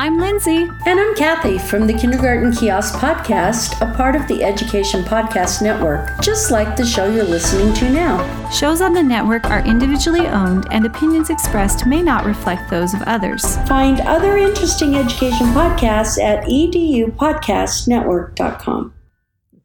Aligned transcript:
I'm 0.00 0.18
Lindsay. 0.18 0.66
And 0.86 0.98
I'm 0.98 1.14
Kathy 1.14 1.58
from 1.58 1.86
the 1.86 1.92
Kindergarten 1.92 2.52
Kiosk 2.52 2.94
Podcast, 2.94 3.78
a 3.86 3.94
part 3.94 4.16
of 4.16 4.26
the 4.28 4.42
Education 4.42 5.02
Podcast 5.02 5.60
Network, 5.60 6.18
just 6.22 6.50
like 6.50 6.74
the 6.74 6.86
show 6.86 7.04
you're 7.04 7.22
listening 7.22 7.74
to 7.74 7.90
now. 7.90 8.48
Shows 8.48 8.80
on 8.80 8.94
the 8.94 9.02
network 9.02 9.44
are 9.50 9.62
individually 9.66 10.26
owned, 10.26 10.66
and 10.70 10.86
opinions 10.86 11.28
expressed 11.28 11.84
may 11.84 12.02
not 12.02 12.24
reflect 12.24 12.70
those 12.70 12.94
of 12.94 13.02
others. 13.02 13.58
Find 13.68 14.00
other 14.00 14.38
interesting 14.38 14.94
education 14.94 15.48
podcasts 15.48 16.18
at 16.18 16.44
edupodcastnetwork.com. 16.44 18.94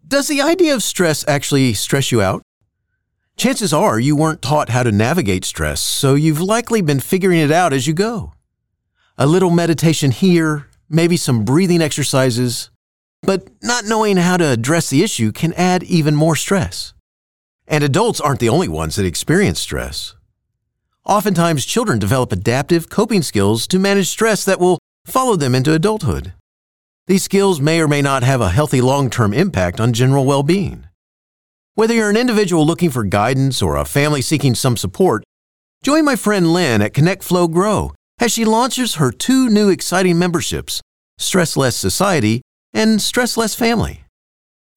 Does 0.05 0.27
the 0.27 0.41
idea 0.41 0.75
of 0.75 0.83
stress 0.83 1.25
actually 1.29 1.73
stress 1.75 2.11
you 2.11 2.21
out? 2.21 2.41
Chances 3.37 3.71
are 3.71 4.01
you 4.01 4.17
weren't 4.17 4.41
taught 4.41 4.67
how 4.67 4.83
to 4.83 4.91
navigate 4.91 5.45
stress, 5.45 5.79
so 5.79 6.13
you've 6.13 6.41
likely 6.41 6.81
been 6.81 6.99
figuring 6.99 7.39
it 7.39 7.53
out 7.53 7.71
as 7.71 7.87
you 7.87 7.93
go 7.93 8.33
a 9.17 9.25
little 9.25 9.49
meditation 9.49 10.11
here, 10.11 10.67
maybe 10.89 11.15
some 11.17 11.45
breathing 11.45 11.81
exercises, 11.81 12.69
but 13.21 13.47
not 13.63 13.85
knowing 13.85 14.17
how 14.17 14.37
to 14.37 14.45
address 14.45 14.89
the 14.89 15.03
issue 15.03 15.31
can 15.31 15.53
add 15.53 15.83
even 15.83 16.15
more 16.15 16.35
stress. 16.35 16.93
And 17.67 17.83
adults 17.83 18.21
aren't 18.21 18.39
the 18.39 18.49
only 18.49 18.67
ones 18.67 18.95
that 18.95 19.05
experience 19.05 19.59
stress. 19.59 20.15
Oftentimes, 21.05 21.65
children 21.65 21.99
develop 21.99 22.31
adaptive 22.31 22.89
coping 22.89 23.21
skills 23.21 23.67
to 23.67 23.79
manage 23.79 24.07
stress 24.07 24.43
that 24.45 24.59
will 24.59 24.79
follow 25.05 25.35
them 25.35 25.55
into 25.55 25.73
adulthood. 25.73 26.33
These 27.07 27.23
skills 27.23 27.61
may 27.61 27.79
or 27.79 27.87
may 27.87 28.01
not 28.01 28.23
have 28.23 28.41
a 28.41 28.49
healthy 28.49 28.81
long 28.81 29.09
term 29.09 29.33
impact 29.33 29.79
on 29.79 29.93
general 29.93 30.25
well 30.25 30.43
being. 30.43 30.87
Whether 31.75 31.93
you're 31.93 32.09
an 32.09 32.17
individual 32.17 32.65
looking 32.65 32.89
for 32.89 33.03
guidance 33.03 33.61
or 33.61 33.75
a 33.75 33.85
family 33.85 34.21
seeking 34.21 34.55
some 34.55 34.77
support, 34.77 35.23
join 35.83 36.05
my 36.05 36.15
friend 36.15 36.51
Lynn 36.51 36.81
at 36.81 36.93
Connect 36.93 37.23
Flow 37.23 37.47
Grow 37.47 37.93
as 38.19 38.31
she 38.31 38.45
launches 38.45 38.95
her 38.95 39.11
two 39.11 39.49
new 39.49 39.69
exciting 39.69 40.17
memberships 40.17 40.81
Stress 41.17 41.55
Less 41.55 41.75
Society 41.75 42.41
and 42.73 43.01
Stress 43.01 43.37
Less 43.37 43.55
Family. 43.55 44.03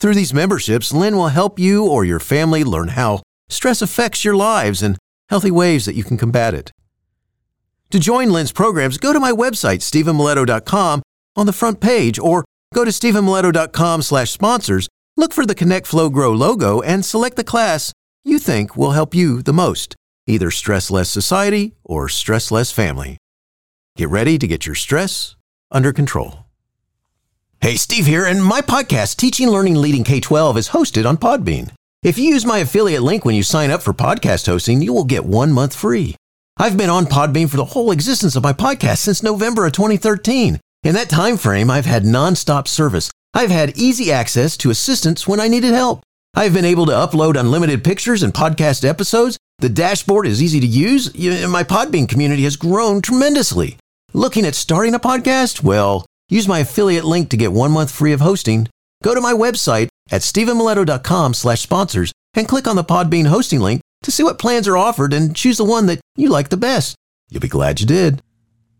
Through 0.00 0.14
these 0.14 0.34
memberships, 0.34 0.92
Lynn 0.92 1.16
will 1.16 1.28
help 1.28 1.58
you 1.58 1.84
or 1.84 2.04
your 2.04 2.20
family 2.20 2.62
learn 2.62 2.88
how 2.88 3.22
stress 3.48 3.82
affects 3.82 4.24
your 4.24 4.36
lives 4.36 4.82
and 4.82 4.96
healthy 5.28 5.50
ways 5.50 5.84
that 5.84 5.96
you 5.96 6.04
can 6.04 6.16
combat 6.16 6.54
it. 6.54 6.70
To 7.90 7.98
join 7.98 8.30
Lynn's 8.30 8.52
programs, 8.52 8.98
go 8.98 9.12
to 9.12 9.20
my 9.20 9.32
website, 9.32 9.80
stevenmiletto.com, 9.80 11.02
on 11.36 11.46
the 11.46 11.52
front 11.52 11.80
page, 11.80 12.18
or 12.18 12.44
go 12.74 12.84
to 12.84 12.90
stevenmiletto.com 12.90 14.02
slash 14.02 14.30
sponsors, 14.30 14.88
look 15.16 15.32
for 15.32 15.46
the 15.46 15.54
Connect 15.54 15.86
Flow 15.86 16.10
Grow 16.10 16.32
logo, 16.32 16.80
and 16.82 17.04
select 17.04 17.36
the 17.36 17.44
class 17.44 17.92
you 18.24 18.38
think 18.38 18.76
will 18.76 18.92
help 18.92 19.14
you 19.14 19.42
the 19.42 19.52
most, 19.52 19.96
either 20.26 20.50
Stress 20.50 20.90
Less 20.90 21.08
Society 21.08 21.74
or 21.82 22.08
Stress 22.08 22.50
Less 22.50 22.70
Family. 22.70 23.16
Get 23.98 24.10
ready 24.10 24.38
to 24.38 24.46
get 24.46 24.64
your 24.64 24.76
stress 24.76 25.34
under 25.72 25.92
control. 25.92 26.44
Hey, 27.60 27.74
Steve 27.74 28.06
here, 28.06 28.24
and 28.24 28.44
my 28.44 28.60
podcast, 28.60 29.16
Teaching, 29.16 29.48
Learning, 29.48 29.74
Leading 29.74 30.04
K 30.04 30.20
12, 30.20 30.56
is 30.56 30.68
hosted 30.68 31.04
on 31.04 31.16
Podbean. 31.16 31.72
If 32.04 32.16
you 32.16 32.26
use 32.30 32.46
my 32.46 32.58
affiliate 32.58 33.02
link 33.02 33.24
when 33.24 33.34
you 33.34 33.42
sign 33.42 33.72
up 33.72 33.82
for 33.82 33.92
podcast 33.92 34.46
hosting, 34.46 34.82
you 34.82 34.92
will 34.92 35.02
get 35.02 35.24
one 35.24 35.50
month 35.50 35.74
free. 35.74 36.14
I've 36.58 36.76
been 36.76 36.90
on 36.90 37.06
Podbean 37.06 37.50
for 37.50 37.56
the 37.56 37.64
whole 37.64 37.90
existence 37.90 38.36
of 38.36 38.44
my 38.44 38.52
podcast 38.52 38.98
since 38.98 39.20
November 39.20 39.66
of 39.66 39.72
2013. 39.72 40.60
In 40.84 40.94
that 40.94 41.10
time 41.10 41.36
frame, 41.36 41.68
I've 41.68 41.86
had 41.86 42.04
nonstop 42.04 42.68
service. 42.68 43.10
I've 43.34 43.50
had 43.50 43.76
easy 43.76 44.12
access 44.12 44.56
to 44.58 44.70
assistance 44.70 45.26
when 45.26 45.40
I 45.40 45.48
needed 45.48 45.74
help. 45.74 46.04
I've 46.36 46.54
been 46.54 46.64
able 46.64 46.86
to 46.86 46.92
upload 46.92 47.34
unlimited 47.34 47.82
pictures 47.82 48.22
and 48.22 48.32
podcast 48.32 48.88
episodes. 48.88 49.38
The 49.58 49.68
dashboard 49.68 50.24
is 50.28 50.40
easy 50.40 50.60
to 50.60 50.66
use. 50.68 51.12
My 51.48 51.64
Podbean 51.64 52.08
community 52.08 52.44
has 52.44 52.54
grown 52.54 53.02
tremendously. 53.02 53.76
Looking 54.14 54.46
at 54.46 54.54
starting 54.54 54.94
a 54.94 54.98
podcast? 54.98 55.62
Well, 55.62 56.06
use 56.30 56.48
my 56.48 56.60
affiliate 56.60 57.04
link 57.04 57.28
to 57.28 57.36
get 57.36 57.52
one 57.52 57.70
month 57.72 57.90
free 57.90 58.12
of 58.12 58.20
hosting. 58.20 58.66
Go 59.02 59.14
to 59.14 59.20
my 59.20 59.34
website 59.34 59.88
at 60.10 60.22
stevenmiletto.com 60.22 61.34
slash 61.34 61.60
sponsors 61.60 62.10
and 62.32 62.48
click 62.48 62.66
on 62.66 62.76
the 62.76 62.84
Podbean 62.84 63.26
hosting 63.26 63.60
link 63.60 63.82
to 64.04 64.10
see 64.10 64.22
what 64.22 64.38
plans 64.38 64.66
are 64.66 64.78
offered 64.78 65.12
and 65.12 65.36
choose 65.36 65.58
the 65.58 65.64
one 65.64 65.84
that 65.86 66.00
you 66.16 66.30
like 66.30 66.48
the 66.48 66.56
best. 66.56 66.94
You'll 67.28 67.42
be 67.42 67.48
glad 67.48 67.80
you 67.80 67.86
did. 67.86 68.22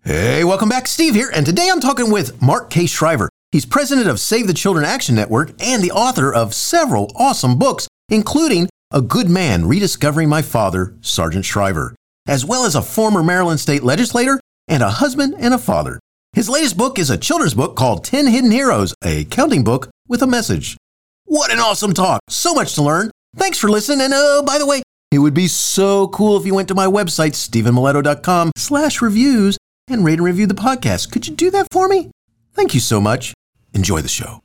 Hey, 0.02 0.44
welcome 0.44 0.70
back. 0.70 0.86
Steve 0.86 1.14
here, 1.14 1.30
and 1.34 1.44
today 1.44 1.68
I'm 1.70 1.80
talking 1.80 2.10
with 2.10 2.40
Mark 2.40 2.70
K. 2.70 2.86
Shriver. 2.86 3.28
He's 3.52 3.66
president 3.66 4.08
of 4.08 4.20
Save 4.20 4.46
the 4.46 4.54
Children 4.54 4.86
Action 4.86 5.14
Network 5.14 5.52
and 5.60 5.82
the 5.82 5.90
author 5.90 6.32
of 6.32 6.54
several 6.54 7.12
awesome 7.16 7.58
books, 7.58 7.86
including 8.08 8.70
A 8.92 9.02
Good 9.02 9.28
Man 9.28 9.66
Rediscovering 9.66 10.30
My 10.30 10.40
Father, 10.40 10.94
Sargent 11.02 11.44
Shriver, 11.44 11.94
as 12.26 12.46
well 12.46 12.64
as 12.64 12.74
a 12.74 12.80
former 12.80 13.22
Maryland 13.22 13.60
state 13.60 13.82
legislator 13.82 14.40
and 14.68 14.82
a 14.82 14.90
husband 14.90 15.34
and 15.38 15.54
a 15.54 15.58
father. 15.58 15.98
His 16.32 16.48
latest 16.48 16.76
book 16.76 16.98
is 16.98 17.10
a 17.10 17.16
children's 17.18 17.54
book 17.54 17.74
called 17.74 18.04
10 18.04 18.26
Hidden 18.26 18.50
Heroes, 18.50 18.94
a 19.04 19.24
counting 19.24 19.64
book 19.64 19.88
with 20.06 20.22
a 20.22 20.26
message. 20.26 20.76
What 21.24 21.50
an 21.50 21.58
awesome 21.58 21.94
talk! 21.94 22.20
So 22.28 22.54
much 22.54 22.74
to 22.74 22.82
learn. 22.82 23.10
Thanks 23.36 23.58
for 23.58 23.68
listening. 23.68 24.02
And 24.02 24.12
oh, 24.14 24.42
by 24.46 24.58
the 24.58 24.66
way, 24.66 24.82
it 25.10 25.18
would 25.18 25.34
be 25.34 25.48
so 25.48 26.08
cool 26.08 26.36
if 26.36 26.46
you 26.46 26.54
went 26.54 26.68
to 26.68 26.74
my 26.74 26.86
website, 26.86 27.32
stevenmiletto.com 27.32 28.52
slash 28.56 29.00
reviews 29.00 29.56
and 29.88 30.04
rate 30.04 30.14
and 30.14 30.24
review 30.24 30.46
the 30.46 30.54
podcast. 30.54 31.10
Could 31.10 31.26
you 31.26 31.34
do 31.34 31.50
that 31.50 31.66
for 31.72 31.88
me? 31.88 32.10
Thank 32.52 32.74
you 32.74 32.80
so 32.80 33.00
much. 33.00 33.34
Enjoy 33.74 34.00
the 34.00 34.08
show. 34.08 34.42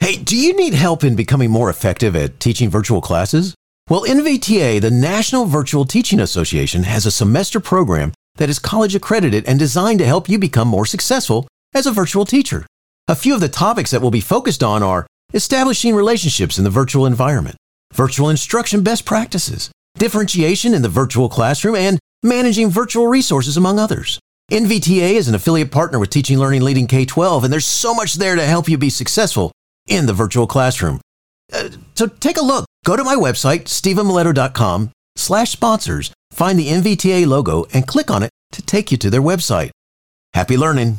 Hey, 0.00 0.16
do 0.16 0.36
you 0.36 0.56
need 0.56 0.74
help 0.74 1.04
in 1.04 1.14
becoming 1.14 1.50
more 1.50 1.68
effective 1.68 2.16
at 2.16 2.40
teaching 2.40 2.70
virtual 2.70 3.00
classes? 3.00 3.54
Well, 3.88 4.04
NVTA, 4.04 4.80
the 4.80 4.90
National 4.90 5.46
Virtual 5.46 5.84
Teaching 5.84 6.20
Association, 6.20 6.84
has 6.84 7.06
a 7.06 7.10
semester 7.10 7.60
program 7.60 8.12
that 8.36 8.50
is 8.50 8.58
college 8.58 8.94
accredited 8.94 9.44
and 9.46 9.58
designed 9.58 9.98
to 9.98 10.06
help 10.06 10.28
you 10.28 10.38
become 10.38 10.68
more 10.68 10.86
successful 10.86 11.46
as 11.74 11.86
a 11.86 11.92
virtual 11.92 12.24
teacher. 12.24 12.66
A 13.08 13.16
few 13.16 13.34
of 13.34 13.40
the 13.40 13.48
topics 13.48 13.90
that 13.90 14.00
will 14.00 14.10
be 14.10 14.20
focused 14.20 14.62
on 14.62 14.82
are 14.82 15.06
establishing 15.34 15.94
relationships 15.94 16.58
in 16.58 16.64
the 16.64 16.70
virtual 16.70 17.06
environment, 17.06 17.56
virtual 17.92 18.28
instruction 18.28 18.82
best 18.82 19.04
practices, 19.04 19.70
differentiation 19.98 20.74
in 20.74 20.82
the 20.82 20.88
virtual 20.88 21.28
classroom, 21.28 21.76
and 21.76 21.98
managing 22.22 22.70
virtual 22.70 23.06
resources, 23.06 23.56
among 23.56 23.78
others. 23.78 24.18
NVTA 24.50 25.12
is 25.12 25.28
an 25.28 25.34
affiliate 25.34 25.70
partner 25.70 25.98
with 25.98 26.10
Teaching 26.10 26.38
Learning 26.38 26.62
Leading 26.62 26.86
K 26.86 27.04
12, 27.04 27.44
and 27.44 27.52
there's 27.52 27.66
so 27.66 27.94
much 27.94 28.14
there 28.14 28.34
to 28.34 28.44
help 28.44 28.68
you 28.68 28.76
be 28.76 28.90
successful 28.90 29.52
in 29.86 30.06
the 30.06 30.12
virtual 30.12 30.46
classroom. 30.46 31.00
Uh, 31.52 31.68
so 31.94 32.06
take 32.06 32.36
a 32.36 32.42
look. 32.42 32.66
Go 32.84 32.96
to 32.96 33.04
my 33.04 33.14
website, 33.14 33.64
stevenmiletto.com 33.64 34.90
slash 35.16 35.50
sponsors, 35.50 36.12
find 36.30 36.58
the 36.58 36.68
NVTA 36.68 37.26
logo, 37.26 37.66
and 37.72 37.86
click 37.86 38.10
on 38.10 38.22
it 38.22 38.30
to 38.52 38.62
take 38.62 38.90
you 38.90 38.98
to 38.98 39.10
their 39.10 39.22
website. 39.22 39.70
Happy 40.32 40.56
learning! 40.56 40.98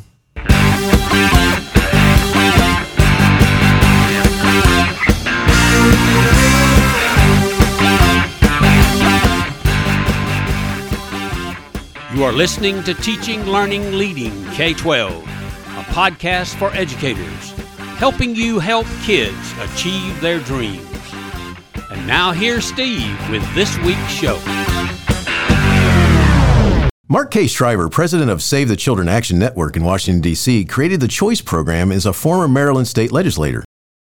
You 12.14 12.24
are 12.24 12.32
listening 12.32 12.82
to 12.82 12.92
Teaching, 12.92 13.44
Learning, 13.46 13.92
Leading 13.92 14.44
K 14.50 14.74
12, 14.74 15.14
a 15.14 15.82
podcast 15.94 16.54
for 16.56 16.70
educators, 16.72 17.52
helping 17.96 18.36
you 18.36 18.58
help 18.58 18.86
kids 19.02 19.52
achieve 19.58 20.20
their 20.20 20.38
dreams. 20.40 20.86
And 21.90 22.06
now 22.06 22.32
here's 22.32 22.66
Steve 22.66 23.18
with 23.30 23.42
this 23.54 23.78
week's 23.78 24.10
show. 24.10 24.36
Mark 27.12 27.30
K. 27.30 27.46
Shriver, 27.46 27.90
president 27.90 28.30
of 28.30 28.42
Save 28.42 28.68
the 28.68 28.74
Children 28.74 29.06
Action 29.06 29.38
Network 29.38 29.76
in 29.76 29.84
Washington, 29.84 30.22
D.C., 30.22 30.64
created 30.64 30.98
the 30.98 31.06
Choice 31.06 31.42
Program 31.42 31.92
as 31.92 32.06
a 32.06 32.12
former 32.14 32.48
Maryland 32.48 32.88
state 32.88 33.12
legislator. 33.12 33.62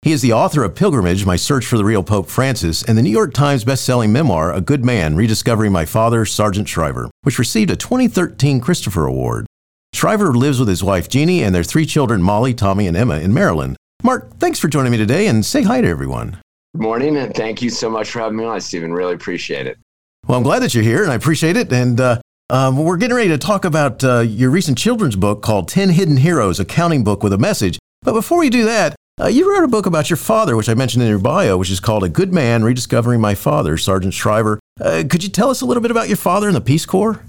He 0.03 0.13
is 0.13 0.21
the 0.21 0.31
author 0.31 0.63
of 0.63 0.73
Pilgrimage, 0.73 1.25
My 1.25 1.35
Search 1.35 1.65
for 1.65 1.77
the 1.77 1.83
Real 1.83 2.01
Pope 2.01 2.29
Francis, 2.29 2.81
and 2.81 2.97
the 2.97 3.01
New 3.01 3.09
York 3.09 3.33
Times 3.33 3.65
bestselling 3.65 4.11
memoir, 4.11 4.53
A 4.53 4.61
Good 4.61 4.85
Man 4.85 5.17
Rediscovering 5.17 5.73
My 5.73 5.83
Father, 5.83 6.23
Sargent 6.23 6.69
Shriver, 6.69 7.11
which 7.23 7.37
received 7.37 7.71
a 7.71 7.75
2013 7.75 8.61
Christopher 8.61 9.05
Award. 9.05 9.47
Shriver 9.91 10.31
lives 10.33 10.59
with 10.59 10.69
his 10.69 10.81
wife 10.81 11.09
Jeannie 11.09 11.43
and 11.43 11.53
their 11.53 11.61
three 11.61 11.85
children, 11.85 12.23
Molly, 12.23 12.53
Tommy, 12.53 12.88
and 12.88 12.95
Emma, 12.95 13.19
in 13.19 13.33
Maryland. 13.33 13.75
Mark, 14.01 14.38
thanks 14.38 14.59
for 14.59 14.69
joining 14.69 14.94
me 14.94 14.97
today 14.97 15.27
and 15.27 15.45
say 15.45 15.63
hi 15.63 15.81
to 15.81 15.88
everyone. 15.89 16.38
Good 16.73 16.83
morning, 16.83 17.17
and 17.17 17.35
thank 17.35 17.61
you 17.61 17.69
so 17.69 17.89
much 17.89 18.11
for 18.11 18.19
having 18.19 18.38
me 18.38 18.45
on, 18.45 18.61
Steven. 18.61 18.94
Really 18.94 19.13
appreciate 19.13 19.67
it. 19.67 19.77
Well, 20.25 20.38
I'm 20.38 20.44
glad 20.45 20.59
that 20.59 20.73
you're 20.73 20.85
here, 20.85 21.03
and 21.03 21.11
I 21.11 21.15
appreciate 21.15 21.57
it. 21.57 21.69
And 21.73 21.99
uh, 21.99 22.21
um, 22.53 22.77
we're 22.77 22.97
getting 22.97 23.15
ready 23.15 23.29
to 23.29 23.38
talk 23.39 23.65
about 23.65 24.03
uh, 24.03 24.19
your 24.19 24.51
recent 24.51 24.77
children's 24.77 25.15
book 25.15 25.41
called 25.41 25.67
10 25.67 25.89
Hidden 25.89 26.17
Heroes, 26.17 26.59
a 26.59 26.65
counting 26.65 27.03
book 27.03 27.23
with 27.23 27.33
a 27.33 27.38
message. 27.39 27.79
But 28.03 28.13
before 28.13 28.38
we 28.38 28.51
do 28.51 28.63
that, 28.65 28.95
uh, 29.19 29.25
you 29.25 29.51
wrote 29.51 29.63
a 29.63 29.67
book 29.67 29.88
about 29.88 30.11
your 30.11 30.17
father, 30.17 30.55
which 30.55 30.69
I 30.69 30.75
mentioned 30.75 31.01
in 31.01 31.09
your 31.09 31.17
bio, 31.17 31.57
which 31.57 31.71
is 31.71 31.79
called 31.79 32.03
A 32.03 32.09
Good 32.09 32.31
Man 32.31 32.63
Rediscovering 32.63 33.19
My 33.19 33.33
Father, 33.33 33.75
Sargent 33.75 34.13
Shriver. 34.13 34.59
Uh, 34.79 35.03
could 35.09 35.23
you 35.23 35.29
tell 35.29 35.50
us 35.50 35.61
a 35.61 35.65
little 35.65 35.81
bit 35.81 35.89
about 35.89 36.09
your 36.09 36.17
father 36.17 36.47
in 36.47 36.53
the 36.53 36.61
Peace 36.61 36.85
Corps? 36.85 37.23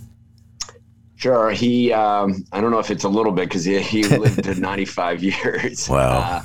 Sure. 1.17 1.53
He, 1.53 1.91
um, 1.91 2.44
I 2.53 2.61
don't 2.61 2.70
know 2.70 2.79
if 2.79 2.91
it's 2.91 3.05
a 3.05 3.09
little 3.09 3.32
bit 3.32 3.49
because 3.49 3.65
he, 3.65 3.81
he 3.81 4.05
lived 4.19 4.44
to 4.44 4.55
95 4.55 5.23
years. 5.23 5.88
Wow. 5.88 6.19
Uh, 6.19 6.43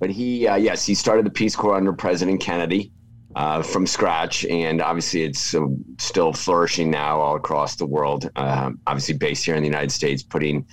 but 0.00 0.10
he, 0.10 0.48
uh, 0.48 0.56
yes, 0.56 0.84
he 0.84 0.96
started 0.96 1.24
the 1.24 1.30
Peace 1.30 1.54
Corps 1.54 1.76
under 1.76 1.92
President 1.92 2.40
Kennedy 2.40 2.90
uh, 3.36 3.62
from 3.62 3.86
scratch, 3.86 4.44
and 4.46 4.82
obviously 4.82 5.22
it's 5.22 5.54
uh, 5.54 5.66
still 5.98 6.32
flourishing 6.32 6.90
now 6.90 7.20
all 7.20 7.36
across 7.36 7.76
the 7.76 7.86
world. 7.86 8.30
Uh, 8.36 8.70
obviously 8.86 9.14
based 9.14 9.44
here 9.44 9.54
in 9.54 9.62
the 9.62 9.68
United 9.68 9.90
States, 9.92 10.22
putting 10.22 10.66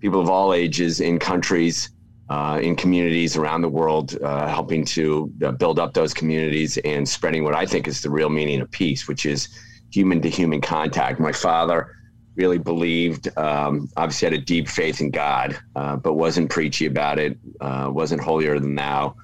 people 0.00 0.20
of 0.20 0.28
all 0.28 0.52
ages 0.52 1.00
in 1.00 1.18
countries, 1.18 1.90
uh, 2.28 2.58
in 2.62 2.76
communities 2.76 3.36
around 3.36 3.62
the 3.62 3.68
world, 3.68 4.18
uh, 4.22 4.46
helping 4.46 4.84
to 4.84 5.32
uh, 5.44 5.52
build 5.52 5.78
up 5.78 5.94
those 5.94 6.12
communities 6.12 6.76
and 6.78 7.08
spreading 7.08 7.44
what 7.44 7.54
I 7.54 7.64
think 7.64 7.88
is 7.88 8.02
the 8.02 8.10
real 8.10 8.28
meaning 8.28 8.60
of 8.60 8.70
peace, 8.70 9.08
which 9.08 9.24
is 9.24 9.48
human 9.90 10.20
to 10.20 10.28
human 10.28 10.60
contact. 10.60 11.18
My 11.18 11.32
father 11.32 11.92
really 12.34 12.58
believed, 12.58 13.28
um, 13.38 13.88
obviously 13.96 14.26
had 14.26 14.34
a 14.34 14.44
deep 14.44 14.68
faith 14.68 15.00
in 15.00 15.10
God, 15.10 15.58
but 15.72 16.14
wasn't 16.14 16.50
preachy 16.50 16.84
about 16.84 17.18
it, 17.18 17.38
wasn't 17.60 18.20
holier 18.20 18.60
than 18.60 18.74
thou, 18.74 19.16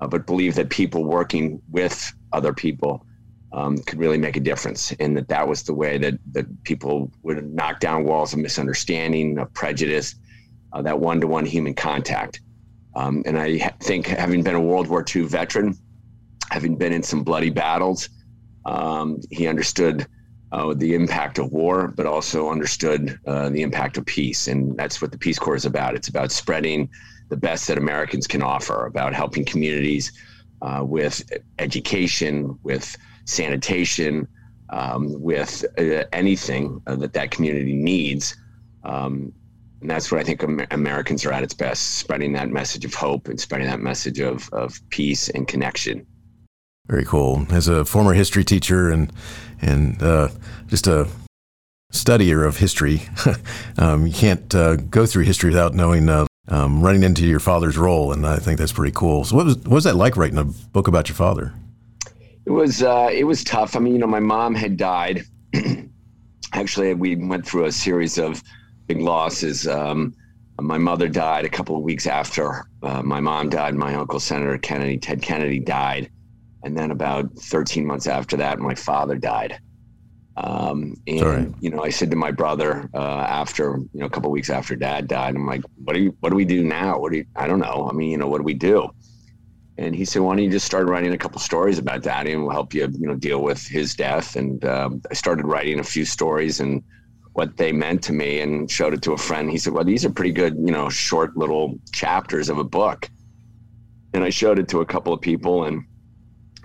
uh, 0.00 0.06
but 0.06 0.26
believe 0.26 0.54
that 0.54 0.70
people 0.70 1.04
working 1.04 1.60
with 1.70 2.12
other 2.32 2.52
people 2.52 3.04
um, 3.52 3.78
could 3.78 3.98
really 3.98 4.18
make 4.18 4.36
a 4.36 4.40
difference, 4.40 4.92
and 5.00 5.16
that 5.16 5.28
that 5.28 5.46
was 5.48 5.62
the 5.62 5.74
way 5.74 5.98
that 5.98 6.14
that 6.32 6.46
people 6.64 7.10
would 7.22 7.52
knock 7.54 7.80
down 7.80 8.04
walls 8.04 8.32
of 8.32 8.38
misunderstanding, 8.40 9.38
of 9.38 9.52
prejudice, 9.54 10.16
uh, 10.72 10.82
that 10.82 10.98
one-to-one 10.98 11.46
human 11.46 11.74
contact. 11.74 12.40
Um, 12.94 13.22
and 13.26 13.38
I 13.38 13.58
ha- 13.58 13.74
think, 13.80 14.06
having 14.06 14.42
been 14.42 14.54
a 14.54 14.60
World 14.60 14.88
War 14.88 15.04
II 15.14 15.22
veteran, 15.22 15.76
having 16.50 16.76
been 16.76 16.92
in 16.92 17.02
some 17.02 17.22
bloody 17.22 17.50
battles, 17.50 18.08
um, 18.64 19.20
he 19.30 19.46
understood 19.46 20.06
uh, 20.52 20.74
the 20.74 20.94
impact 20.94 21.38
of 21.38 21.52
war, 21.52 21.88
but 21.88 22.06
also 22.06 22.50
understood 22.50 23.18
uh, 23.26 23.48
the 23.50 23.62
impact 23.62 23.96
of 23.96 24.06
peace. 24.06 24.48
And 24.48 24.76
that's 24.76 25.00
what 25.02 25.12
the 25.12 25.18
Peace 25.18 25.38
Corps 25.38 25.56
is 25.56 25.66
about. 25.66 25.94
It's 25.94 26.08
about 26.08 26.32
spreading 26.32 26.88
the 27.28 27.36
best 27.36 27.68
that 27.68 27.78
Americans 27.78 28.26
can 28.26 28.42
offer, 28.42 28.86
about 28.86 29.14
helping 29.14 29.44
communities 29.44 30.12
uh, 30.62 30.82
with 30.84 31.22
education, 31.58 32.58
with 32.62 32.96
sanitation, 33.24 34.26
um, 34.70 35.20
with 35.20 35.64
uh, 35.78 36.04
anything 36.12 36.80
uh, 36.86 36.96
that 36.96 37.12
that 37.12 37.30
community 37.30 37.74
needs. 37.74 38.36
Um, 38.84 39.32
and 39.80 39.90
that's 39.90 40.10
what 40.10 40.20
I 40.20 40.24
think 40.24 40.42
Amer- 40.42 40.66
Americans 40.70 41.24
are 41.24 41.32
at 41.32 41.42
its 41.42 41.54
best, 41.54 41.98
spreading 41.98 42.32
that 42.32 42.48
message 42.48 42.84
of 42.84 42.94
hope 42.94 43.28
and 43.28 43.38
spreading 43.38 43.66
that 43.66 43.80
message 43.80 44.20
of, 44.20 44.48
of 44.52 44.80
peace 44.88 45.28
and 45.28 45.46
connection. 45.46 46.06
Very 46.86 47.04
cool. 47.04 47.46
As 47.50 47.68
a 47.68 47.84
former 47.84 48.12
history 48.12 48.44
teacher 48.44 48.90
and 48.90 49.12
and 49.60 50.02
uh, 50.02 50.28
just 50.68 50.86
a 50.86 51.08
studier 51.92 52.46
of 52.46 52.58
history, 52.58 53.02
um, 53.78 54.06
you 54.06 54.12
can't 54.12 54.54
uh, 54.54 54.76
go 54.76 55.06
through 55.06 55.24
history 55.24 55.50
without 55.50 55.74
knowing 55.74 56.08
uh, 56.08 56.26
um, 56.48 56.82
running 56.82 57.02
into 57.02 57.26
your 57.26 57.40
father's 57.40 57.76
role, 57.76 58.12
and 58.12 58.26
I 58.26 58.36
think 58.36 58.58
that's 58.58 58.72
pretty 58.72 58.92
cool. 58.92 59.24
So, 59.24 59.36
what 59.36 59.46
was 59.46 59.56
what 59.58 59.72
was 59.72 59.84
that 59.84 59.96
like 59.96 60.16
writing 60.16 60.38
a 60.38 60.44
book 60.44 60.88
about 60.88 61.08
your 61.08 61.16
father? 61.16 61.52
It 62.44 62.50
was 62.50 62.82
uh, 62.82 63.10
it 63.12 63.24
was 63.24 63.42
tough. 63.42 63.74
I 63.76 63.80
mean, 63.80 63.94
you 63.94 63.98
know, 63.98 64.06
my 64.06 64.20
mom 64.20 64.54
had 64.54 64.76
died. 64.76 65.24
Actually, 66.52 66.94
we 66.94 67.16
went 67.16 67.46
through 67.46 67.64
a 67.64 67.72
series 67.72 68.18
of 68.18 68.42
big 68.86 69.00
losses. 69.00 69.66
Um, 69.66 70.14
my 70.60 70.78
mother 70.78 71.08
died 71.08 71.44
a 71.44 71.50
couple 71.50 71.76
of 71.76 71.82
weeks 71.82 72.06
after 72.06 72.66
uh, 72.82 73.02
my 73.02 73.20
mom 73.20 73.50
died. 73.50 73.74
My 73.74 73.94
uncle, 73.94 74.20
Senator 74.20 74.56
Kennedy, 74.56 74.96
Ted 74.96 75.20
Kennedy, 75.20 75.58
died, 75.58 76.10
and 76.62 76.76
then 76.76 76.90
about 76.90 77.30
13 77.34 77.84
months 77.84 78.06
after 78.06 78.36
that, 78.36 78.58
my 78.58 78.74
father 78.74 79.16
died. 79.16 79.58
Um, 80.36 80.94
and 81.06 81.20
Sorry. 81.20 81.54
you 81.60 81.70
know, 81.70 81.82
I 81.82 81.88
said 81.88 82.10
to 82.10 82.16
my 82.16 82.30
brother 82.30 82.90
uh, 82.92 82.98
after 82.98 83.78
you 83.92 84.00
know 84.00 84.06
a 84.06 84.10
couple 84.10 84.28
of 84.28 84.32
weeks 84.32 84.50
after 84.50 84.76
Dad 84.76 85.08
died, 85.08 85.34
I'm 85.34 85.46
like, 85.46 85.62
"What 85.82 85.94
do 85.94 86.02
you? 86.02 86.16
What 86.20 86.30
do 86.30 86.36
we 86.36 86.44
do 86.44 86.62
now? 86.62 86.98
What 86.98 87.12
do 87.12 87.18
you? 87.18 87.24
I 87.34 87.46
don't 87.46 87.58
know. 87.58 87.88
I 87.90 87.94
mean, 87.94 88.10
you 88.10 88.18
know, 88.18 88.28
what 88.28 88.38
do 88.38 88.44
we 88.44 88.54
do?" 88.54 88.90
And 89.78 89.94
he 89.94 90.04
said, 90.04 90.20
"Why 90.20 90.34
don't 90.34 90.44
you 90.44 90.50
just 90.50 90.66
start 90.66 90.88
writing 90.88 91.14
a 91.14 91.18
couple 91.18 91.40
stories 91.40 91.78
about 91.78 92.02
Daddy, 92.02 92.32
and 92.32 92.42
we'll 92.42 92.52
help 92.52 92.74
you, 92.74 92.82
you 92.82 93.06
know, 93.06 93.14
deal 93.14 93.42
with 93.42 93.66
his 93.66 93.94
death." 93.94 94.36
And 94.36 94.62
um, 94.66 95.00
I 95.10 95.14
started 95.14 95.46
writing 95.46 95.80
a 95.80 95.84
few 95.84 96.04
stories 96.04 96.60
and 96.60 96.82
what 97.32 97.56
they 97.56 97.72
meant 97.72 98.02
to 98.04 98.12
me, 98.12 98.40
and 98.40 98.70
showed 98.70 98.92
it 98.92 99.02
to 99.02 99.12
a 99.12 99.18
friend. 99.18 99.50
He 99.50 99.58
said, 99.58 99.72
"Well, 99.72 99.84
these 99.84 100.04
are 100.04 100.10
pretty 100.10 100.32
good, 100.32 100.56
you 100.56 100.72
know, 100.72 100.90
short 100.90 101.34
little 101.36 101.78
chapters 101.92 102.50
of 102.50 102.58
a 102.58 102.64
book." 102.64 103.08
And 104.12 104.22
I 104.22 104.28
showed 104.30 104.58
it 104.58 104.68
to 104.68 104.82
a 104.82 104.86
couple 104.86 105.14
of 105.14 105.20
people, 105.22 105.64
and 105.64 105.82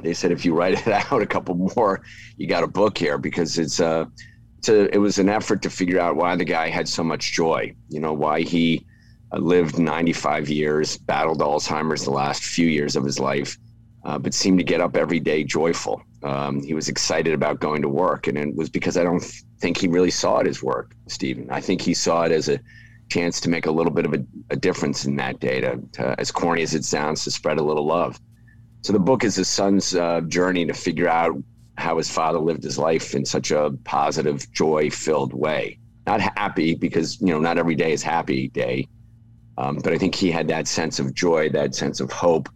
they 0.03 0.13
said, 0.13 0.31
"If 0.31 0.45
you 0.45 0.53
write 0.53 0.73
it 0.73 0.87
out 1.11 1.21
a 1.21 1.25
couple 1.25 1.55
more, 1.55 2.01
you 2.37 2.47
got 2.47 2.63
a 2.63 2.67
book 2.67 2.97
here 2.97 3.17
because 3.17 3.57
it's 3.57 3.79
a." 3.79 4.09
It's 4.57 4.69
a, 4.69 4.93
it 4.93 4.99
was 4.99 5.17
an 5.17 5.27
effort 5.27 5.63
to 5.63 5.71
figure 5.71 5.99
out 5.99 6.17
why 6.17 6.35
the 6.35 6.45
guy 6.45 6.69
had 6.69 6.87
so 6.87 7.03
much 7.03 7.33
joy. 7.33 7.73
You 7.89 7.99
know, 7.99 8.13
why 8.13 8.41
he 8.41 8.85
uh, 9.33 9.39
lived 9.39 9.79
95 9.79 10.49
years, 10.49 10.97
battled 10.97 11.39
Alzheimer's 11.39 12.03
the 12.03 12.11
last 12.11 12.43
few 12.43 12.67
years 12.67 12.95
of 12.95 13.03
his 13.03 13.19
life, 13.19 13.57
uh, 14.05 14.19
but 14.19 14.35
seemed 14.35 14.59
to 14.59 14.63
get 14.63 14.81
up 14.81 14.95
every 14.95 15.19
day 15.19 15.43
joyful. 15.43 16.03
Um, 16.23 16.61
he 16.61 16.73
was 16.73 16.89
excited 16.89 17.33
about 17.33 17.59
going 17.59 17.81
to 17.81 17.89
work, 17.89 18.27
and 18.27 18.37
it 18.37 18.55
was 18.55 18.69
because 18.69 18.97
I 18.97 19.03
don't 19.03 19.23
think 19.59 19.77
he 19.77 19.87
really 19.87 20.11
saw 20.11 20.39
it 20.39 20.47
as 20.47 20.61
work, 20.61 20.93
Steven. 21.07 21.49
I 21.49 21.61
think 21.61 21.81
he 21.81 21.93
saw 21.93 22.23
it 22.23 22.31
as 22.31 22.49
a 22.49 22.59
chance 23.09 23.39
to 23.41 23.49
make 23.49 23.65
a 23.65 23.71
little 23.71 23.91
bit 23.91 24.05
of 24.05 24.13
a, 24.13 24.23
a 24.49 24.55
difference 24.55 25.05
in 25.05 25.15
that 25.17 25.39
day, 25.39 25.61
to, 25.61 25.79
to, 25.93 26.19
as 26.19 26.31
corny 26.31 26.61
as 26.61 26.73
it 26.73 26.85
sounds, 26.85 27.23
to 27.23 27.31
spread 27.31 27.57
a 27.57 27.63
little 27.63 27.85
love. 27.85 28.19
So 28.81 28.93
the 28.93 28.99
book 28.99 29.23
is 29.23 29.35
his 29.35 29.47
son's 29.47 29.95
uh, 29.95 30.21
journey 30.21 30.65
to 30.65 30.73
figure 30.73 31.07
out 31.07 31.35
how 31.77 31.97
his 31.97 32.09
father 32.09 32.39
lived 32.39 32.63
his 32.63 32.77
life 32.77 33.13
in 33.15 33.25
such 33.25 33.51
a 33.51 33.71
positive, 33.83 34.51
joy-filled 34.53 35.33
way. 35.33 35.77
Not 36.07 36.21
happy 36.21 36.73
because 36.75 37.21
you 37.21 37.27
know 37.27 37.39
not 37.39 37.57
every 37.57 37.75
day 37.75 37.91
is 37.91 38.01
happy 38.01 38.49
day, 38.49 38.87
um, 39.57 39.77
but 39.83 39.93
I 39.93 39.97
think 39.97 40.15
he 40.15 40.31
had 40.31 40.47
that 40.47 40.67
sense 40.67 40.99
of 40.99 41.13
joy, 41.13 41.49
that 41.49 41.75
sense 41.75 41.99
of 41.99 42.11
hope. 42.11 42.49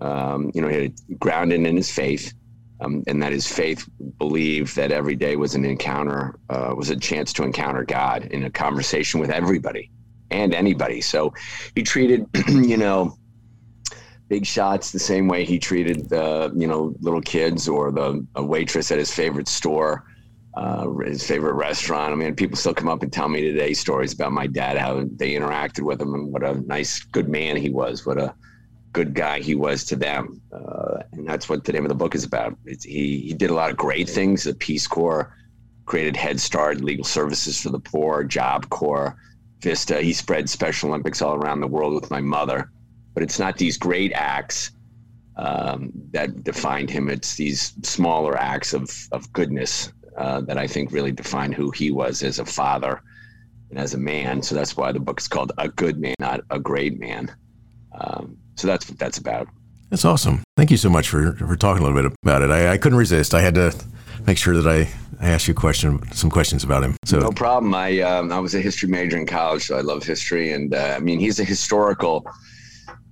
Um, 0.00 0.52
you 0.54 0.62
know, 0.62 0.68
he 0.68 0.82
had 0.82 0.94
grounded 1.18 1.66
in 1.66 1.76
his 1.76 1.90
faith, 1.90 2.32
um, 2.80 3.02
and 3.08 3.20
that 3.20 3.32
his 3.32 3.48
faith 3.48 3.88
believed 4.18 4.76
that 4.76 4.92
every 4.92 5.16
day 5.16 5.34
was 5.34 5.56
an 5.56 5.64
encounter, 5.64 6.38
uh, 6.50 6.72
was 6.76 6.90
a 6.90 6.96
chance 6.96 7.32
to 7.32 7.42
encounter 7.42 7.84
God 7.84 8.26
in 8.26 8.44
a 8.44 8.50
conversation 8.50 9.18
with 9.18 9.30
everybody 9.30 9.90
and 10.30 10.54
anybody. 10.54 11.00
So 11.00 11.34
he 11.74 11.82
treated, 11.82 12.26
you 12.48 12.76
know, 12.76 13.18
big 14.28 14.46
shots 14.46 14.92
the 14.92 14.98
same 14.98 15.26
way 15.28 15.44
he 15.44 15.58
treated 15.58 16.08
the, 16.08 16.52
you 16.54 16.66
know, 16.66 16.94
little 17.00 17.22
kids 17.22 17.68
or 17.68 17.90
the 17.90 18.26
waitress 18.36 18.90
at 18.90 18.98
his 18.98 19.12
favorite 19.12 19.48
store 19.48 20.04
uh, 20.58 20.90
his 21.04 21.24
favorite 21.24 21.54
restaurant. 21.54 22.12
I 22.12 22.16
mean, 22.16 22.34
people 22.34 22.56
still 22.56 22.74
come 22.74 22.88
up 22.88 23.04
and 23.04 23.12
tell 23.12 23.28
me 23.28 23.42
today 23.42 23.74
stories 23.74 24.12
about 24.12 24.32
my 24.32 24.48
dad, 24.48 24.76
how 24.76 25.04
they 25.12 25.34
interacted 25.34 25.82
with 25.82 26.00
him, 26.00 26.14
and 26.14 26.32
what 26.32 26.42
a 26.42 26.54
nice, 26.66 27.00
good 27.00 27.28
man 27.28 27.56
he 27.56 27.70
was, 27.70 28.04
what 28.04 28.18
a 28.18 28.34
good 28.92 29.14
guy 29.14 29.38
he 29.38 29.54
was 29.54 29.84
to 29.84 29.94
them. 29.96 30.40
Uh, 30.52 31.02
and 31.12 31.28
that's 31.28 31.48
what 31.48 31.62
the 31.62 31.72
name 31.72 31.84
of 31.84 31.90
the 31.90 31.94
book 31.94 32.16
is 32.16 32.24
about. 32.24 32.56
It's, 32.64 32.84
he 32.84 33.20
he 33.20 33.34
did 33.34 33.50
a 33.50 33.54
lot 33.54 33.70
of 33.70 33.76
great 33.76 34.08
things. 34.08 34.44
The 34.44 34.54
Peace 34.54 34.88
Corps 34.88 35.32
created 35.86 36.16
Head 36.16 36.40
Start, 36.40 36.80
legal 36.80 37.04
services 37.04 37.60
for 37.60 37.68
the 37.68 37.78
poor, 37.78 38.24
Job 38.24 38.68
Corps, 38.68 39.16
Vista. 39.60 40.00
He 40.02 40.12
spread 40.12 40.50
Special 40.50 40.88
Olympics 40.88 41.22
all 41.22 41.36
around 41.36 41.60
the 41.60 41.68
world 41.68 41.94
with 41.94 42.10
my 42.10 42.20
mother. 42.20 42.72
But 43.18 43.24
it's 43.24 43.40
not 43.40 43.56
these 43.56 43.76
great 43.76 44.12
acts 44.12 44.70
um, 45.36 45.90
that 46.12 46.44
defined 46.44 46.88
him. 46.88 47.10
It's 47.10 47.34
these 47.34 47.72
smaller 47.82 48.38
acts 48.38 48.72
of 48.72 48.88
of 49.10 49.32
goodness 49.32 49.92
uh, 50.16 50.42
that 50.42 50.56
I 50.56 50.68
think 50.68 50.92
really 50.92 51.10
define 51.10 51.50
who 51.50 51.72
he 51.72 51.90
was 51.90 52.22
as 52.22 52.38
a 52.38 52.44
father 52.44 53.02
and 53.70 53.78
as 53.80 53.92
a 53.94 53.98
man. 53.98 54.40
So 54.40 54.54
that's 54.54 54.76
why 54.76 54.92
the 54.92 55.00
book 55.00 55.18
is 55.18 55.26
called 55.26 55.50
A 55.58 55.68
Good 55.68 55.98
Man, 55.98 56.14
not 56.20 56.42
A 56.50 56.60
Great 56.60 57.00
Man. 57.00 57.34
Um, 58.00 58.36
so 58.54 58.68
that's 58.68 58.88
what 58.88 59.00
that's 59.00 59.18
about. 59.18 59.48
That's 59.90 60.04
awesome. 60.04 60.44
Thank 60.56 60.70
you 60.70 60.76
so 60.76 60.88
much 60.88 61.08
for, 61.08 61.32
for 61.32 61.56
talking 61.56 61.82
a 61.82 61.86
little 61.86 62.00
bit 62.00 62.16
about 62.22 62.42
it. 62.42 62.52
I, 62.52 62.74
I 62.74 62.78
couldn't 62.78 62.98
resist. 62.98 63.34
I 63.34 63.40
had 63.40 63.56
to 63.56 63.74
make 64.28 64.38
sure 64.38 64.54
that 64.54 64.68
I, 64.68 64.88
I 65.20 65.30
asked 65.30 65.48
you 65.48 65.54
a 65.54 65.56
question, 65.56 66.00
some 66.12 66.30
questions 66.30 66.62
about 66.62 66.84
him. 66.84 66.94
So 67.04 67.18
no 67.18 67.32
problem. 67.32 67.74
I 67.74 67.98
um, 67.98 68.30
I 68.30 68.38
was 68.38 68.54
a 68.54 68.60
history 68.60 68.88
major 68.88 69.16
in 69.16 69.26
college, 69.26 69.66
so 69.66 69.76
I 69.76 69.80
love 69.80 70.04
history, 70.04 70.52
and 70.52 70.72
uh, 70.72 70.94
I 70.96 71.00
mean 71.00 71.18
he's 71.18 71.40
a 71.40 71.44
historical, 71.44 72.24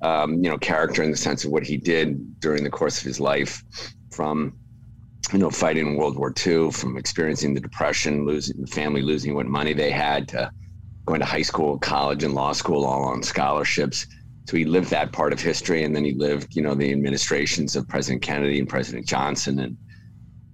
um, 0.07 0.35
you 0.43 0.49
know, 0.49 0.59
character 0.59 1.03
in 1.03 1.11
the 1.11 1.17
sense 1.17 1.45
of 1.45 1.51
what 1.51 1.65
he 1.65 1.77
did 1.77 2.41
during 2.41 2.63
the 2.63 2.71
course 2.71 2.99
of 2.99 3.05
his 3.05 3.19
life, 3.19 3.63
from 4.13 4.57
you 5.33 5.41
know, 5.41 5.51
fighting 5.51 5.89
in 5.89 5.97
World 5.97 6.17
War 6.17 6.33
II, 6.47 6.71
from 6.71 6.97
experiencing 6.97 7.53
the 7.55 7.61
Depression, 7.61 8.25
losing 8.25 8.61
the 8.61 8.69
family, 8.69 9.03
losing 9.03 9.35
what 9.35 9.47
money 9.47 9.73
they 9.73 9.91
had, 9.91 10.29
to 10.29 10.51
going 11.07 11.19
to 11.19 11.27
high 11.27 11.43
school, 11.43 11.79
college, 11.79 12.23
and 12.23 12.35
law 12.35 12.53
school, 12.53 12.85
all 12.85 13.05
on 13.05 13.23
scholarships. 13.23 14.07
So 14.49 14.57
he 14.57 14.65
lived 14.65 14.91
that 14.91 15.11
part 15.11 15.33
of 15.33 15.41
history, 15.41 15.83
and 15.83 15.95
then 15.95 16.05
he 16.05 16.15
lived, 16.15 16.55
you 16.55 16.63
know, 16.63 16.75
the 16.75 16.93
administrations 16.93 17.75
of 17.75 17.89
President 17.89 18.23
Kennedy 18.23 18.61
and 18.61 18.69
President 18.69 19.07
Johnson. 19.07 19.59
And 19.59 19.77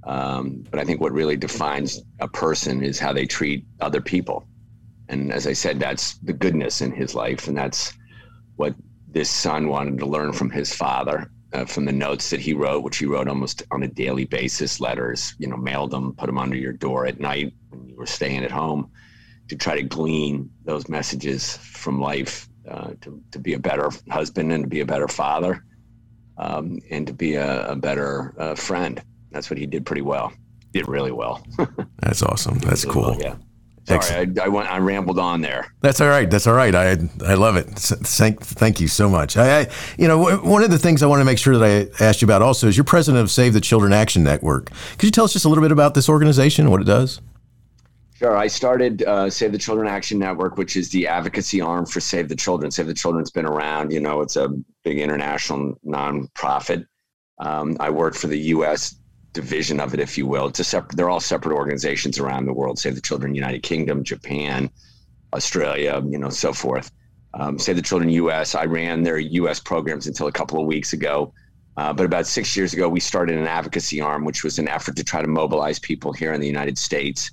um, 0.04 0.64
but 0.70 0.80
I 0.80 0.84
think 0.84 1.00
what 1.00 1.12
really 1.12 1.36
defines 1.36 2.00
a 2.20 2.28
person 2.28 2.82
is 2.82 2.98
how 2.98 3.12
they 3.12 3.26
treat 3.26 3.66
other 3.80 4.00
people. 4.00 4.46
And 5.10 5.30
as 5.30 5.46
I 5.46 5.52
said, 5.52 5.78
that's 5.78 6.16
the 6.18 6.32
goodness 6.32 6.80
in 6.80 6.92
his 6.92 7.14
life, 7.14 7.48
and 7.48 7.56
that's 7.56 7.92
what 8.56 8.74
this 9.12 9.30
son 9.30 9.68
wanted 9.68 9.98
to 9.98 10.06
learn 10.06 10.32
from 10.32 10.50
his 10.50 10.74
father 10.74 11.30
uh, 11.52 11.64
from 11.64 11.84
the 11.84 11.92
notes 11.92 12.30
that 12.30 12.40
he 12.40 12.54
wrote, 12.54 12.82
which 12.82 12.96
he 12.96 13.06
wrote 13.06 13.28
almost 13.28 13.62
on 13.70 13.82
a 13.82 13.88
daily 13.88 14.24
basis, 14.24 14.80
letters, 14.80 15.34
you 15.38 15.46
know, 15.46 15.56
mailed 15.56 15.90
them, 15.90 16.14
put 16.14 16.26
them 16.26 16.38
under 16.38 16.56
your 16.56 16.72
door 16.72 17.06
at 17.06 17.20
night 17.20 17.52
when 17.70 17.86
you 17.88 17.96
were 17.96 18.06
staying 18.06 18.42
at 18.42 18.50
home 18.50 18.90
to 19.48 19.56
try 19.56 19.76
to 19.76 19.82
glean 19.82 20.50
those 20.64 20.88
messages 20.88 21.56
from 21.58 22.00
life 22.00 22.48
uh, 22.68 22.92
to, 23.00 23.22
to 23.30 23.38
be 23.38 23.52
a 23.54 23.58
better 23.58 23.90
husband 24.10 24.52
and 24.52 24.64
to 24.64 24.68
be 24.68 24.80
a 24.80 24.86
better 24.86 25.08
father 25.08 25.64
um, 26.38 26.78
and 26.90 27.06
to 27.06 27.12
be 27.12 27.34
a, 27.34 27.68
a 27.70 27.76
better 27.76 28.34
uh, 28.38 28.54
friend. 28.54 29.02
That's 29.30 29.50
what 29.50 29.58
he 29.58 29.66
did 29.66 29.84
pretty 29.84 30.02
well. 30.02 30.32
Did 30.72 30.88
really 30.88 31.12
well. 31.12 31.44
that's 31.98 32.22
awesome. 32.22 32.58
That's 32.60 32.84
Really 32.84 32.94
cool. 32.94 33.10
well, 33.10 33.20
yeah. 33.20 33.34
Sorry, 33.84 34.32
I, 34.38 34.44
I, 34.44 34.48
went. 34.48 34.70
I 34.70 34.78
rambled 34.78 35.18
on 35.18 35.40
there. 35.40 35.74
That's 35.80 36.00
all 36.00 36.08
right. 36.08 36.30
That's 36.30 36.46
all 36.46 36.54
right. 36.54 36.74
I 36.74 36.96
I 37.26 37.34
love 37.34 37.56
it. 37.56 37.66
Thank 37.66 38.40
thank 38.40 38.80
you 38.80 38.86
so 38.86 39.08
much. 39.08 39.36
I, 39.36 39.62
I 39.62 39.68
you 39.98 40.06
know 40.06 40.36
one 40.36 40.62
of 40.62 40.70
the 40.70 40.78
things 40.78 41.02
I 41.02 41.06
want 41.06 41.20
to 41.20 41.24
make 41.24 41.38
sure 41.38 41.58
that 41.58 41.90
I 42.00 42.04
asked 42.04 42.22
you 42.22 42.26
about 42.26 42.42
also 42.42 42.68
is 42.68 42.76
you're 42.76 42.84
president 42.84 43.22
of 43.22 43.30
Save 43.30 43.54
the 43.54 43.60
Children 43.60 43.92
Action 43.92 44.22
Network. 44.22 44.70
Could 44.92 45.04
you 45.04 45.10
tell 45.10 45.24
us 45.24 45.32
just 45.32 45.44
a 45.44 45.48
little 45.48 45.62
bit 45.62 45.72
about 45.72 45.94
this 45.94 46.08
organization, 46.08 46.70
what 46.70 46.80
it 46.80 46.84
does? 46.84 47.20
Sure. 48.14 48.36
I 48.36 48.46
started 48.46 49.02
uh, 49.02 49.28
Save 49.28 49.50
the 49.50 49.58
Children 49.58 49.88
Action 49.88 50.16
Network, 50.16 50.56
which 50.56 50.76
is 50.76 50.90
the 50.90 51.08
advocacy 51.08 51.60
arm 51.60 51.84
for 51.84 51.98
Save 51.98 52.28
the 52.28 52.36
Children. 52.36 52.70
Save 52.70 52.86
the 52.86 52.94
Children's 52.94 53.32
been 53.32 53.46
around. 53.46 53.92
You 53.92 53.98
know, 53.98 54.20
it's 54.20 54.36
a 54.36 54.48
big 54.84 55.00
international 55.00 55.76
nonprofit. 55.84 56.86
Um, 57.40 57.76
I 57.80 57.90
work 57.90 58.14
for 58.14 58.28
the 58.28 58.38
U.S 58.38 58.94
division 59.32 59.80
of 59.80 59.94
it, 59.94 60.00
if 60.00 60.18
you 60.18 60.26
will. 60.26 60.46
It's 60.46 60.60
a 60.60 60.64
separate. 60.64 60.96
They're 60.96 61.10
all 61.10 61.20
separate 61.20 61.54
organizations 61.54 62.18
around 62.18 62.46
the 62.46 62.52
world. 62.52 62.78
Save 62.78 62.94
the 62.94 63.00
Children, 63.00 63.34
United 63.34 63.62
Kingdom, 63.62 64.04
Japan, 64.04 64.70
Australia, 65.32 66.02
you 66.06 66.18
know, 66.18 66.30
so 66.30 66.52
forth. 66.52 66.90
Um, 67.34 67.58
Save 67.58 67.76
the 67.76 67.82
Children 67.82 68.10
U.S. 68.10 68.54
I 68.54 68.64
ran 68.64 69.02
their 69.02 69.18
U.S. 69.18 69.58
programs 69.60 70.06
until 70.06 70.26
a 70.26 70.32
couple 70.32 70.60
of 70.60 70.66
weeks 70.66 70.92
ago. 70.92 71.32
Uh, 71.76 71.92
but 71.92 72.04
about 72.04 72.26
six 72.26 72.54
years 72.54 72.74
ago, 72.74 72.88
we 72.88 73.00
started 73.00 73.38
an 73.38 73.46
advocacy 73.46 74.00
arm, 74.00 74.24
which 74.26 74.44
was 74.44 74.58
an 74.58 74.68
effort 74.68 74.94
to 74.96 75.04
try 75.04 75.22
to 75.22 75.28
mobilize 75.28 75.78
people 75.78 76.12
here 76.12 76.34
in 76.34 76.40
the 76.40 76.46
United 76.46 76.76
States 76.76 77.30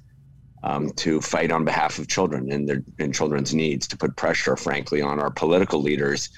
um, 0.64 0.90
to 0.92 1.20
fight 1.20 1.52
on 1.52 1.66
behalf 1.66 2.00
of 2.00 2.08
children 2.08 2.52
and 2.52 2.68
their 2.68 2.82
and 3.00 3.14
children's 3.14 3.54
needs, 3.54 3.88
to 3.88 3.98
put 3.98 4.16
pressure, 4.16 4.56
frankly, 4.56 5.02
on 5.02 5.20
our 5.20 5.30
political 5.30 5.82
leaders 5.82 6.30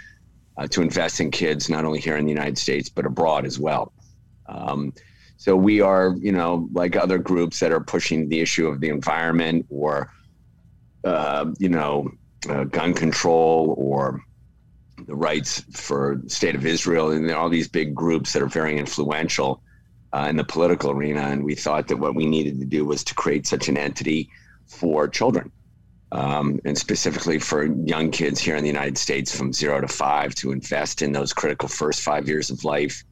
uh, 0.58 0.68
to 0.68 0.82
invest 0.82 1.20
in 1.20 1.32
kids 1.32 1.70
not 1.70 1.86
only 1.86 2.00
here 2.00 2.18
in 2.18 2.26
the 2.26 2.32
United 2.32 2.58
States 2.58 2.90
but 2.90 3.06
abroad 3.06 3.46
as 3.46 3.60
well. 3.60 3.94
Um, 4.48 4.94
so 5.42 5.56
we 5.56 5.82
are, 5.82 6.16
you 6.20 6.32
know, 6.32 6.70
like 6.72 6.96
other 6.96 7.18
groups 7.18 7.62
that 7.62 7.72
are 7.72 7.80
pushing 7.80 8.30
the 8.30 8.42
issue 8.42 8.68
of 8.68 8.80
the 8.80 8.90
environment 8.90 9.66
or, 9.72 10.14
uh, 11.04 11.48
you 11.58 11.68
know, 11.68 12.12
uh, 12.48 12.66
gun 12.66 12.94
control 12.94 13.74
or 13.76 14.22
the 15.08 15.16
rights 15.16 15.64
for 15.72 16.22
state 16.28 16.54
of 16.54 16.68
Israel, 16.68 17.10
and 17.10 17.32
all 17.32 17.50
these 17.50 17.68
big 17.68 17.96
groups 17.96 18.34
that 18.34 18.44
are 18.44 18.48
very 18.62 18.78
influential 18.78 19.64
uh, 20.14 20.28
in 20.30 20.36
the 20.36 20.44
political 20.44 20.92
arena. 20.92 21.22
And 21.22 21.44
we 21.44 21.56
thought 21.56 21.88
that 21.88 21.98
what 21.98 22.14
we 22.14 22.28
needed 22.28 22.60
to 22.60 22.66
do 22.68 22.86
was 22.86 23.04
to 23.06 23.16
create 23.16 23.48
such 23.48 23.68
an 23.68 23.80
entity 23.80 24.30
for 24.68 25.08
children. 25.08 25.52
Um, 26.12 26.60
and 26.66 26.78
specifically 26.78 27.40
for 27.40 27.66
young 27.66 28.12
kids 28.12 28.40
here 28.40 28.58
in 28.58 28.62
the 28.62 28.70
United 28.70 29.00
States 29.00 29.36
from 29.36 29.54
zero 29.54 29.82
to 29.82 29.88
five 29.88 30.36
to 30.36 30.52
invest 30.52 31.02
in 31.02 31.14
those 31.14 31.34
critical 31.34 31.68
first 31.68 32.02
five 32.02 32.28
years 32.28 32.52
of 32.52 32.64
life 32.64 33.04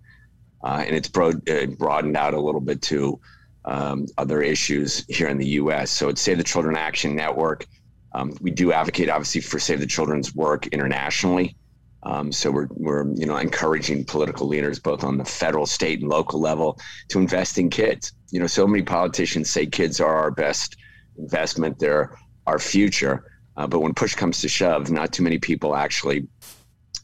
uh, 0.64 0.84
and 0.86 0.96
it's 0.96 1.08
broad, 1.08 1.48
uh, 1.50 1.66
broadened 1.78 2.18
out 2.18 2.34
a 2.34 2.40
little 2.40 2.62
bit 2.62 2.82
to 2.84 3.20
um, 3.66 4.08
other 4.18 4.42
issues 4.42 5.06
here 5.08 5.28
in 5.28 5.38
the 5.38 5.48
U.S. 5.48 5.92
So 5.92 6.10
it's 6.10 6.22
Save 6.22 6.38
the 6.38 6.44
Children 6.44 6.76
Action 6.76 7.16
Network. 7.16 7.66
Um, 8.14 8.34
we 8.42 8.52
do 8.52 8.72
advocate, 8.72 9.10
obviously, 9.10 9.42
for 9.42 9.60
Save 9.60 9.80
the 9.80 9.86
Children's 9.86 10.34
work 10.36 10.68
internationally. 10.68 11.56
Um, 12.04 12.32
so 12.32 12.50
we're, 12.50 12.68
we're 12.72 13.14
you 13.14 13.26
know 13.26 13.36
encouraging 13.36 14.06
political 14.06 14.48
leaders 14.48 14.80
both 14.80 15.04
on 15.04 15.18
the 15.18 15.26
federal, 15.26 15.66
state, 15.66 16.00
and 16.00 16.10
local 16.10 16.40
level 16.40 16.80
to 17.10 17.20
invest 17.20 17.58
in 17.58 17.70
kids. 17.70 18.14
You 18.32 18.40
know, 18.40 18.48
so 18.48 18.66
many 18.66 18.84
politicians 18.84 19.50
say 19.50 19.66
kids 19.66 20.00
are 20.00 20.16
our 20.16 20.32
best 20.32 20.78
investment; 21.18 21.78
they're 21.78 22.18
our 22.48 22.58
future. 22.58 23.26
Uh, 23.58 23.68
but 23.68 23.80
when 23.80 23.94
push 23.94 24.16
comes 24.16 24.40
to 24.42 24.48
shove, 24.48 24.90
not 24.90 25.12
too 25.12 25.24
many 25.24 25.38
people 25.38 25.76
actually, 25.76 26.26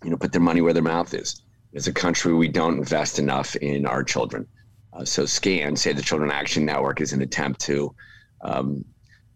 you 0.02 0.10
know, 0.10 0.16
put 0.16 0.32
their 0.32 0.40
money 0.42 0.62
where 0.62 0.72
their 0.72 0.82
mouth 0.82 1.14
is 1.14 1.42
as 1.76 1.88
a 1.88 1.94
country, 1.94 2.34
we 2.34 2.48
don't 2.48 2.78
invest 2.78 3.20
enough 3.20 3.56
in 3.58 3.86
our 3.86 4.04
children. 4.04 4.48
Uh, 4.94 5.04
so 5.04 5.26
SCAN, 5.26 5.76
Save 5.76 5.98
the 5.98 6.02
Children 6.02 6.32
Action 6.32 6.66
Network, 6.66 7.02
is 7.02 7.12
an 7.12 7.22
attempt 7.22 7.60
to 7.62 7.94
um, 8.42 8.86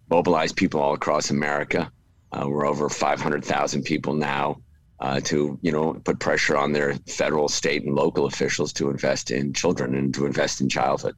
mobilize 0.09 0.53
people 0.53 0.81
all 0.81 0.93
across 0.93 1.29
America. 1.29 1.91
Uh, 2.31 2.45
we're 2.47 2.65
over 2.65 2.87
500,000 2.87 3.83
people 3.83 4.13
now 4.13 4.61
uh, 5.01 5.19
to, 5.21 5.59
you 5.61 5.71
know, 5.71 5.93
put 6.05 6.19
pressure 6.19 6.55
on 6.55 6.71
their 6.71 6.95
federal, 7.07 7.49
state, 7.49 7.83
and 7.83 7.93
local 7.93 8.25
officials 8.25 8.71
to 8.73 8.89
invest 8.89 9.31
in 9.31 9.51
children 9.51 9.95
and 9.95 10.13
to 10.13 10.25
invest 10.25 10.61
in 10.61 10.69
childhood. 10.69 11.15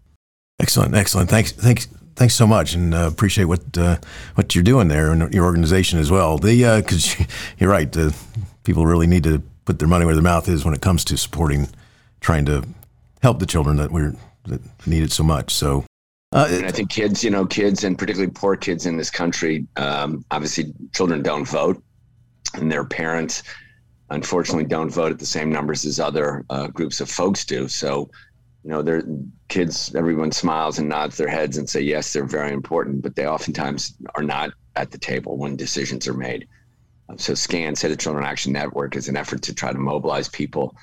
Excellent, 0.59 0.95
excellent. 0.95 1.29
Thanks, 1.29 1.51
thanks, 1.51 1.87
thanks 2.15 2.33
so 2.33 2.47
much, 2.47 2.73
and 2.73 2.93
uh, 2.93 3.09
appreciate 3.11 3.45
what 3.45 3.77
uh, 3.77 3.97
what 4.35 4.53
you're 4.53 4.63
doing 4.63 4.87
there 4.87 5.11
and 5.11 5.33
your 5.33 5.45
organization 5.45 5.97
as 5.97 6.11
well. 6.11 6.37
The 6.37 6.81
because 6.81 7.19
uh, 7.19 7.23
you're 7.57 7.69
right, 7.69 7.95
people 8.63 8.85
really 8.85 9.07
need 9.07 9.23
to 9.23 9.41
put 9.65 9.79
their 9.79 9.87
money 9.87 10.05
where 10.05 10.15
their 10.15 10.23
mouth 10.23 10.47
is 10.47 10.65
when 10.65 10.73
it 10.73 10.81
comes 10.81 11.05
to 11.05 11.17
supporting, 11.17 11.69
trying 12.19 12.45
to 12.45 12.63
help 13.21 13.39
the 13.39 13.45
children 13.45 13.77
that 13.77 13.91
we're 13.91 14.15
that 14.45 14.61
need 14.87 15.03
it 15.03 15.11
so 15.11 15.23
much. 15.23 15.53
So, 15.53 15.85
uh, 16.33 16.47
and 16.49 16.65
I 16.65 16.71
think 16.71 16.89
kids, 16.89 17.23
you 17.23 17.29
know, 17.29 17.45
kids 17.45 17.83
and 17.83 17.97
particularly 17.97 18.31
poor 18.33 18.55
kids 18.55 18.85
in 18.85 18.97
this 18.97 19.11
country, 19.11 19.67
um, 19.77 20.25
obviously, 20.31 20.73
children 20.93 21.21
don't 21.21 21.47
vote, 21.47 21.81
and 22.55 22.71
their 22.71 22.85
parents, 22.85 23.43
unfortunately, 24.09 24.65
don't 24.65 24.89
vote 24.89 25.11
at 25.11 25.19
the 25.19 25.25
same 25.25 25.51
numbers 25.51 25.85
as 25.85 25.99
other 25.99 26.45
uh, 26.49 26.67
groups 26.67 27.01
of 27.01 27.09
folks 27.09 27.45
do. 27.45 27.67
So, 27.67 28.09
you 28.63 28.69
know, 28.69 28.81
their 28.81 29.03
kids, 29.47 29.93
everyone 29.95 30.31
smiles 30.31 30.79
and 30.79 30.87
nods 30.89 31.17
their 31.17 31.27
heads 31.27 31.57
and 31.57 31.69
say 31.69 31.81
yes, 31.81 32.13
they're 32.13 32.25
very 32.25 32.51
important, 32.51 33.01
but 33.01 33.15
they 33.15 33.27
oftentimes 33.27 33.95
are 34.15 34.23
not 34.23 34.51
at 34.75 34.91
the 34.91 34.97
table 34.97 35.37
when 35.37 35.55
decisions 35.55 36.07
are 36.07 36.13
made. 36.13 36.47
So 37.17 37.33
SCAN, 37.33 37.75
Save 37.75 37.91
the 37.91 37.97
Children 37.97 38.25
Action 38.25 38.51
Network, 38.53 38.95
is 38.95 39.07
an 39.07 39.17
effort 39.17 39.41
to 39.43 39.53
try 39.53 39.71
to 39.71 39.77
mobilize 39.77 40.29
people 40.29 40.75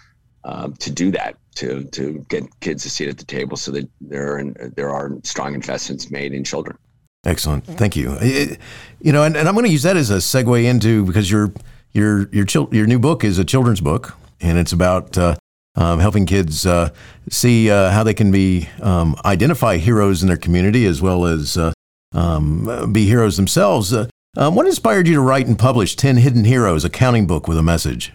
uh, 0.45 0.69
to 0.79 0.91
do 0.91 1.11
that, 1.13 1.37
to 1.57 1.85
to 1.85 2.25
get 2.29 2.45
kids 2.61 2.85
a 2.85 2.91
seat 2.91 3.09
at 3.09 3.19
the 3.19 3.25
table, 3.25 3.57
so 3.57 3.71
that 3.73 3.89
there 4.01 4.39
are 4.39 4.45
there 4.77 4.91
are 4.91 5.13
strong 5.25 5.55
investments 5.55 6.11
made 6.11 6.33
in 6.33 6.45
children. 6.45 6.77
Excellent, 7.27 7.65
thank 7.67 7.97
you. 7.97 8.17
It, 8.21 8.59
you 9.01 9.13
know, 9.13 9.25
and, 9.25 9.37
and 9.37 9.49
I'm 9.49 9.55
going 9.55 9.67
to 9.67 9.73
use 9.73 9.83
that 9.83 9.97
as 9.97 10.11
a 10.11 10.17
segue 10.17 10.65
into 10.65 11.05
because 11.05 11.31
your 11.31 11.53
your 11.93 12.29
your 12.31 12.45
chil- 12.45 12.69
your 12.73 12.87
new 12.87 12.99
book 12.99 13.25
is 13.25 13.39
a 13.39 13.45
children's 13.45 13.81
book, 13.81 14.17
and 14.41 14.59
it's 14.59 14.73
about. 14.73 15.17
Uh, 15.17 15.37
um, 15.77 16.01
helping 16.01 16.27
kids 16.27 16.67
uh, 16.67 16.91
see 17.31 17.71
uh, 17.71 17.91
how 17.91 18.03
they 18.03 18.15
can 18.15 18.33
be 18.33 18.69
um, 18.83 19.15
identify 19.25 19.77
heroes 19.77 20.23
in 20.23 20.29
their 20.29 20.37
community 20.37 20.85
as 20.87 21.01
well 21.01 21.25
as 21.25 21.57
uh, 21.57 21.73
um, 22.13 22.93
be 22.93 23.07
heroes 23.07 23.37
themselves. 23.37 23.93
Uh, 23.93 24.09
um, 24.37 24.55
what 24.55 24.67
inspired 24.67 25.09
you 25.09 25.15
to 25.15 25.21
write 25.21 25.47
and 25.47 25.59
publish 25.59 25.97
10 25.97 26.19
Hidden 26.19 26.45
Heroes, 26.45 26.85
a 26.85 26.91
counting 26.91 27.27
book 27.27 27.49
with 27.49 27.59
a 27.59 27.63
message? 27.63 28.13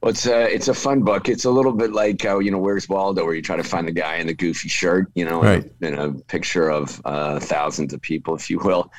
Well, 0.00 0.10
it's 0.10 0.26
a, 0.26 0.54
it's 0.54 0.68
a 0.68 0.74
fun 0.74 1.02
book. 1.02 1.28
It's 1.28 1.44
a 1.44 1.50
little 1.50 1.72
bit 1.72 1.92
like, 1.92 2.24
uh, 2.24 2.38
you 2.38 2.52
know, 2.52 2.58
Where's 2.58 2.88
Waldo, 2.88 3.24
where 3.24 3.34
you 3.34 3.42
try 3.42 3.56
to 3.56 3.64
find 3.64 3.88
the 3.88 3.92
guy 3.92 4.16
in 4.16 4.28
the 4.28 4.34
goofy 4.34 4.68
shirt, 4.68 5.10
you 5.14 5.24
know, 5.24 5.42
right. 5.42 5.64
in, 5.80 5.94
a, 5.94 6.04
in, 6.04 6.10
a, 6.10 6.14
picture 6.24 6.70
of 6.70 7.02
uh, 7.04 7.40
thousands 7.40 7.92
of 7.92 8.00
people, 8.00 8.36
if 8.36 8.48
you 8.48 8.58
will. 8.58 8.92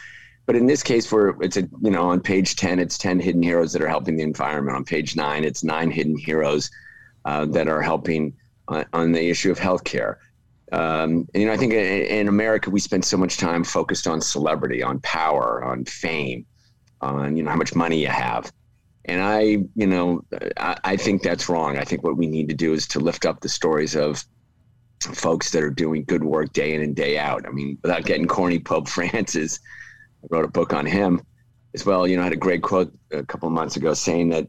But 0.45 0.57
in 0.57 0.65
this 0.65 0.83
case, 0.83 1.09
where 1.11 1.35
it's 1.41 1.55
a, 1.55 1.61
you 1.81 1.91
know, 1.91 2.09
on 2.09 2.19
page 2.19 2.57
10, 2.57 2.79
it's 2.79 2.97
10 2.97 3.19
hidden 3.19 3.41
heroes 3.41 3.71
that 3.71 3.81
are 3.81 3.87
helping 3.87 4.17
the 4.17 4.23
environment. 4.23 4.75
On 4.75 4.83
page 4.83 5.15
nine, 5.15 5.45
it's 5.45 5.63
nine 5.63 5.89
hidden 5.89 6.17
heroes 6.17 6.69
uh, 7.23 7.45
that 7.45 7.69
are 7.69 7.81
helping 7.81 8.33
on, 8.67 8.85
on 8.91 9.11
the 9.13 9.29
issue 9.29 9.51
of 9.51 9.59
healthcare. 9.59 10.15
Um, 10.71 11.27
and, 11.33 11.41
you 11.41 11.45
know, 11.47 11.53
I 11.53 11.57
think 11.57 11.73
in 11.73 12.27
America 12.27 12.69
we 12.69 12.79
spend 12.79 13.03
so 13.03 13.17
much 13.17 13.37
time 13.37 13.63
focused 13.63 14.07
on 14.07 14.21
celebrity, 14.21 14.83
on 14.83 14.99
power, 14.99 15.63
on 15.63 15.85
fame, 15.85 16.45
on 17.01 17.35
you 17.35 17.43
know 17.43 17.49
how 17.49 17.57
much 17.57 17.75
money 17.75 17.99
you 17.99 18.07
have. 18.07 18.51
And 19.05 19.21
I, 19.21 19.39
you 19.75 19.87
know, 19.87 20.21
I, 20.57 20.77
I 20.83 20.97
think 20.97 21.23
that's 21.23 21.49
wrong. 21.49 21.77
I 21.77 21.83
think 21.83 22.03
what 22.03 22.17
we 22.17 22.27
need 22.27 22.49
to 22.49 22.55
do 22.55 22.73
is 22.73 22.87
to 22.89 22.99
lift 22.99 23.25
up 23.25 23.39
the 23.39 23.49
stories 23.49 23.95
of 23.95 24.23
folks 24.99 25.51
that 25.51 25.63
are 25.63 25.69
doing 25.69 26.03
good 26.03 26.23
work 26.23 26.53
day 26.53 26.73
in 26.73 26.81
and 26.81 26.95
day 26.95 27.17
out. 27.17 27.47
I 27.47 27.51
mean, 27.51 27.77
without 27.81 28.05
getting 28.05 28.27
corny, 28.27 28.59
Pope 28.59 28.87
Francis, 28.89 29.59
I 30.23 30.27
wrote 30.29 30.45
a 30.45 30.49
book 30.49 30.73
on 30.73 30.85
him 30.85 31.21
as 31.73 31.85
well. 31.85 32.05
You 32.07 32.17
know, 32.17 32.21
I 32.21 32.25
had 32.25 32.33
a 32.33 32.37
great 32.37 32.61
quote 32.61 32.93
a 33.11 33.23
couple 33.23 33.47
of 33.47 33.53
months 33.53 33.75
ago 33.75 33.93
saying 33.93 34.29
that 34.29 34.47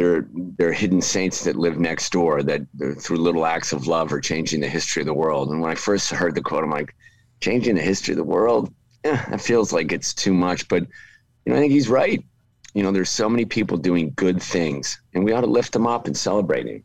there, 0.00 0.26
there 0.32 0.70
are 0.70 0.72
hidden 0.72 1.02
saints 1.02 1.44
that 1.44 1.56
live 1.56 1.78
next 1.78 2.10
door 2.10 2.42
that 2.42 2.62
through 3.00 3.18
little 3.18 3.44
acts 3.44 3.74
of 3.74 3.86
love 3.86 4.10
are 4.14 4.20
changing 4.20 4.62
the 4.62 4.68
history 4.68 5.02
of 5.02 5.06
the 5.06 5.12
world. 5.12 5.50
And 5.50 5.60
when 5.60 5.70
I 5.70 5.74
first 5.74 6.10
heard 6.10 6.34
the 6.34 6.40
quote, 6.40 6.64
I'm 6.64 6.70
like, 6.70 6.94
changing 7.42 7.74
the 7.74 7.82
history 7.82 8.12
of 8.12 8.16
the 8.16 8.24
world? 8.24 8.72
Yeah, 9.04 9.22
that 9.28 9.42
feels 9.42 9.74
like 9.74 9.92
it's 9.92 10.14
too 10.14 10.32
much. 10.32 10.68
But, 10.68 10.84
you 11.44 11.52
know, 11.52 11.56
I 11.56 11.60
think 11.60 11.72
he's 11.72 11.90
right. 11.90 12.24
You 12.72 12.82
know, 12.82 12.92
there's 12.92 13.10
so 13.10 13.28
many 13.28 13.44
people 13.44 13.76
doing 13.76 14.14
good 14.16 14.42
things, 14.42 14.98
and 15.12 15.22
we 15.22 15.32
ought 15.32 15.42
to 15.42 15.46
lift 15.46 15.72
them 15.72 15.86
up 15.86 16.06
and 16.06 16.16
celebrating. 16.16 16.82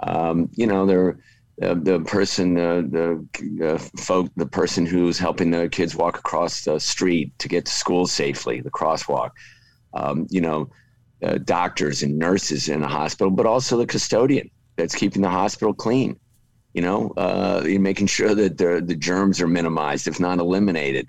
Um, 0.00 0.50
you 0.52 0.66
know, 0.66 0.84
they're 0.84 1.18
the, 1.56 1.74
the 1.74 2.00
person, 2.00 2.54
the, 2.54 3.26
the 3.32 3.78
folk, 3.96 4.30
the 4.36 4.46
person 4.46 4.84
who's 4.84 5.18
helping 5.18 5.50
the 5.50 5.70
kids 5.70 5.96
walk 5.96 6.18
across 6.18 6.64
the 6.64 6.78
street 6.78 7.32
to 7.38 7.48
get 7.48 7.64
to 7.64 7.72
school 7.72 8.06
safely, 8.06 8.60
the 8.60 8.70
crosswalk. 8.70 9.30
Um, 9.94 10.26
you 10.28 10.42
know, 10.42 10.70
uh, 11.22 11.38
doctors 11.38 12.02
and 12.02 12.18
nurses 12.18 12.68
in 12.68 12.80
the 12.80 12.88
hospital, 12.88 13.30
but 13.30 13.46
also 13.46 13.76
the 13.76 13.86
custodian 13.86 14.50
that's 14.76 14.94
keeping 14.94 15.22
the 15.22 15.28
hospital 15.28 15.74
clean. 15.74 16.18
You 16.74 16.82
know, 16.82 17.12
uh, 17.16 17.62
making 17.64 18.06
sure 18.06 18.34
that 18.34 18.56
the 18.56 18.82
the 18.84 18.96
germs 18.96 19.40
are 19.40 19.48
minimized, 19.48 20.08
if 20.08 20.18
not 20.18 20.38
eliminated. 20.38 21.08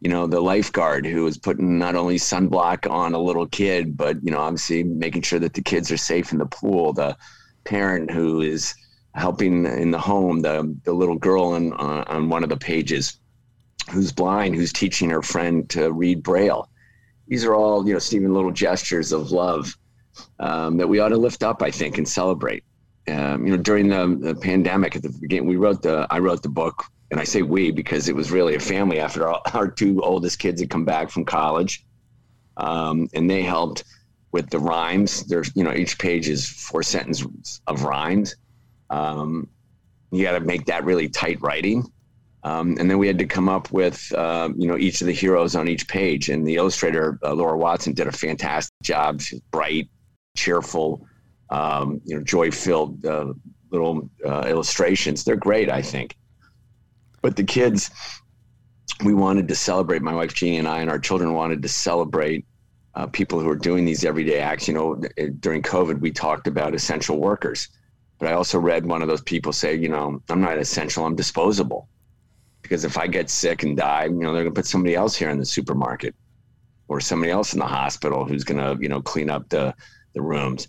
You 0.00 0.08
know, 0.08 0.26
the 0.26 0.40
lifeguard 0.40 1.04
who 1.04 1.26
is 1.26 1.36
putting 1.36 1.78
not 1.78 1.94
only 1.96 2.16
sunblock 2.16 2.90
on 2.90 3.12
a 3.12 3.18
little 3.18 3.46
kid, 3.46 3.96
but 3.96 4.22
you 4.22 4.30
know, 4.30 4.38
obviously 4.38 4.84
making 4.84 5.22
sure 5.22 5.40
that 5.40 5.54
the 5.54 5.62
kids 5.62 5.90
are 5.90 5.96
safe 5.96 6.32
in 6.32 6.38
the 6.38 6.46
pool. 6.46 6.92
The 6.92 7.16
parent 7.64 8.10
who 8.10 8.40
is 8.40 8.74
helping 9.14 9.66
in 9.66 9.90
the 9.90 9.98
home, 9.98 10.42
the 10.42 10.74
the 10.84 10.92
little 10.92 11.18
girl 11.18 11.46
on 11.46 11.72
on 11.72 12.28
one 12.28 12.44
of 12.44 12.48
the 12.48 12.56
pages 12.56 13.18
who's 13.90 14.12
blind, 14.12 14.54
who's 14.54 14.72
teaching 14.72 15.10
her 15.10 15.22
friend 15.22 15.68
to 15.70 15.90
read 15.90 16.22
Braille. 16.22 16.69
These 17.30 17.44
are 17.44 17.54
all, 17.54 17.86
you 17.86 17.92
know, 17.92 18.00
Steven, 18.00 18.34
little 18.34 18.50
gestures 18.50 19.12
of 19.12 19.30
love 19.30 19.78
um, 20.40 20.76
that 20.78 20.88
we 20.88 20.98
ought 20.98 21.10
to 21.10 21.16
lift 21.16 21.44
up, 21.44 21.62
I 21.62 21.70
think, 21.70 21.96
and 21.96 22.06
celebrate. 22.06 22.64
Um, 23.08 23.46
you 23.46 23.56
know, 23.56 23.62
during 23.62 23.88
the, 23.88 24.18
the, 24.20 24.34
pandemic 24.34 24.96
at 24.96 25.02
the 25.02 25.10
beginning, 25.20 25.46
we 25.46 25.54
wrote 25.54 25.80
the, 25.80 26.08
I 26.10 26.18
wrote 26.18 26.42
the 26.42 26.48
book, 26.48 26.84
and 27.12 27.20
I 27.20 27.24
say 27.24 27.42
we 27.42 27.70
because 27.70 28.08
it 28.08 28.16
was 28.16 28.32
really 28.32 28.56
a 28.56 28.60
family 28.60 28.98
after 28.98 29.28
our, 29.28 29.40
our 29.54 29.70
two 29.70 30.02
oldest 30.02 30.40
kids 30.40 30.60
had 30.60 30.70
come 30.70 30.84
back 30.84 31.08
from 31.08 31.24
college. 31.24 31.84
Um, 32.56 33.08
and 33.14 33.30
they 33.30 33.42
helped 33.42 33.84
with 34.32 34.50
the 34.50 34.58
rhymes. 34.58 35.24
There's, 35.24 35.54
you 35.54 35.62
know, 35.62 35.72
each 35.72 36.00
page 36.00 36.28
is 36.28 36.48
four 36.48 36.82
sentences 36.82 37.60
of 37.68 37.84
rhymes. 37.84 38.34
Um, 38.90 39.48
you 40.10 40.24
got 40.24 40.32
to 40.32 40.40
make 40.40 40.66
that 40.66 40.84
really 40.84 41.08
tight 41.08 41.40
writing. 41.40 41.84
Um, 42.42 42.76
and 42.78 42.90
then 42.90 42.98
we 42.98 43.06
had 43.06 43.18
to 43.18 43.26
come 43.26 43.48
up 43.48 43.70
with, 43.70 44.12
uh, 44.14 44.48
you 44.56 44.66
know, 44.66 44.78
each 44.78 45.00
of 45.02 45.06
the 45.06 45.12
heroes 45.12 45.54
on 45.54 45.68
each 45.68 45.86
page. 45.86 46.30
And 46.30 46.46
the 46.46 46.56
illustrator, 46.56 47.18
uh, 47.22 47.34
Laura 47.34 47.58
Watson, 47.58 47.92
did 47.92 48.06
a 48.06 48.12
fantastic 48.12 48.74
job. 48.82 49.20
She's 49.20 49.40
bright, 49.50 49.90
cheerful, 50.36 51.06
um, 51.50 52.00
you 52.04 52.16
know, 52.16 52.22
joy-filled 52.22 53.04
uh, 53.04 53.34
little 53.70 54.08
uh, 54.24 54.44
illustrations. 54.48 55.22
They're 55.22 55.36
great, 55.36 55.70
I 55.70 55.82
think. 55.82 56.16
But 57.20 57.36
the 57.36 57.44
kids, 57.44 57.90
we 59.04 59.12
wanted 59.12 59.48
to 59.48 59.54
celebrate. 59.54 60.00
My 60.00 60.14
wife 60.14 60.32
Jeannie 60.32 60.58
and 60.58 60.68
I 60.68 60.80
and 60.80 60.90
our 60.90 60.98
children 60.98 61.34
wanted 61.34 61.60
to 61.62 61.68
celebrate 61.68 62.46
uh, 62.94 63.06
people 63.06 63.38
who 63.38 63.48
are 63.48 63.56
doing 63.56 63.84
these 63.84 64.04
everyday 64.04 64.38
acts. 64.38 64.66
You 64.66 64.74
know, 64.74 65.02
during 65.40 65.62
COVID, 65.62 66.00
we 66.00 66.10
talked 66.10 66.46
about 66.46 66.74
essential 66.74 67.18
workers, 67.18 67.68
but 68.18 68.28
I 68.28 68.32
also 68.32 68.58
read 68.58 68.86
one 68.86 69.02
of 69.02 69.08
those 69.08 69.22
people 69.22 69.52
say, 69.52 69.74
you 69.74 69.88
know, 69.88 70.22
I'm 70.28 70.40
not 70.40 70.58
essential, 70.58 71.04
I'm 71.04 71.16
disposable. 71.16 71.88
Because 72.70 72.84
if 72.84 72.96
I 72.96 73.08
get 73.08 73.28
sick 73.28 73.64
and 73.64 73.76
die, 73.76 74.04
you 74.04 74.12
know, 74.12 74.32
they're 74.32 74.44
going 74.44 74.54
to 74.54 74.58
put 74.60 74.64
somebody 74.64 74.94
else 74.94 75.16
here 75.16 75.28
in 75.28 75.40
the 75.40 75.44
supermarket 75.44 76.14
or 76.86 77.00
somebody 77.00 77.32
else 77.32 77.52
in 77.52 77.58
the 77.58 77.66
hospital 77.66 78.24
who's 78.24 78.44
going 78.44 78.60
to, 78.60 78.80
you 78.80 78.88
know, 78.88 79.02
clean 79.02 79.28
up 79.28 79.48
the, 79.48 79.74
the 80.14 80.22
rooms. 80.22 80.68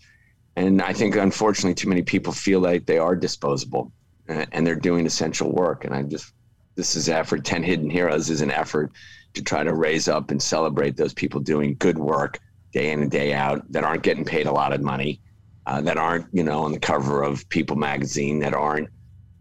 And 0.55 0.81
I 0.81 0.93
think, 0.93 1.15
unfortunately, 1.15 1.75
too 1.75 1.89
many 1.89 2.01
people 2.01 2.33
feel 2.33 2.59
like 2.59 2.87
they 2.87 2.97
are 2.97 3.15
disposable 3.15 3.91
and 4.27 4.65
they're 4.65 4.75
doing 4.75 5.05
essential 5.05 5.51
work. 5.51 5.85
And 5.85 5.93
I 5.93 6.01
just, 6.01 6.33
this 6.73 6.95
is 6.95 7.07
effort. 7.07 7.45
10 7.45 7.61
Hidden 7.61 7.91
Heroes 7.91 8.31
is 8.31 8.41
an 8.41 8.49
effort 8.49 8.91
to 9.35 9.43
try 9.43 9.63
to 9.63 9.75
raise 9.75 10.07
up 10.07 10.31
and 10.31 10.41
celebrate 10.41 10.97
those 10.97 11.13
people 11.13 11.39
doing 11.39 11.75
good 11.77 11.99
work 11.99 12.39
day 12.71 12.89
in 12.89 13.03
and 13.03 13.11
day 13.11 13.31
out 13.31 13.71
that 13.71 13.83
aren't 13.83 14.01
getting 14.01 14.25
paid 14.25 14.47
a 14.47 14.51
lot 14.51 14.73
of 14.73 14.81
money, 14.81 15.21
uh, 15.67 15.79
that 15.81 15.97
aren't, 15.97 16.25
you 16.33 16.43
know, 16.43 16.63
on 16.63 16.71
the 16.71 16.79
cover 16.79 17.21
of 17.21 17.47
People 17.49 17.75
magazine, 17.75 18.39
that 18.39 18.55
aren't 18.55 18.89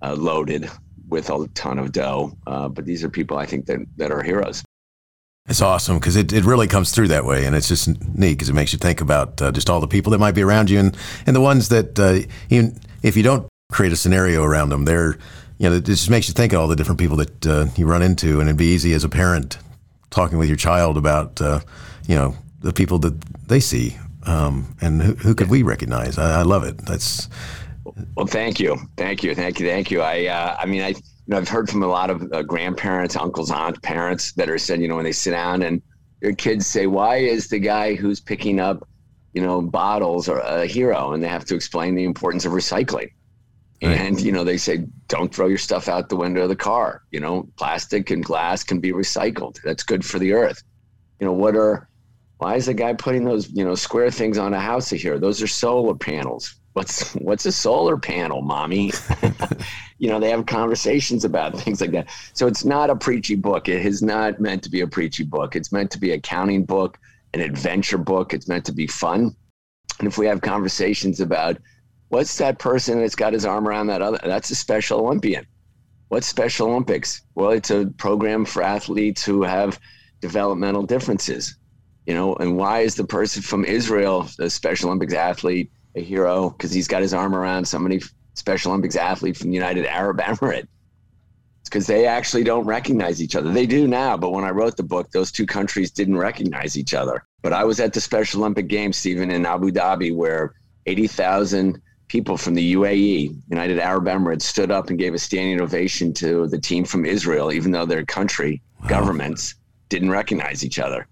uh, 0.03 0.15
loaded 0.15 0.71
with 1.11 1.29
a 1.31 1.49
ton 1.55 1.79
of 1.79 1.93
dough. 1.93 2.37
Uh, 2.47 2.69
but 2.69 2.85
these 2.85 3.05
are 3.05 3.09
people 3.09 3.37
I 3.37 3.47
think 3.47 3.67
that, 3.67 3.81
that 3.97 4.11
are 4.11 4.23
heroes. 4.23 4.65
It's 5.49 5.63
awesome 5.63 5.99
because 5.99 6.17
it, 6.17 6.33
it 6.33 6.45
really 6.45 6.69
comes 6.69 6.93
through 6.93 7.09
that 7.09 7.25
way. 7.25 7.45
And 7.45 7.57
it's 7.57 7.69
just 7.69 7.89
neat 7.89 8.35
because 8.35 8.49
it 8.49 8.55
makes 8.55 8.73
you 8.73 8.79
think 8.79 9.01
about 9.01 9.43
uh, 9.43 9.51
just 9.51 9.69
all 9.69 9.81
the 9.81 9.89
people 9.89 10.13
that 10.13 10.19
might 10.19 10.35
be 10.35 10.43
around 10.43 10.71
you 10.71 10.79
and, 10.79 10.97
and 11.27 11.35
the 11.35 11.41
ones 11.41 11.71
that, 11.71 11.99
uh, 11.99 12.21
even 12.51 12.79
if 13.03 13.17
you 13.17 13.23
don't 13.23 13.49
create 13.73 13.93
a 13.93 13.97
scenario 13.97 14.45
around 14.45 14.69
them, 14.69 14.85
they're, 14.85 15.19
you 15.59 15.69
know, 15.69 15.77
it 15.77 15.85
just 15.85 16.09
makes 16.09 16.29
you 16.29 16.35
think 16.35 16.53
of 16.53 16.61
all 16.61 16.69
the 16.69 16.77
different 16.77 17.01
people 17.01 17.17
that 17.17 17.47
uh, 17.47 17.67
you 17.77 17.87
run 17.87 18.03
into. 18.03 18.39
And 18.41 18.49
it'd 18.49 18.57
be 18.57 18.73
easy 18.73 18.93
as 18.93 19.03
a 19.03 19.09
parent 19.09 19.59
talking 20.11 20.39
with 20.39 20.49
your 20.49 20.57
child 20.57 20.97
about, 20.97 21.41
uh, 21.41 21.61
you 22.07 22.15
know, 22.15 22.37
the 22.61 22.73
people 22.73 22.99
that 23.01 23.21
they 23.49 23.61
see. 23.61 23.97
Um, 24.25 24.77
and 24.81 25.03
who, 25.03 25.15
who 25.15 25.35
could 25.35 25.49
we 25.49 25.63
recognize? 25.63 26.19
I, 26.19 26.41
I, 26.41 26.43
love 26.43 26.63
it. 26.63 26.79
That's. 26.79 27.29
Well, 28.17 28.27
thank 28.27 28.61
you. 28.61 28.77
Thank 28.97 29.23
you. 29.23 29.35
Thank 29.35 29.61
you. 29.61 29.67
Thank 29.67 29.91
you. 29.91 30.03
I, 30.03 30.27
uh, 30.27 30.57
I 30.59 30.67
mean, 30.67 30.83
I, 30.83 30.89
you 30.89 31.03
know, 31.29 31.39
I've 31.39 31.49
heard 31.49 31.69
from 31.69 31.83
a 31.83 31.87
lot 31.87 32.11
of 32.11 32.23
uh, 32.33 32.43
grandparents, 32.43 33.17
uncles, 33.17 33.51
aunts, 33.51 33.79
parents 33.81 34.33
that 34.33 34.51
are 34.51 34.59
said, 34.59 34.81
you 34.81 34.89
know, 34.89 34.97
when 34.97 35.05
they 35.05 35.13
sit 35.13 35.31
down 35.31 35.63
and 35.63 35.81
their 36.21 36.35
kids 36.35 36.67
say, 36.67 36.87
why 36.87 37.17
is 37.17 37.49
the 37.49 37.59
guy 37.59 37.95
who's 37.95 38.21
picking 38.21 38.61
up, 38.61 38.87
you 39.33 39.43
know, 39.43 39.63
bottles 39.63 40.29
or 40.29 40.39
a 40.41 40.67
hero? 40.67 41.13
And 41.13 41.23
they 41.23 41.29
have 41.29 41.45
to 41.47 41.55
explain 41.55 41.95
the 41.95 42.05
importance 42.05 42.45
of 42.45 42.53
recycling. 42.53 43.11
Right. 43.83 43.99
And, 43.99 44.21
you 44.21 44.31
know, 44.31 44.45
they 44.45 44.59
say, 44.59 44.85
don't 45.09 45.35
throw 45.35 45.47
your 45.47 45.57
stuff 45.57 45.89
out 45.89 46.11
the 46.11 46.17
window 46.17 46.43
of 46.43 46.51
the 46.51 46.57
car. 46.57 47.03
You 47.11 47.21
know, 47.21 47.49
plastic 47.57 48.11
and 48.11 48.23
glass 48.23 48.63
can 48.63 48.79
be 48.79 48.93
recycled. 48.93 49.59
That's 49.65 49.83
good 49.83 50.05
for 50.05 50.19
the 50.19 50.35
earth. 50.35 50.63
You 51.19 51.27
know, 51.27 51.33
what 51.33 51.57
are, 51.57 51.89
why 52.39 52.57
is 52.57 52.67
the 52.67 52.75
guy 52.75 52.93
putting 52.93 53.25
those, 53.25 53.51
you 53.51 53.65
know, 53.65 53.75
square 53.75 54.11
things 54.11 54.37
on 54.37 54.53
a 54.53 54.61
house 54.61 54.91
here? 54.91 55.19
Those 55.19 55.41
are 55.41 55.47
solar 55.47 55.95
panels. 55.95 56.60
What's, 56.73 57.15
what's 57.15 57.47
a 57.47 57.53
solar 57.53 57.97
panel, 57.97 58.43
mommy? 58.43 58.93
you 59.99 60.09
know, 60.09 60.21
they 60.21 60.31
have 60.31 60.47
conversations 60.47 61.25
about 61.25 61.59
things 61.59 61.81
like 61.81 61.91
that. 61.93 62.09
So 62.33 62.47
it's 62.47 62.65
not 62.65 62.91
a 62.91 62.97
preachy 62.97 63.35
book. 63.35 63.69
It 63.69 63.85
is 63.85 64.03
not 64.03 64.41
meant 64.41 64.63
to 64.63 64.71
be 64.71 64.81
a 64.81 64.87
preachy 64.87 65.25
book. 65.25 65.57
It's 65.57 65.73
meant 65.73 65.91
to 65.91 65.99
be 65.99 66.13
a 66.13 66.21
counting 66.21 66.65
book, 66.65 66.99
an 67.35 67.41
adventure 67.41 67.99
book. 67.99 68.33
It's 68.33 68.49
meant 68.49 68.65
to 68.67 68.73
be 68.73 68.87
fun. 68.87 69.35
And 69.99 70.09
if 70.09 70.17
we 70.17 70.27
have 70.27 70.41
conversations 70.41 71.21
about, 71.21 71.59
What's 72.11 72.39
that 72.39 72.59
person 72.59 72.99
that's 72.99 73.15
got 73.15 73.33
his 73.33 73.45
arm 73.45 73.69
around 73.69 73.87
that 73.87 74.03
other? 74.03 74.19
That's 74.25 74.51
a 74.51 74.57
Special 74.57 74.99
Olympian. 74.99 75.47
What's 76.09 76.27
Special 76.27 76.69
Olympics? 76.69 77.23
Well, 77.37 77.51
it's 77.51 77.71
a 77.71 77.87
program 77.99 78.45
for 78.45 78.65
athletes 78.65 79.25
who 79.25 79.45
have 79.45 79.79
developmental 80.21 80.83
differences. 80.83 81.57
You 82.07 82.15
know, 82.15 82.35
and 82.35 82.57
why 82.57 82.81
is 82.81 82.97
the 82.97 83.05
person 83.05 83.43
from 83.43 83.65
Israel, 83.65 84.29
the 84.39 84.51
Special 84.51 84.89
Olympics 84.89 85.15
athlete, 85.15 85.71
a 85.95 86.01
hero? 86.03 86.51
Because 86.51 86.73
he's 86.73 86.89
got 86.89 87.03
his 87.03 87.15
arm 87.15 87.35
around 87.35 87.67
somebody, 87.67 88.03
Special 88.35 88.73
Olympics 88.73 88.97
athlete 88.97 89.37
from 89.37 89.51
the 89.51 89.55
United 89.55 89.87
Arab 89.87 90.19
Emirates. 90.21 90.69
Because 91.65 91.87
they 91.87 92.07
actually 92.07 92.43
don't 92.43 92.65
recognize 92.65 93.23
each 93.23 93.37
other. 93.37 93.53
They 93.53 93.67
do 93.67 93.87
now, 93.87 94.17
but 94.17 94.33
when 94.33 94.45
I 94.45 94.51
wrote 94.51 94.77
the 94.77 94.83
book, 94.83 95.11
those 95.13 95.31
two 95.31 95.47
countries 95.47 95.93
didn't 95.93 96.17
recognize 96.17 96.77
each 96.77 96.95
other. 96.95 97.25
But 97.43 97.53
I 97.53 97.65
was 97.65 97.79
at 97.79 97.93
the 97.93 98.01
Special 98.01 98.41
Olympic 98.41 98.67
Games, 98.67 98.97
Steven, 98.97 99.31
in 99.31 99.47
Abu 99.47 99.71
Dhabi, 99.71 100.13
where 100.15 100.55
80,000 100.87 101.81
people 102.09 102.37
from 102.37 102.55
the 102.55 102.75
UAE, 102.75 103.37
United 103.49 103.79
Arab 103.79 104.07
Emirates, 104.07 104.43
stood 104.43 104.73
up 104.73 104.91
and 104.91 104.99
gave 104.99 105.15
a 105.15 105.19
standing 105.19 105.61
ovation 105.61 106.13
to 106.15 106.49
the 106.49 106.59
team 106.59 106.85
from 106.85 107.05
Israel, 107.07 107.53
even 107.53 107.71
though 107.71 107.87
their 107.87 108.05
country 108.05 108.61
wow. 108.83 108.89
governments 108.89 109.55
didn't 109.89 110.11
recognize 110.11 110.65
each 110.65 110.81
other. 110.81 111.07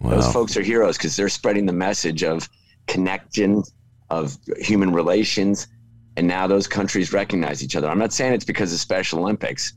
Wow. 0.00 0.10
Those 0.10 0.32
folks 0.32 0.56
are 0.56 0.62
heroes 0.62 0.96
because 0.96 1.14
they're 1.14 1.28
spreading 1.28 1.66
the 1.66 1.72
message 1.72 2.24
of 2.24 2.48
connection, 2.88 3.62
of 4.10 4.36
human 4.58 4.92
relations, 4.92 5.68
and 6.16 6.26
now 6.26 6.46
those 6.46 6.66
countries 6.66 7.12
recognize 7.12 7.62
each 7.62 7.76
other. 7.76 7.88
I'm 7.88 7.98
not 7.98 8.12
saying 8.12 8.32
it's 8.32 8.44
because 8.44 8.72
of 8.72 8.80
Special 8.80 9.20
Olympics, 9.20 9.74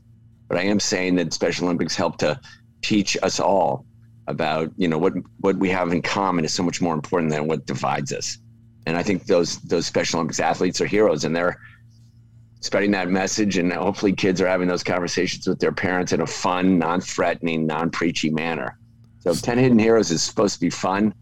but 0.48 0.58
I 0.58 0.62
am 0.62 0.80
saying 0.80 1.14
that 1.16 1.32
Special 1.32 1.66
Olympics 1.66 1.96
help 1.96 2.18
to 2.18 2.40
teach 2.82 3.16
us 3.22 3.40
all 3.40 3.86
about 4.26 4.72
you 4.76 4.88
know 4.88 4.98
what 4.98 5.12
what 5.40 5.56
we 5.56 5.68
have 5.68 5.92
in 5.92 6.00
common 6.00 6.44
is 6.44 6.52
so 6.52 6.62
much 6.62 6.80
more 6.80 6.94
important 6.94 7.30
than 7.30 7.46
what 7.46 7.66
divides 7.66 8.10
us 8.12 8.38
and 8.86 8.96
I 8.96 9.02
think 9.02 9.26
those 9.26 9.58
those 9.60 9.86
Special 9.86 10.18
Olympics 10.18 10.40
athletes 10.40 10.80
are 10.80 10.86
heroes, 10.86 11.24
and 11.24 11.34
they're 11.34 11.58
spreading 12.60 12.90
that 12.92 13.08
message. 13.08 13.56
And 13.56 13.72
hopefully, 13.72 14.12
kids 14.12 14.40
are 14.40 14.46
having 14.46 14.68
those 14.68 14.84
conversations 14.84 15.46
with 15.46 15.58
their 15.58 15.72
parents 15.72 16.12
in 16.12 16.20
a 16.20 16.26
fun, 16.26 16.78
non-threatening, 16.78 17.66
non-preachy 17.66 18.30
manner. 18.30 18.78
So, 19.20 19.34
Ten 19.34 19.58
Hidden 19.58 19.78
Heroes 19.78 20.10
is 20.10 20.22
supposed 20.22 20.54
to 20.54 20.60
be 20.60 20.70
fun. 20.70 21.14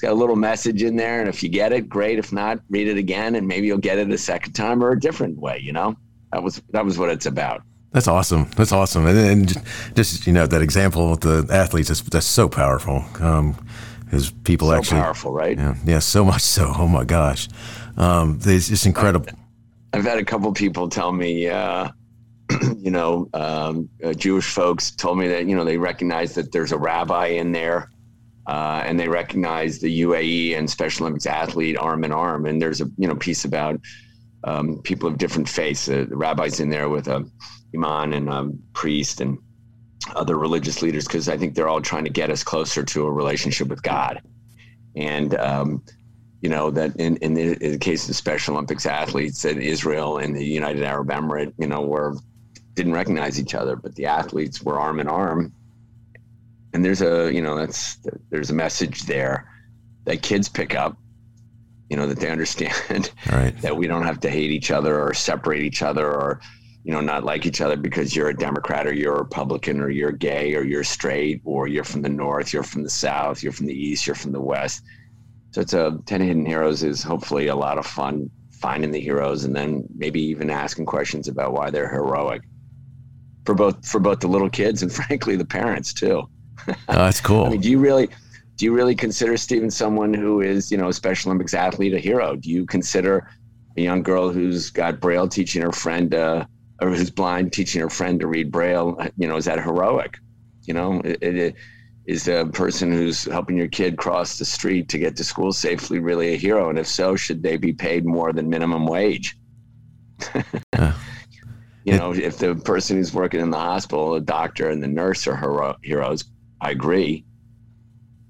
It's 0.00 0.06
got 0.06 0.12
a 0.12 0.14
little 0.14 0.34
message 0.34 0.82
in 0.82 0.96
there, 0.96 1.20
and 1.20 1.28
if 1.28 1.42
you 1.42 1.50
get 1.50 1.74
it, 1.74 1.86
great. 1.86 2.18
If 2.18 2.32
not, 2.32 2.58
read 2.70 2.88
it 2.88 2.96
again, 2.96 3.34
and 3.34 3.46
maybe 3.46 3.66
you'll 3.66 3.76
get 3.76 3.98
it 3.98 4.10
a 4.10 4.16
second 4.16 4.54
time 4.54 4.82
or 4.82 4.92
a 4.92 4.98
different 4.98 5.36
way. 5.36 5.58
You 5.58 5.74
know, 5.74 5.94
that 6.32 6.42
was 6.42 6.62
that 6.70 6.86
was 6.86 6.96
what 6.96 7.10
it's 7.10 7.26
about. 7.26 7.60
That's 7.92 8.08
awesome. 8.08 8.48
That's 8.56 8.72
awesome. 8.72 9.06
And, 9.06 9.18
and 9.18 9.62
just 9.94 10.26
you 10.26 10.32
know 10.32 10.46
that 10.46 10.62
example 10.62 11.10
with 11.10 11.20
the 11.20 11.46
athletes 11.52 11.90
is 11.90 12.00
that's 12.00 12.24
so 12.24 12.48
powerful. 12.48 13.04
Um, 13.20 13.62
because 14.06 14.30
people 14.30 14.68
so 14.68 14.74
actually 14.74 15.02
powerful, 15.02 15.32
right? 15.32 15.58
Yeah, 15.58 15.74
yeah, 15.84 15.98
so 15.98 16.24
much 16.24 16.40
so. 16.40 16.72
Oh 16.78 16.88
my 16.88 17.04
gosh, 17.04 17.50
um, 17.98 18.38
it's 18.42 18.68
just 18.68 18.86
incredible. 18.86 19.28
I've 19.92 20.04
had 20.04 20.16
a 20.16 20.24
couple 20.24 20.50
people 20.54 20.88
tell 20.88 21.12
me, 21.12 21.46
uh, 21.46 21.90
you 22.78 22.90
know, 22.90 23.28
um, 23.34 23.90
uh, 24.02 24.14
Jewish 24.14 24.46
folks 24.46 24.92
told 24.92 25.18
me 25.18 25.28
that 25.28 25.44
you 25.44 25.54
know 25.54 25.66
they 25.66 25.76
recognize 25.76 26.34
that 26.36 26.52
there's 26.52 26.72
a 26.72 26.78
rabbi 26.78 27.26
in 27.26 27.52
there, 27.52 27.90
uh, 28.50 28.82
and 28.84 28.98
they 28.98 29.06
recognize 29.06 29.78
the 29.78 30.02
UAE 30.02 30.58
and 30.58 30.68
Special 30.68 31.04
Olympics 31.04 31.26
athlete 31.26 31.78
arm 31.78 32.02
in 32.02 32.10
arm. 32.10 32.46
And 32.46 32.60
there's 32.60 32.80
a 32.80 32.90
you 32.98 33.06
know 33.06 33.14
piece 33.14 33.44
about 33.44 33.80
um, 34.42 34.82
people 34.82 35.08
of 35.08 35.18
different 35.18 35.48
faiths. 35.48 35.88
Uh, 35.88 36.04
the 36.08 36.16
rabbis 36.16 36.58
in 36.58 36.68
there 36.68 36.88
with 36.88 37.06
a 37.06 37.24
imam 37.72 38.12
and 38.12 38.28
a 38.28 38.50
priest 38.72 39.20
and 39.20 39.38
other 40.16 40.36
religious 40.36 40.82
leaders 40.82 41.06
because 41.06 41.28
I 41.28 41.36
think 41.36 41.54
they're 41.54 41.68
all 41.68 41.80
trying 41.80 42.02
to 42.02 42.10
get 42.10 42.28
us 42.28 42.42
closer 42.42 42.82
to 42.82 43.06
a 43.06 43.12
relationship 43.12 43.68
with 43.68 43.84
God. 43.84 44.20
And, 44.96 45.36
um, 45.36 45.84
you 46.40 46.48
know, 46.48 46.72
that 46.72 46.96
in, 46.96 47.18
in 47.18 47.34
the, 47.34 47.64
in, 47.64 47.72
the, 47.72 47.78
case 47.78 48.08
of 48.08 48.16
Special 48.16 48.54
Olympics 48.54 48.84
athletes 48.84 49.44
in 49.44 49.62
Israel 49.62 50.18
and 50.18 50.34
the 50.34 50.44
United 50.44 50.82
Arab 50.82 51.10
Emirates, 51.10 51.52
you 51.56 51.68
know, 51.68 51.82
were 51.82 52.16
didn't 52.74 52.94
recognize 52.94 53.38
each 53.38 53.54
other, 53.54 53.76
but 53.76 53.94
the 53.94 54.06
athletes 54.06 54.60
were 54.60 54.80
arm 54.80 54.98
in 54.98 55.06
arm. 55.06 55.52
And 56.72 56.84
there's 56.84 57.02
a, 57.02 57.32
you 57.32 57.42
know, 57.42 57.56
that's 57.56 57.98
there's 58.30 58.50
a 58.50 58.54
message 58.54 59.02
there 59.02 59.50
that 60.04 60.22
kids 60.22 60.48
pick 60.48 60.74
up, 60.74 60.96
you 61.88 61.96
know, 61.96 62.06
that 62.06 62.18
they 62.18 62.30
understand 62.36 63.10
right. 63.30 63.56
that 63.62 63.76
we 63.76 63.86
don't 63.86 64.04
have 64.04 64.20
to 64.20 64.30
hate 64.30 64.50
each 64.50 64.70
other 64.70 65.00
or 65.00 65.14
separate 65.14 65.62
each 65.62 65.82
other 65.82 66.06
or 66.06 66.40
you 66.82 66.92
know, 66.92 67.00
not 67.00 67.24
like 67.24 67.44
each 67.44 67.60
other 67.60 67.76
because 67.76 68.16
you're 68.16 68.30
a 68.30 68.36
Democrat 68.36 68.86
or 68.86 68.92
you're 68.92 69.14
a 69.14 69.18
Republican 69.18 69.80
or 69.80 69.90
you're 69.90 70.12
gay 70.12 70.54
or 70.54 70.62
you're 70.62 70.84
straight 70.84 71.42
or 71.44 71.68
you're 71.68 71.84
from 71.84 72.00
the 72.00 72.08
North, 72.08 72.52
you're 72.52 72.62
from 72.62 72.82
the 72.82 72.90
South, 72.90 73.42
you're 73.42 73.52
from 73.52 73.66
the 73.66 73.74
East, 73.74 74.06
you're 74.06 74.16
from 74.16 74.32
the 74.32 74.40
West. 74.40 74.82
So 75.50 75.60
it's 75.60 75.74
a 75.74 75.98
10 76.06 76.20
Hidden 76.22 76.46
Heroes 76.46 76.82
is 76.82 77.02
hopefully 77.02 77.48
a 77.48 77.54
lot 77.54 77.76
of 77.76 77.86
fun 77.86 78.30
finding 78.60 78.90
the 78.90 79.00
heroes 79.00 79.44
and 79.44 79.54
then 79.54 79.84
maybe 79.94 80.20
even 80.20 80.50
asking 80.50 80.86
questions 80.86 81.28
about 81.28 81.52
why 81.52 81.70
they're 81.70 81.88
heroic 81.88 82.42
for 83.46 83.54
both 83.54 83.86
for 83.86 83.98
both 83.98 84.20
the 84.20 84.28
little 84.28 84.50
kids 84.50 84.82
and 84.82 84.92
frankly 85.00 85.36
the 85.36 85.44
parents 85.44 85.92
too. 85.92 86.28
Oh, 86.68 86.74
that's 86.88 87.20
cool. 87.20 87.44
I 87.46 87.50
mean, 87.50 87.60
do 87.60 87.70
you 87.70 87.78
really 87.78 88.08
do 88.56 88.66
you 88.66 88.74
really 88.74 88.94
consider 88.94 89.36
Steven 89.38 89.70
someone 89.70 90.12
who 90.12 90.42
is, 90.42 90.70
you 90.70 90.76
know, 90.76 90.88
a 90.88 90.92
Special 90.92 91.30
Olympics 91.30 91.54
athlete 91.54 91.94
a 91.94 91.98
hero? 91.98 92.36
Do 92.36 92.50
you 92.50 92.66
consider 92.66 93.26
a 93.76 93.80
young 93.80 94.02
girl 94.02 94.30
who's 94.30 94.70
got 94.70 95.00
Braille 95.00 95.28
teaching 95.28 95.62
her 95.62 95.72
friend 95.72 96.14
uh, 96.14 96.44
or 96.80 96.90
who's 96.90 97.10
blind 97.10 97.52
teaching 97.52 97.80
her 97.80 97.90
friend 97.90 98.20
to 98.20 98.26
read 98.26 98.50
Braille, 98.50 98.98
you 99.16 99.28
know, 99.28 99.36
is 99.36 99.44
that 99.46 99.62
heroic? 99.62 100.18
You 100.64 100.74
know, 100.74 101.00
it, 101.04 101.22
it 101.22 101.54
is 102.06 102.28
a 102.28 102.46
person 102.52 102.92
who's 102.92 103.24
helping 103.24 103.56
your 103.56 103.68
kid 103.68 103.96
cross 103.96 104.38
the 104.38 104.44
street 104.44 104.88
to 104.90 104.98
get 104.98 105.16
to 105.16 105.24
school 105.24 105.52
safely 105.52 105.98
really 105.98 106.34
a 106.34 106.36
hero? 106.36 106.68
And 106.68 106.78
if 106.78 106.86
so, 106.86 107.16
should 107.16 107.42
they 107.42 107.56
be 107.56 107.72
paid 107.72 108.04
more 108.04 108.32
than 108.32 108.48
minimum 108.48 108.86
wage? 108.86 109.38
uh, 110.74 110.92
you 111.84 111.96
know, 111.96 112.12
if 112.12 112.38
the 112.38 112.54
person 112.56 112.98
who's 112.98 113.14
working 113.14 113.40
in 113.40 113.50
the 113.50 113.58
hospital, 113.58 114.12
the 114.12 114.20
doctor 114.20 114.68
and 114.68 114.82
the 114.82 114.88
nurse 114.88 115.26
are 115.26 115.36
hero- 115.36 115.76
heroes, 115.82 116.24
I 116.60 116.70
agree. 116.70 117.24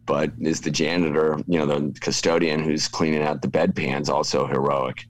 But 0.06 0.32
is 0.40 0.60
the 0.60 0.70
janitor, 0.70 1.38
you 1.46 1.58
know, 1.58 1.66
the 1.66 2.00
custodian 2.00 2.62
who's 2.62 2.88
cleaning 2.88 3.22
out 3.22 3.42
the 3.42 3.48
bedpans 3.48 4.08
also 4.08 4.46
heroic? 4.46 5.06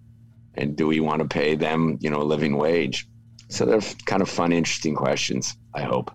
And 0.55 0.77
do 0.77 0.87
we 0.87 1.01
want 1.01 1.23
to 1.23 1.29
pay 1.29 1.55
them, 1.55 1.97
you 2.01 2.11
know, 2.11 2.21
a 2.21 2.25
living 2.25 2.57
wage? 2.57 3.09
So 3.49 3.65
they're 3.65 3.81
kind 4.05 4.21
of 4.23 4.29
fun, 4.29 4.53
interesting 4.53 4.95
questions. 4.95 5.57
I 5.75 5.83
hope. 5.83 6.11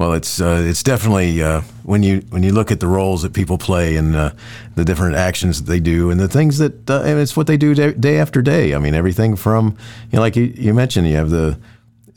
Well, 0.00 0.14
it's 0.14 0.40
uh, 0.40 0.64
it's 0.66 0.82
definitely 0.82 1.42
uh, 1.42 1.60
when 1.82 2.02
you 2.02 2.20
when 2.30 2.42
you 2.42 2.52
look 2.52 2.72
at 2.72 2.80
the 2.80 2.86
roles 2.86 3.20
that 3.20 3.34
people 3.34 3.58
play 3.58 3.96
and 3.96 4.16
uh, 4.16 4.32
the 4.74 4.82
different 4.82 5.16
actions 5.16 5.60
that 5.60 5.70
they 5.70 5.78
do 5.78 6.10
and 6.10 6.18
the 6.18 6.26
things 6.26 6.56
that 6.56 6.88
uh, 6.88 7.02
and 7.02 7.20
it's 7.20 7.36
what 7.36 7.46
they 7.46 7.58
do 7.58 7.74
day, 7.74 8.18
after 8.18 8.40
day. 8.40 8.74
I 8.74 8.78
mean, 8.78 8.94
everything 8.94 9.36
from 9.36 9.76
you 10.10 10.16
know, 10.16 10.20
like 10.20 10.36
you, 10.36 10.44
you 10.56 10.72
mentioned, 10.72 11.06
you 11.06 11.16
have 11.16 11.28
the 11.28 11.58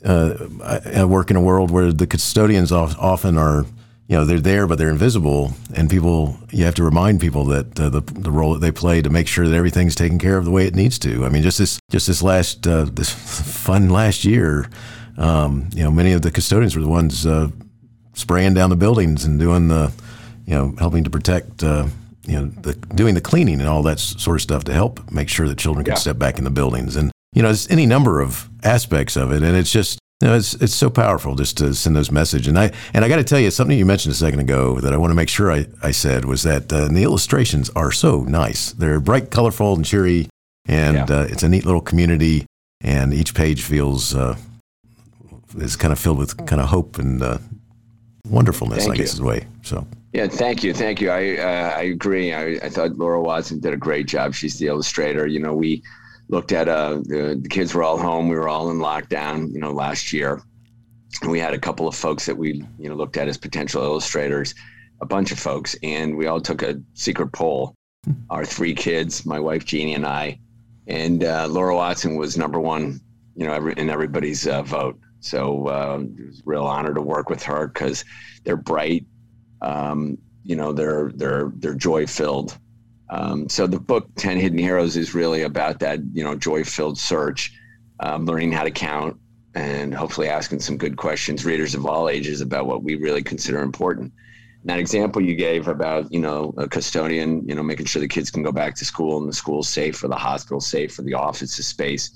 uh, 0.02 0.48
I 0.96 1.04
work 1.04 1.30
in 1.30 1.36
a 1.36 1.42
world 1.42 1.70
where 1.70 1.92
the 1.92 2.06
custodians 2.06 2.72
often 2.72 3.36
are 3.36 3.66
you 4.06 4.16
know 4.16 4.24
they're 4.24 4.40
there 4.40 4.66
but 4.66 4.76
they're 4.76 4.90
invisible 4.90 5.52
and 5.74 5.88
people 5.88 6.36
you 6.50 6.64
have 6.64 6.74
to 6.74 6.84
remind 6.84 7.20
people 7.20 7.44
that 7.46 7.78
uh, 7.80 7.88
the 7.88 8.00
the 8.00 8.30
role 8.30 8.52
that 8.52 8.60
they 8.60 8.70
play 8.72 9.00
to 9.00 9.10
make 9.10 9.26
sure 9.26 9.48
that 9.48 9.56
everything's 9.56 9.94
taken 9.94 10.18
care 10.18 10.36
of 10.36 10.44
the 10.44 10.50
way 10.50 10.66
it 10.66 10.74
needs 10.74 10.98
to. 10.98 11.24
I 11.24 11.28
mean, 11.28 11.42
just 11.42 11.58
this 11.58 11.78
just 11.90 12.06
this 12.06 12.22
last 12.22 12.66
uh, 12.66 12.84
this 12.92 13.10
fun 13.10 13.88
last 13.90 14.24
year, 14.24 14.68
um, 15.16 15.68
you 15.74 15.82
know, 15.82 15.90
many 15.90 16.12
of 16.12 16.22
the 16.22 16.30
custodians 16.30 16.76
were 16.76 16.82
the 16.82 16.88
ones 16.88 17.26
uh, 17.26 17.48
spraying 18.14 18.54
down 18.54 18.70
the 18.70 18.76
buildings 18.76 19.24
and 19.24 19.38
doing 19.38 19.68
the, 19.68 19.92
you 20.46 20.54
know, 20.54 20.74
helping 20.78 21.04
to 21.04 21.10
protect, 21.10 21.62
uh, 21.62 21.86
you 22.26 22.34
know, 22.34 22.46
the, 22.46 22.74
doing 22.94 23.14
the 23.14 23.20
cleaning 23.20 23.60
and 23.60 23.68
all 23.68 23.82
that 23.82 23.98
sort 23.98 24.36
of 24.36 24.42
stuff 24.42 24.64
to 24.64 24.72
help 24.72 25.10
make 25.12 25.28
sure 25.28 25.46
that 25.48 25.58
children 25.58 25.84
can 25.84 25.92
yeah. 25.92 25.98
step 25.98 26.18
back 26.18 26.38
in 26.38 26.44
the 26.44 26.50
buildings. 26.50 26.96
And, 26.96 27.12
you 27.34 27.42
know, 27.42 27.48
there's 27.48 27.68
any 27.70 27.86
number 27.86 28.20
of 28.20 28.48
aspects 28.62 29.16
of 29.16 29.32
it. 29.32 29.42
And 29.42 29.56
it's 29.56 29.72
just, 29.72 29.98
know, 30.24 30.34
it's, 30.34 30.54
it's 30.54 30.74
so 30.74 30.90
powerful 30.90 31.34
just 31.34 31.56
to 31.58 31.74
send 31.74 31.94
those 31.96 32.10
messages. 32.10 32.48
And 32.48 32.58
I, 32.58 32.72
and 32.92 33.04
I 33.04 33.08
got 33.08 33.16
to 33.16 33.24
tell 33.24 33.38
you, 33.38 33.50
something 33.50 33.78
you 33.78 33.86
mentioned 33.86 34.12
a 34.12 34.16
second 34.16 34.40
ago 34.40 34.80
that 34.80 34.92
I 34.92 34.96
want 34.96 35.10
to 35.10 35.14
make 35.14 35.28
sure 35.28 35.52
I, 35.52 35.66
I 35.82 35.90
said 35.90 36.24
was 36.24 36.42
that 36.42 36.72
uh, 36.72 36.88
the 36.88 37.02
illustrations 37.02 37.70
are 37.70 37.92
so 37.92 38.22
nice. 38.22 38.72
They're 38.72 39.00
bright, 39.00 39.30
colorful, 39.30 39.74
and 39.74 39.84
cheery. 39.84 40.28
And 40.66 41.08
yeah. 41.08 41.16
uh, 41.16 41.26
it's 41.30 41.42
a 41.42 41.48
neat 41.48 41.64
little 41.64 41.80
community. 41.80 42.46
And 42.80 43.14
each 43.14 43.34
page 43.34 43.62
feels, 43.62 44.14
uh, 44.14 44.36
is 45.56 45.76
kind 45.76 45.92
of 45.92 45.98
filled 45.98 46.18
with 46.18 46.36
kind 46.46 46.60
of 46.60 46.68
hope 46.68 46.98
and 46.98 47.22
uh, 47.22 47.38
wonderfulness, 48.28 48.84
thank 48.84 48.94
I 48.94 48.96
guess, 48.96 48.98
you. 48.98 49.12
is 49.12 49.18
the 49.18 49.24
way. 49.24 49.46
So. 49.62 49.86
Yeah, 50.12 50.28
thank 50.28 50.62
you, 50.62 50.72
thank 50.72 51.00
you. 51.00 51.10
I 51.10 51.36
uh, 51.38 51.74
I 51.76 51.82
agree. 51.82 52.32
I, 52.32 52.50
I 52.62 52.68
thought 52.68 52.92
Laura 52.92 53.20
Watson 53.20 53.58
did 53.58 53.72
a 53.72 53.76
great 53.76 54.06
job. 54.06 54.32
She's 54.32 54.58
the 54.58 54.68
illustrator. 54.68 55.26
You 55.26 55.40
know, 55.40 55.54
we 55.54 55.82
looked 56.28 56.52
at 56.52 56.68
uh 56.68 56.94
the, 57.04 57.38
the 57.40 57.48
kids 57.48 57.74
were 57.74 57.82
all 57.82 57.98
home. 57.98 58.28
We 58.28 58.36
were 58.36 58.48
all 58.48 58.70
in 58.70 58.78
lockdown. 58.78 59.52
You 59.52 59.60
know, 59.60 59.72
last 59.72 60.12
year, 60.12 60.42
and 61.22 61.30
we 61.30 61.38
had 61.38 61.54
a 61.54 61.58
couple 61.58 61.86
of 61.88 61.94
folks 61.94 62.26
that 62.26 62.36
we 62.36 62.64
you 62.78 62.88
know 62.88 62.94
looked 62.94 63.16
at 63.16 63.28
as 63.28 63.36
potential 63.38 63.82
illustrators, 63.82 64.54
a 65.00 65.06
bunch 65.06 65.32
of 65.32 65.38
folks, 65.38 65.76
and 65.82 66.16
we 66.16 66.26
all 66.26 66.40
took 66.40 66.62
a 66.62 66.80
secret 66.94 67.32
poll. 67.32 67.74
Our 68.28 68.44
three 68.44 68.74
kids, 68.74 69.24
my 69.24 69.40
wife 69.40 69.64
Jeannie 69.64 69.94
and 69.94 70.06
I, 70.06 70.38
and 70.86 71.24
uh, 71.24 71.46
Laura 71.48 71.74
Watson 71.74 72.16
was 72.16 72.36
number 72.36 72.60
one. 72.60 73.00
You 73.36 73.46
know, 73.46 73.52
every, 73.52 73.74
in 73.76 73.90
everybody's 73.90 74.46
uh, 74.46 74.62
vote. 74.62 74.98
So 75.20 75.66
uh, 75.68 76.00
it 76.02 76.26
was 76.26 76.40
a 76.40 76.42
real 76.44 76.64
honor 76.64 76.92
to 76.92 77.00
work 77.00 77.30
with 77.30 77.42
her 77.44 77.66
because 77.66 78.04
they're 78.44 78.56
bright. 78.56 79.06
Um, 79.62 80.18
you 80.44 80.54
know, 80.54 80.72
they're 80.72 81.10
they're 81.14 81.50
they're 81.56 81.74
joy 81.74 82.06
filled. 82.06 82.58
Um, 83.14 83.48
so 83.48 83.66
the 83.66 83.78
book 83.78 84.08
Ten 84.16 84.38
Hidden 84.38 84.58
Heroes 84.58 84.96
is 84.96 85.14
really 85.14 85.42
about 85.42 85.78
that 85.80 86.00
you 86.12 86.24
know 86.24 86.34
joy 86.34 86.64
filled 86.64 86.98
search, 86.98 87.52
um, 88.00 88.26
learning 88.26 88.52
how 88.52 88.64
to 88.64 88.70
count, 88.70 89.16
and 89.54 89.94
hopefully 89.94 90.28
asking 90.28 90.60
some 90.60 90.76
good 90.76 90.96
questions, 90.96 91.44
readers 91.44 91.74
of 91.74 91.86
all 91.86 92.08
ages, 92.08 92.40
about 92.40 92.66
what 92.66 92.82
we 92.82 92.96
really 92.96 93.22
consider 93.22 93.60
important. 93.60 94.12
And 94.62 94.70
that 94.70 94.80
example 94.80 95.22
you 95.22 95.36
gave 95.36 95.68
about 95.68 96.12
you 96.12 96.20
know 96.20 96.52
a 96.56 96.68
custodian, 96.68 97.46
you 97.48 97.54
know, 97.54 97.62
making 97.62 97.86
sure 97.86 98.00
the 98.00 98.08
kids 98.08 98.30
can 98.30 98.42
go 98.42 98.52
back 98.52 98.74
to 98.76 98.84
school 98.84 99.18
and 99.18 99.28
the 99.28 99.32
school's 99.32 99.68
safe, 99.68 100.02
or 100.02 100.08
the 100.08 100.16
hospital 100.16 100.60
safe, 100.60 100.94
for 100.94 101.02
the 101.02 101.14
office 101.14 101.58
is 101.58 101.66
space 101.66 102.10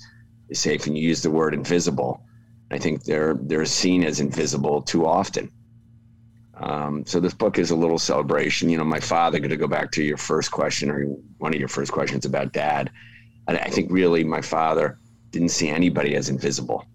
is 0.49 0.59
safe, 0.59 0.85
and 0.85 0.97
you 0.97 1.07
use 1.07 1.21
the 1.21 1.31
word 1.31 1.53
invisible 1.53 2.23
I 2.71 2.77
think 2.77 3.03
they're 3.03 3.35
they're 3.41 3.65
seen 3.65 4.03
as 4.03 4.19
invisible 4.19 4.81
too 4.81 5.05
often. 5.05 5.51
Um, 6.59 7.05
so 7.05 7.19
this 7.19 7.33
book 7.33 7.57
is 7.57 7.71
a 7.71 7.75
little 7.75 7.99
celebration. 7.99 8.69
You 8.69 8.77
know, 8.77 8.83
my 8.83 8.99
father. 8.99 9.39
Going 9.39 9.49
to 9.49 9.57
go 9.57 9.67
back 9.67 9.91
to 9.91 10.03
your 10.03 10.17
first 10.17 10.51
question 10.51 10.89
or 10.89 11.03
one 11.37 11.53
of 11.53 11.59
your 11.59 11.69
first 11.69 11.91
questions 11.91 12.25
about 12.25 12.53
dad. 12.53 12.91
I, 13.47 13.57
I 13.57 13.69
think 13.69 13.91
really 13.91 14.23
my 14.23 14.41
father 14.41 14.99
didn't 15.31 15.49
see 15.49 15.69
anybody 15.69 16.15
as 16.15 16.29
invisible. 16.29 16.85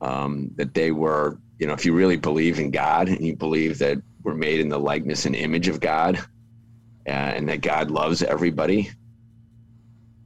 Um, 0.00 0.50
that 0.56 0.72
they 0.72 0.92
were, 0.92 1.38
you 1.58 1.66
know, 1.66 1.74
if 1.74 1.84
you 1.84 1.92
really 1.92 2.16
believe 2.16 2.58
in 2.58 2.70
God 2.70 3.08
and 3.08 3.20
you 3.20 3.36
believe 3.36 3.78
that 3.78 3.98
we're 4.22 4.34
made 4.34 4.60
in 4.60 4.68
the 4.68 4.78
likeness 4.78 5.26
and 5.26 5.34
image 5.34 5.68
of 5.68 5.80
God, 5.80 6.18
uh, 7.06 7.10
and 7.10 7.48
that 7.48 7.60
God 7.60 7.90
loves 7.90 8.22
everybody. 8.22 8.90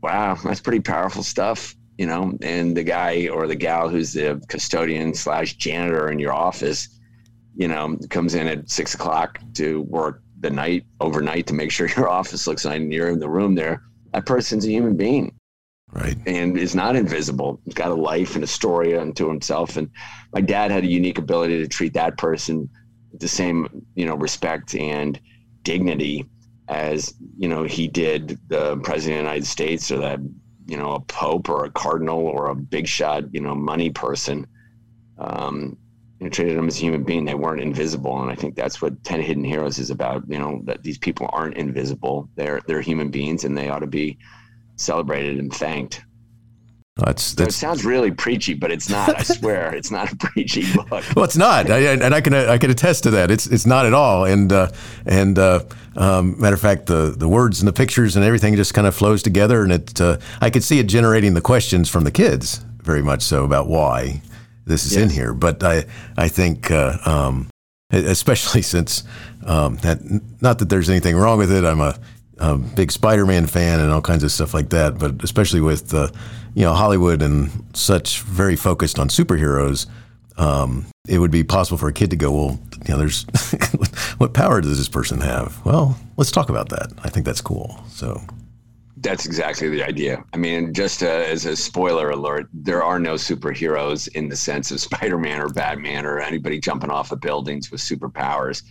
Wow, 0.02 0.34
that's 0.44 0.60
pretty 0.60 0.80
powerful 0.80 1.22
stuff 1.22 1.74
you 1.98 2.06
know, 2.06 2.36
and 2.42 2.76
the 2.76 2.82
guy 2.82 3.28
or 3.28 3.46
the 3.46 3.54
gal 3.54 3.88
who's 3.88 4.12
the 4.12 4.42
custodian 4.48 5.14
slash 5.14 5.54
janitor 5.54 6.10
in 6.10 6.18
your 6.18 6.32
office, 6.32 6.88
you 7.56 7.68
know, 7.68 7.96
comes 8.10 8.34
in 8.34 8.46
at 8.46 8.68
six 8.68 8.94
o'clock 8.94 9.38
to 9.54 9.82
work 9.82 10.22
the 10.40 10.50
night 10.50 10.84
overnight 11.00 11.46
to 11.46 11.54
make 11.54 11.70
sure 11.70 11.88
your 11.96 12.08
office 12.08 12.46
looks 12.46 12.64
nice 12.64 12.76
and 12.76 12.92
you're 12.92 13.10
in 13.10 13.18
the 13.18 13.28
room 13.28 13.54
there. 13.54 13.82
That 14.12 14.26
person's 14.26 14.66
a 14.66 14.70
human 14.70 14.96
being. 14.96 15.34
Right. 15.92 16.16
And 16.26 16.58
is 16.58 16.74
not 16.74 16.96
invisible. 16.96 17.60
He's 17.64 17.74
got 17.74 17.92
a 17.92 17.94
life 17.94 18.34
and 18.34 18.42
a 18.42 18.48
story 18.48 18.96
unto 18.96 19.28
himself. 19.28 19.76
And 19.76 19.88
my 20.32 20.40
dad 20.40 20.72
had 20.72 20.82
a 20.82 20.88
unique 20.88 21.18
ability 21.18 21.58
to 21.58 21.68
treat 21.68 21.94
that 21.94 22.18
person 22.18 22.68
with 23.12 23.20
the 23.20 23.28
same, 23.28 23.86
you 23.94 24.04
know, 24.04 24.16
respect 24.16 24.74
and 24.74 25.20
dignity 25.62 26.26
as, 26.66 27.14
you 27.38 27.48
know, 27.48 27.62
he 27.62 27.86
did 27.86 28.40
the 28.48 28.76
president 28.78 29.18
of 29.18 29.24
the 29.24 29.30
United 29.30 29.46
States 29.46 29.92
or 29.92 29.98
that 29.98 30.18
you 30.66 30.76
know 30.76 30.92
a 30.92 31.00
pope 31.00 31.48
or 31.48 31.64
a 31.64 31.70
cardinal 31.70 32.20
or 32.20 32.48
a 32.48 32.54
big 32.54 32.86
shot 32.86 33.24
you 33.32 33.40
know 33.40 33.54
money 33.54 33.90
person 33.90 34.46
um, 35.18 35.76
and 36.24 36.32
treated 36.32 36.56
them 36.56 36.66
as 36.66 36.76
a 36.76 36.80
human 36.80 37.04
being 37.04 37.24
they 37.24 37.34
weren't 37.34 37.60
invisible 37.60 38.20
and 38.20 38.30
i 38.30 38.34
think 38.34 38.54
that's 38.54 38.80
what 38.80 39.02
10 39.04 39.20
hidden 39.20 39.44
heroes 39.44 39.78
is 39.78 39.90
about 39.90 40.22
you 40.28 40.38
know 40.38 40.60
that 40.64 40.82
these 40.82 40.98
people 40.98 41.28
aren't 41.32 41.56
invisible 41.56 42.28
they're 42.34 42.60
they're 42.66 42.80
human 42.80 43.10
beings 43.10 43.44
and 43.44 43.56
they 43.56 43.68
ought 43.68 43.80
to 43.80 43.86
be 43.86 44.18
celebrated 44.76 45.38
and 45.38 45.52
thanked 45.52 46.02
that's, 46.96 47.34
that's 47.34 47.56
so 47.56 47.66
it 47.66 47.68
sounds 47.68 47.84
really 47.84 48.12
preachy, 48.12 48.54
but 48.54 48.70
it's 48.70 48.88
not. 48.88 49.18
I 49.18 49.22
swear, 49.24 49.74
it's 49.74 49.90
not 49.90 50.12
a 50.12 50.16
preachy 50.16 50.62
book. 50.76 51.02
well, 51.16 51.24
it's 51.24 51.36
not, 51.36 51.68
I, 51.68 51.78
and 51.78 52.14
I 52.14 52.20
can 52.20 52.32
I 52.32 52.56
can 52.56 52.70
attest 52.70 53.02
to 53.02 53.10
that. 53.10 53.32
It's 53.32 53.48
it's 53.48 53.66
not 53.66 53.84
at 53.84 53.92
all. 53.92 54.24
And 54.24 54.52
uh, 54.52 54.70
and 55.04 55.36
uh, 55.36 55.64
um, 55.96 56.40
matter 56.40 56.54
of 56.54 56.60
fact, 56.60 56.86
the 56.86 57.12
the 57.16 57.28
words 57.28 57.60
and 57.60 57.66
the 57.66 57.72
pictures 57.72 58.14
and 58.14 58.24
everything 58.24 58.54
just 58.54 58.74
kind 58.74 58.86
of 58.86 58.94
flows 58.94 59.24
together, 59.24 59.64
and 59.64 59.72
it 59.72 60.00
uh, 60.00 60.18
I 60.40 60.50
could 60.50 60.62
see 60.62 60.78
it 60.78 60.84
generating 60.84 61.34
the 61.34 61.40
questions 61.40 61.88
from 61.88 62.04
the 62.04 62.12
kids 62.12 62.64
very 62.80 63.02
much 63.02 63.22
so 63.22 63.42
about 63.42 63.66
why 63.66 64.22
this 64.66 64.86
is 64.86 64.94
yes. 64.94 65.02
in 65.02 65.10
here. 65.10 65.32
But 65.34 65.62
I 65.62 65.84
I 66.16 66.28
think. 66.28 66.70
Uh, 66.70 66.98
um, 67.04 67.48
especially 67.90 68.62
since 68.74 69.04
um, 69.46 69.76
that, 69.78 69.98
not 70.40 70.58
that 70.58 70.68
there's 70.68 70.90
anything 70.90 71.16
wrong 71.16 71.38
with 71.38 71.52
it. 71.52 71.64
I'm 71.64 71.80
a, 71.80 71.96
a 72.38 72.56
big 72.56 72.90
Spider-Man 72.90 73.46
fan 73.46 73.80
and 73.80 73.92
all 73.92 74.02
kinds 74.02 74.24
of 74.24 74.32
stuff 74.32 74.54
like 74.54 74.70
that. 74.70 74.98
But 74.98 75.22
especially 75.22 75.60
with 75.60 75.94
uh, 75.94 76.08
you 76.54 76.62
know 76.62 76.74
Hollywood 76.74 77.22
and 77.22 77.50
such 77.74 78.20
very 78.22 78.56
focused 78.56 78.98
on 78.98 79.08
superheroes, 79.08 79.86
um, 80.36 80.86
it 81.08 81.18
would 81.18 81.30
be 81.30 81.44
possible 81.44 81.78
for 81.78 81.88
a 81.88 81.92
kid 81.92 82.10
to 82.10 82.16
go, 82.16 82.32
well, 82.32 82.60
you 82.86 82.94
know, 82.94 82.98
there's 82.98 83.24
what 84.18 84.34
power 84.34 84.60
does 84.60 84.78
this 84.78 84.88
person 84.88 85.20
have? 85.20 85.64
Well, 85.64 85.98
let's 86.16 86.30
talk 86.30 86.48
about 86.48 86.70
that. 86.70 86.92
I 87.02 87.08
think 87.08 87.26
that's 87.26 87.40
cool. 87.40 87.82
So, 87.88 88.22
That's 89.04 89.26
exactly 89.26 89.68
the 89.68 89.84
idea. 89.84 90.24
I 90.32 90.38
mean, 90.38 90.72
just 90.72 91.02
uh, 91.02 91.06
as 91.06 91.44
a 91.44 91.54
spoiler 91.54 92.08
alert, 92.08 92.48
there 92.54 92.82
are 92.82 92.98
no 92.98 93.14
superheroes 93.14 94.08
in 94.08 94.30
the 94.30 94.36
sense 94.36 94.70
of 94.70 94.80
Spider 94.88 95.18
Man 95.18 95.42
or 95.42 95.50
Batman 95.50 96.06
or 96.06 96.20
anybody 96.20 96.58
jumping 96.58 96.90
off 96.90 97.12
of 97.12 97.20
buildings 97.20 97.70
with 97.70 97.82
superpowers. 97.82 98.62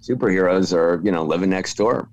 Superheroes 0.00 0.72
are, 0.72 1.00
you 1.04 1.10
know, 1.10 1.24
living 1.24 1.50
next 1.50 1.76
door. 1.76 2.08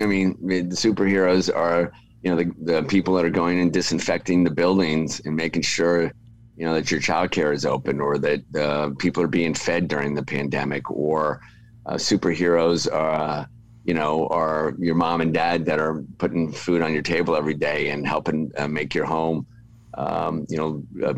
I 0.00 0.06
mean, 0.06 0.36
the 0.40 0.62
superheroes 0.76 1.54
are, 1.54 1.92
you 2.22 2.30
know, 2.30 2.36
the, 2.36 2.52
the 2.62 2.82
people 2.84 3.14
that 3.14 3.24
are 3.24 3.30
going 3.30 3.60
and 3.60 3.72
disinfecting 3.72 4.44
the 4.44 4.50
buildings 4.50 5.20
and 5.24 5.34
making 5.34 5.62
sure, 5.62 6.12
you 6.56 6.64
know, 6.64 6.74
that 6.74 6.92
your 6.92 7.00
childcare 7.00 7.52
is 7.52 7.66
open 7.66 8.00
or 8.00 8.18
that 8.18 8.56
uh, 8.56 8.90
people 8.98 9.20
are 9.22 9.28
being 9.28 9.52
fed 9.52 9.88
during 9.88 10.14
the 10.14 10.22
pandemic 10.22 10.88
or 10.92 11.40
uh, 11.86 11.94
superheroes 11.94 12.90
are 12.92 13.48
you 13.84 13.94
know, 13.94 14.26
are 14.28 14.74
your 14.78 14.94
mom 14.94 15.20
and 15.20 15.32
dad 15.32 15.64
that 15.66 15.78
are 15.78 16.04
putting 16.18 16.52
food 16.52 16.82
on 16.82 16.92
your 16.92 17.02
table 17.02 17.34
every 17.34 17.54
day 17.54 17.90
and 17.90 18.06
helping 18.06 18.50
uh, 18.58 18.68
make 18.68 18.94
your 18.94 19.06
home, 19.06 19.46
um, 19.94 20.46
you 20.48 20.56
know, 20.56 20.82
uh, 21.06 21.14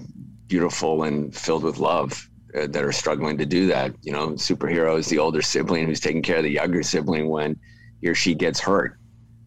beautiful 0.47 1.05
and 1.05 1.35
filled 1.35 1.65
with 1.65 1.79
love. 1.79 2.29
Uh, 2.55 2.67
that 2.67 2.85
are 2.85 2.93
struggling 2.93 3.39
to 3.39 3.47
do 3.47 3.67
that. 3.67 3.95
You 4.03 4.13
know, 4.13 4.33
superhero 4.33 4.99
is 4.99 5.07
the 5.07 5.19
older 5.19 5.41
sibling 5.41 5.87
who's 5.87 6.01
taking 6.01 6.21
care 6.21 6.37
of 6.37 6.43
the 6.43 6.51
younger 6.51 6.83
sibling 6.83 7.31
when 7.31 7.59
he 8.03 8.09
or 8.09 8.15
she 8.15 8.35
gets 8.35 8.61
hurt, 8.61 8.99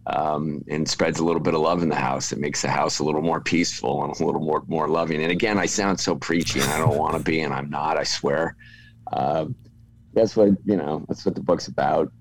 um, 0.07 0.63
and 0.67 0.89
spreads 0.89 1.19
a 1.19 1.23
little 1.23 1.39
bit 1.39 1.53
of 1.53 1.61
love 1.61 1.83
in 1.83 1.89
the 1.89 1.95
house. 1.95 2.31
It 2.31 2.39
makes 2.39 2.63
the 2.63 2.71
house 2.71 2.97
a 2.97 3.03
little 3.03 3.21
more 3.21 3.39
peaceful 3.39 4.03
and 4.03 4.19
a 4.19 4.25
little 4.25 4.41
more 4.41 4.63
more 4.65 4.87
loving. 4.87 5.21
And 5.21 5.31
again, 5.31 5.59
I 5.59 5.67
sound 5.67 5.99
so 5.99 6.15
preachy, 6.15 6.59
and 6.61 6.71
I 6.71 6.79
don't 6.79 6.97
want 6.97 7.15
to 7.15 7.19
be, 7.21 7.41
and 7.41 7.53
I'm 7.53 7.69
not. 7.69 7.95
I 7.95 8.05
swear. 8.05 8.55
Uh, 9.13 9.45
that's 10.13 10.35
what 10.35 10.49
you 10.65 10.75
know. 10.75 11.05
That's 11.07 11.27
what 11.27 11.35
the 11.35 11.43
book's 11.43 11.67
about 11.67 12.11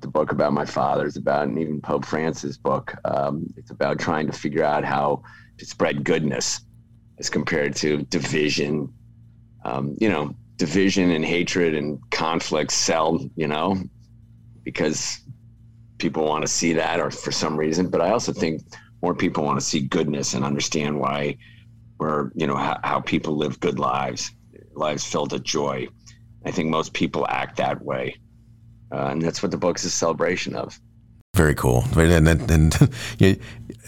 the 0.00 0.08
book 0.08 0.32
about 0.32 0.52
my 0.52 0.64
father 0.64 1.06
is 1.06 1.16
about, 1.16 1.48
and 1.48 1.58
even 1.58 1.80
Pope 1.80 2.04
Francis' 2.04 2.56
book. 2.56 2.94
Um, 3.04 3.46
it's 3.56 3.70
about 3.70 3.98
trying 3.98 4.26
to 4.26 4.32
figure 4.32 4.64
out 4.64 4.84
how 4.84 5.22
to 5.58 5.66
spread 5.66 6.04
goodness 6.04 6.60
as 7.18 7.30
compared 7.30 7.74
to 7.76 8.02
division. 8.04 8.92
Um, 9.64 9.96
you 10.00 10.08
know, 10.08 10.34
division 10.56 11.10
and 11.10 11.24
hatred 11.24 11.74
and 11.74 11.98
conflict 12.10 12.72
sell, 12.72 13.20
you 13.36 13.48
know, 13.48 13.82
because 14.62 15.20
people 15.98 16.24
want 16.24 16.42
to 16.42 16.48
see 16.48 16.72
that 16.74 17.00
or 17.00 17.10
for 17.10 17.32
some 17.32 17.56
reason. 17.56 17.88
But 17.88 18.00
I 18.00 18.10
also 18.10 18.32
think 18.32 18.62
more 19.02 19.14
people 19.14 19.44
want 19.44 19.58
to 19.60 19.66
see 19.66 19.80
goodness 19.80 20.34
and 20.34 20.44
understand 20.44 21.00
why 21.00 21.36
or, 21.98 22.32
you 22.34 22.46
know, 22.46 22.56
how, 22.56 22.78
how 22.84 23.00
people 23.00 23.36
live 23.36 23.58
good 23.60 23.78
lives, 23.78 24.30
lives 24.74 25.04
filled 25.04 25.32
with 25.32 25.44
joy. 25.44 25.88
I 26.44 26.50
think 26.50 26.70
most 26.70 26.92
people 26.92 27.26
act 27.28 27.56
that 27.56 27.82
way 27.82 28.16
uh, 28.92 29.08
and 29.08 29.22
that's 29.22 29.42
what 29.42 29.50
the 29.50 29.56
book 29.56 29.78
is 29.78 29.84
a 29.84 29.90
celebration 29.90 30.54
of. 30.54 30.78
Very 31.34 31.54
cool. 31.54 31.84
And, 31.96 32.28
and, 32.28 32.50
and 32.50 32.90
you, 33.18 33.36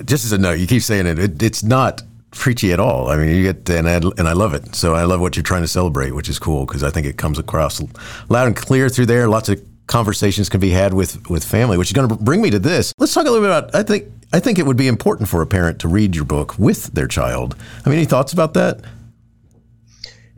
just 0.05 0.25
as 0.25 0.33
a 0.33 0.39
note, 0.39 0.59
you 0.59 0.67
keep 0.67 0.83
saying 0.83 1.07
it, 1.07 1.19
it, 1.19 1.43
it's 1.43 1.63
not 1.63 2.03
preachy 2.31 2.73
at 2.73 2.81
all. 2.81 3.09
I 3.09 3.17
mean, 3.17 3.35
you 3.35 3.43
get 3.43 3.69
and 3.71 3.89
I, 3.89 3.97
and 3.97 4.29
I 4.29 4.33
love 4.33 4.55
it. 4.55 4.75
So 4.75 4.95
I 4.95 5.05
love 5.05 5.21
what 5.21 5.37
you're 5.37 5.43
trying 5.43 5.63
to 5.63 5.69
celebrate, 5.69 6.13
which 6.13 6.29
is 6.29 6.39
cool 6.39 6.67
because 6.67 6.85
I 6.85 6.91
think 6.91 7.07
it 7.07 7.17
comes 7.17 7.39
across 7.39 7.81
loud 8.29 8.47
and 8.47 8.57
clear 8.57 8.89
through 8.89 9.07
there. 9.07 9.29
Lots 9.29 9.49
of 9.49 9.63
conversations 9.87 10.49
can 10.51 10.61
be 10.61 10.71
had 10.71 10.93
with 10.93 11.29
with 11.31 11.45
family, 11.45 11.79
which 11.79 11.89
is 11.89 11.95
going 11.95 12.09
to 12.09 12.15
bring 12.17 12.43
me 12.43 12.51
to 12.51 12.59
this. 12.59 12.93
Let's 12.99 13.15
talk 13.15 13.27
a 13.27 13.31
little 13.31 13.47
bit 13.47 13.51
about. 13.51 13.75
I 13.75 13.83
think 13.83 14.13
I 14.33 14.41
think 14.41 14.59
it 14.59 14.67
would 14.67 14.77
be 14.77 14.89
important 14.89 15.29
for 15.29 15.41
a 15.41 15.47
parent 15.47 15.79
to 15.81 15.89
read 15.89 16.15
your 16.15 16.27
book 16.27 16.59
with 16.59 16.89
their 16.89 17.09
child. 17.09 17.57
I 17.85 17.89
mean, 17.89 17.99
any 17.99 18.07
thoughts 18.07 18.33
about 18.33 18.55
that? 18.55 18.83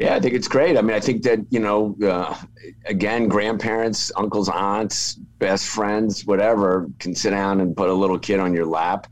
Yeah, 0.01 0.15
I 0.15 0.21
think 0.21 0.33
it's 0.33 0.49
great. 0.49 0.79
I 0.79 0.81
mean, 0.81 0.97
I 0.97 1.01
think 1.01 1.23
that, 1.25 1.41
you 1.51 1.61
know, 1.61 1.95
uh, 2.03 2.35
again, 2.87 3.29
grandparents, 3.29 4.11
uncles, 4.17 4.49
aunts, 4.49 5.13
best 5.13 5.67
friends, 5.69 6.25
whatever, 6.25 6.89
can 6.99 7.15
sit 7.15 7.33
down 7.33 7.61
and 7.61 7.77
put 7.77 7.91
a 7.91 7.93
little 7.93 8.19
kid 8.19 8.41
on 8.41 8.55
your 8.55 8.65
lap. 8.65 9.09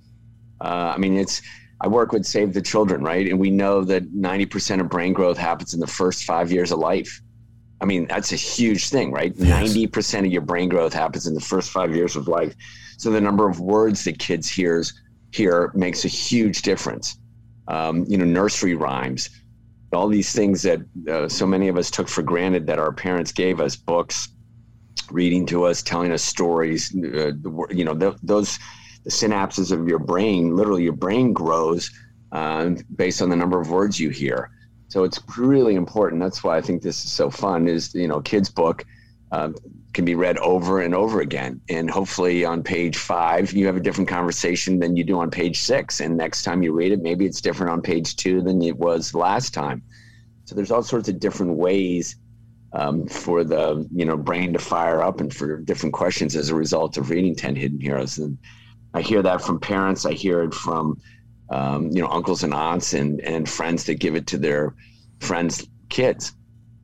Uh, 0.62 0.94
I 0.94 0.96
mean, 0.96 1.18
it's, 1.18 1.42
I 1.83 1.88
work 1.88 2.12
with 2.12 2.24
Save 2.24 2.55
the 2.55 2.62
Children, 2.62 3.03
right? 3.05 3.29
And 3.29 3.38
we 3.38 3.51
know 3.51 3.85
that 3.85 4.14
90% 4.14 4.81
of 4.81 4.88
brain 4.88 5.12
growth 5.12 5.37
happens 5.37 5.74
in 5.74 5.81
the 5.81 5.87
first 5.87 6.24
five 6.24 6.51
years 6.51 6.72
of 6.72 6.79
life. 6.79 7.20
I 7.83 7.85
mean, 7.85 8.07
that's 8.09 8.33
a 8.33 8.37
huge 8.37 8.88
thing, 8.88 9.12
right? 9.12 9.35
Yes. 9.37 9.74
90% 9.74 10.20
of 10.20 10.33
your 10.33 10.40
brain 10.40 10.70
growth 10.70 10.94
happens 10.94 11.27
in 11.27 11.35
the 11.35 11.40
first 11.40 11.70
five 11.70 11.94
years 11.94 12.16
of 12.16 12.29
life. 12.29 12.55
So 12.96 13.11
the 13.11 13.20
number 13.20 13.46
of 13.46 13.61
words 13.61 14.05
that 14.05 14.18
kids 14.18 14.48
hears 14.48 14.94
here 15.33 15.70
makes 15.74 16.07
a 16.07 16.09
huge 16.09 16.62
difference. 16.62 17.18
Um, 17.68 18.07
you 18.09 18.16
know, 18.16 18.24
nursery 18.24 18.74
rhymes 18.74 19.29
all 19.92 20.09
these 20.09 20.33
things 20.33 20.62
that 20.62 20.81
uh, 21.11 21.29
so 21.29 21.46
many 21.46 21.68
of 21.68 21.77
us 21.77 21.90
took 21.90 22.09
for 22.09 22.22
granted 22.22 22.66
that 22.66 22.79
our 22.79 22.92
parents 22.92 23.33
gave 23.33 23.61
us 23.61 23.77
books 23.77 24.29
reading 25.11 25.46
to 25.46 25.64
us 25.64 25.83
telling 25.83 26.12
us 26.12 26.22
stories 26.22 26.94
uh, 26.94 27.33
you 27.70 27.85
know 27.85 27.94
those 28.22 28.59
the 29.05 29.11
synapses 29.11 29.72
of 29.72 29.88
your 29.88 29.98
brain 29.98 30.55
literally 30.55 30.83
your 30.83 30.92
brain 30.92 31.33
grows 31.33 31.90
uh, 32.33 32.70
based 32.96 33.22
on 33.22 33.31
the 33.31 33.37
number 33.37 33.61
of 33.61 33.70
words 33.70 33.98
you 33.98 34.11
hear. 34.11 34.51
So 34.88 35.05
it's 35.05 35.20
really 35.37 35.74
important. 35.74 36.20
That's 36.20 36.44
why 36.44 36.57
i 36.57 36.61
think 36.61 36.83
this 36.83 37.05
is 37.05 37.12
so 37.12 37.31
fun 37.31 37.68
is 37.68 37.94
you 37.94 38.09
know 38.09 38.20
kids 38.20 38.51
book 38.51 38.85
uh, 39.33 39.51
can 39.94 40.05
be 40.05 40.14
read 40.14 40.38
over 40.38 40.81
and 40.81 40.94
over 40.94 41.20
again. 41.20 41.61
And 41.68 41.90
hopefully, 41.90 42.44
on 42.44 42.62
page 42.62 42.96
five, 42.96 43.53
you 43.53 43.66
have 43.66 43.77
a 43.77 43.81
different 43.81 44.09
conversation 44.09 44.79
than 44.79 44.96
you 44.96 45.05
do 45.05 45.18
on 45.18 45.31
page 45.31 45.61
six. 45.61 46.01
And 46.01 46.16
next 46.16 46.42
time 46.42 46.62
you 46.62 46.72
read 46.72 46.92
it, 46.92 47.03
maybe 47.03 47.27
it's 47.27 47.40
different 47.40 47.72
on 47.72 47.83
page 47.83 48.16
two 48.16 48.40
than 48.42 48.62
it 48.62 48.77
was 48.77 49.14
last 49.14 49.55
time. 49.55 49.83
So 50.44 50.55
there's 50.55 50.70
all 50.70 50.83
sorts 50.83 51.09
of 51.09 51.20
different 51.20 51.57
ways 51.57 52.16
um, 52.72 53.07
for 53.07 53.44
the 53.44 53.88
you 53.94 54.05
know 54.05 54.16
brain 54.16 54.53
to 54.53 54.59
fire 54.59 55.03
up 55.03 55.20
and 55.20 55.35
for 55.35 55.59
different 55.59 55.94
questions 55.94 56.37
as 56.37 56.51
a 56.51 56.55
result 56.55 56.96
of 56.96 57.11
reading 57.11 57.35
Ten 57.35 57.57
Hidden 57.57 57.81
Heroes. 57.81 58.18
And 58.18 58.38
I 58.94 59.01
hear 59.01 59.22
that 59.22 59.42
from 59.42 59.59
parents. 59.59 60.07
I 60.07 60.12
hear 60.12 60.42
it 60.42 60.55
from 60.55 61.01
um, 61.51 61.90
you 61.90 62.03
know 62.03 62.09
uncles 62.09 62.42
and 62.44 62.53
aunts 62.53 62.94
and 62.94 63.20
and 63.22 63.48
friends 63.48 63.85
that 63.85 64.01
give 64.01 64.16
it 64.16 64.27
to 64.29 64.38
their 64.38 64.74
friends' 65.20 65.66
kids. 65.88 66.35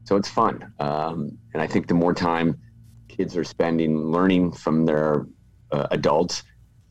So 0.04 0.16
it's 0.16 0.28
fun. 0.28 0.72
Um, 0.80 1.38
and 1.52 1.62
I 1.62 1.66
think 1.66 1.86
the 1.86 1.94
more 1.94 2.14
time 2.14 2.60
kids 3.16 3.37
are 3.37 3.44
spending 3.44 4.11
learning 4.11 4.53
from 4.53 4.85
their 4.85 5.27
uh, 5.70 5.87
adults, 5.90 6.42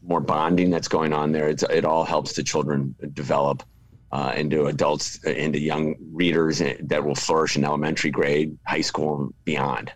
more 0.01 0.19
bonding 0.19 0.69
that's 0.69 0.87
going 0.87 1.13
on 1.13 1.31
there. 1.31 1.49
It's, 1.49 1.63
it 1.63 1.85
all 1.85 2.03
helps 2.03 2.33
the 2.33 2.43
children 2.43 2.95
develop 3.13 3.63
uh, 4.11 4.33
into 4.35 4.67
adults, 4.67 5.19
uh, 5.25 5.31
into 5.31 5.59
young 5.59 5.95
readers 6.11 6.61
that 6.81 7.03
will 7.03 7.15
flourish 7.15 7.55
in 7.55 7.65
elementary 7.65 8.11
grade, 8.11 8.57
high 8.65 8.81
school, 8.81 9.21
and 9.21 9.33
beyond. 9.43 9.91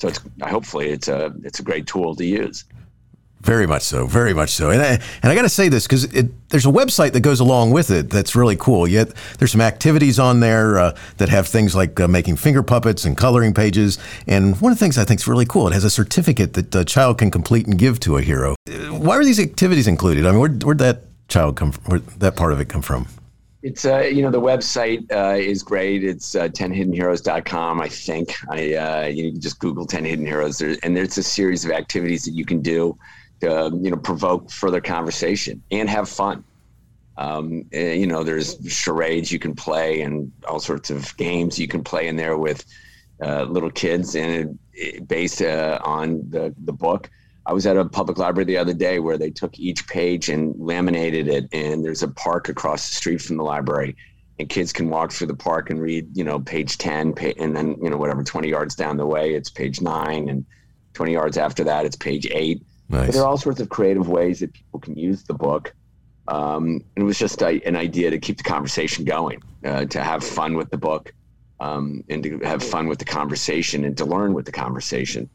So 0.00 0.08
it's 0.08 0.20
hopefully 0.42 0.88
it's 0.90 1.08
a 1.08 1.34
it's 1.42 1.58
a 1.58 1.62
great 1.62 1.86
tool 1.86 2.14
to 2.14 2.24
use. 2.24 2.64
Very 3.48 3.66
much 3.66 3.80
so, 3.80 4.06
very 4.06 4.34
much 4.34 4.50
so. 4.50 4.68
And 4.68 4.82
I, 4.82 5.00
and 5.22 5.32
I 5.32 5.34
got 5.34 5.40
to 5.40 5.48
say 5.48 5.70
this 5.70 5.86
because 5.86 6.06
there's 6.50 6.66
a 6.66 6.70
website 6.70 7.12
that 7.14 7.20
goes 7.20 7.40
along 7.40 7.70
with 7.70 7.90
it 7.90 8.10
that's 8.10 8.36
really 8.36 8.56
cool. 8.56 8.86
Yet 8.86 9.14
there's 9.38 9.52
some 9.52 9.62
activities 9.62 10.18
on 10.18 10.40
there 10.40 10.78
uh, 10.78 10.94
that 11.16 11.30
have 11.30 11.48
things 11.48 11.74
like 11.74 11.98
uh, 11.98 12.06
making 12.06 12.36
finger 12.36 12.62
puppets 12.62 13.06
and 13.06 13.16
coloring 13.16 13.54
pages. 13.54 13.98
And 14.26 14.60
one 14.60 14.70
of 14.70 14.78
the 14.78 14.84
things 14.84 14.98
I 14.98 15.04
think 15.06 15.20
is 15.20 15.26
really 15.26 15.46
cool, 15.46 15.66
it 15.66 15.72
has 15.72 15.84
a 15.84 15.88
certificate 15.88 16.52
that 16.52 16.74
a 16.74 16.84
child 16.84 17.16
can 17.16 17.30
complete 17.30 17.66
and 17.66 17.78
give 17.78 18.00
to 18.00 18.18
a 18.18 18.20
hero. 18.20 18.54
Why 18.90 19.16
are 19.16 19.24
these 19.24 19.40
activities 19.40 19.86
included? 19.86 20.26
I 20.26 20.32
mean, 20.32 20.40
where, 20.40 20.50
where'd 20.50 20.78
that 20.80 21.04
child 21.28 21.56
come 21.56 21.72
from? 21.72 21.84
Where'd 21.84 22.06
that 22.20 22.36
part 22.36 22.52
of 22.52 22.60
it 22.60 22.68
come 22.68 22.82
from? 22.82 23.08
It's 23.62 23.86
uh, 23.86 24.00
you 24.00 24.20
know 24.20 24.30
the 24.30 24.42
website 24.42 25.10
uh, 25.10 25.38
is 25.38 25.62
great. 25.62 26.04
It's 26.04 26.34
uh, 26.34 26.48
10hiddenheroes.com. 26.48 27.80
I 27.80 27.88
think 27.88 28.34
I 28.50 28.74
uh, 28.74 29.06
you 29.06 29.32
can 29.32 29.40
just 29.40 29.58
Google 29.58 29.86
10 29.86 30.04
Hidden 30.04 30.26
Heroes, 30.26 30.58
there, 30.58 30.76
and 30.82 30.94
there's 30.94 31.16
a 31.16 31.22
series 31.22 31.64
of 31.64 31.70
activities 31.70 32.24
that 32.24 32.32
you 32.32 32.44
can 32.44 32.60
do 32.60 32.96
to 33.40 33.70
you 33.80 33.90
know 33.90 33.96
provoke 33.96 34.50
further 34.50 34.80
conversation 34.80 35.62
and 35.70 35.88
have 35.88 36.08
fun. 36.08 36.44
Um, 37.16 37.64
eh, 37.72 37.94
you 37.94 38.06
know, 38.06 38.22
there's 38.22 38.56
charades 38.68 39.32
you 39.32 39.40
can 39.40 39.54
play 39.54 40.02
and 40.02 40.30
all 40.48 40.60
sorts 40.60 40.88
of 40.88 41.16
games 41.16 41.58
you 41.58 41.66
can 41.66 41.82
play 41.82 42.06
in 42.06 42.14
there 42.16 42.38
with 42.38 42.64
uh, 43.20 43.42
little 43.42 43.70
kids, 43.70 44.14
and 44.14 44.30
it, 44.30 44.48
it, 44.72 45.08
based 45.08 45.42
uh, 45.42 45.78
on 45.84 46.22
the 46.30 46.54
the 46.64 46.72
book. 46.72 47.10
I 47.46 47.52
was 47.52 47.66
at 47.66 47.78
a 47.78 47.84
public 47.84 48.18
library 48.18 48.44
the 48.44 48.58
other 48.58 48.74
day 48.74 48.98
where 48.98 49.16
they 49.16 49.30
took 49.30 49.58
each 49.58 49.88
page 49.88 50.28
and 50.28 50.54
laminated 50.58 51.28
it, 51.28 51.48
and 51.52 51.84
there's 51.84 52.02
a 52.02 52.08
park 52.08 52.48
across 52.48 52.88
the 52.88 52.94
street 52.94 53.22
from 53.22 53.38
the 53.38 53.42
library, 53.42 53.96
and 54.38 54.48
kids 54.48 54.72
can 54.72 54.90
walk 54.90 55.12
through 55.12 55.28
the 55.28 55.34
park 55.34 55.70
and 55.70 55.80
read, 55.80 56.06
you 56.16 56.22
know, 56.22 56.38
page 56.38 56.78
ten, 56.78 57.14
and 57.38 57.56
then 57.56 57.76
you 57.82 57.90
know 57.90 57.96
whatever 57.96 58.22
twenty 58.22 58.48
yards 58.48 58.76
down 58.76 58.96
the 58.96 59.06
way, 59.06 59.34
it's 59.34 59.50
page 59.50 59.80
nine, 59.80 60.28
and 60.28 60.46
twenty 60.92 61.14
yards 61.14 61.36
after 61.36 61.64
that, 61.64 61.84
it's 61.84 61.96
page 61.96 62.28
eight 62.30 62.62
Nice. 62.88 63.12
There 63.12 63.22
are 63.22 63.28
all 63.28 63.36
sorts 63.36 63.60
of 63.60 63.68
creative 63.68 64.08
ways 64.08 64.40
that 64.40 64.52
people 64.52 64.80
can 64.80 64.96
use 64.96 65.22
the 65.22 65.34
book. 65.34 65.74
Um, 66.26 66.84
it 66.96 67.02
was 67.02 67.18
just 67.18 67.42
a, 67.42 67.60
an 67.66 67.76
idea 67.76 68.10
to 68.10 68.18
keep 68.18 68.36
the 68.36 68.42
conversation 68.42 69.04
going, 69.04 69.42
uh, 69.64 69.86
to 69.86 70.02
have 70.02 70.24
fun 70.24 70.54
with 70.56 70.70
the 70.70 70.76
book, 70.76 71.12
um, 71.60 72.04
and 72.08 72.22
to 72.22 72.38
have 72.40 72.62
fun 72.62 72.86
with 72.86 72.98
the 72.98 73.04
conversation, 73.04 73.84
and 73.84 73.96
to 73.98 74.04
learn 74.04 74.34
with 74.34 74.46
the 74.46 74.52
conversation. 74.52 75.28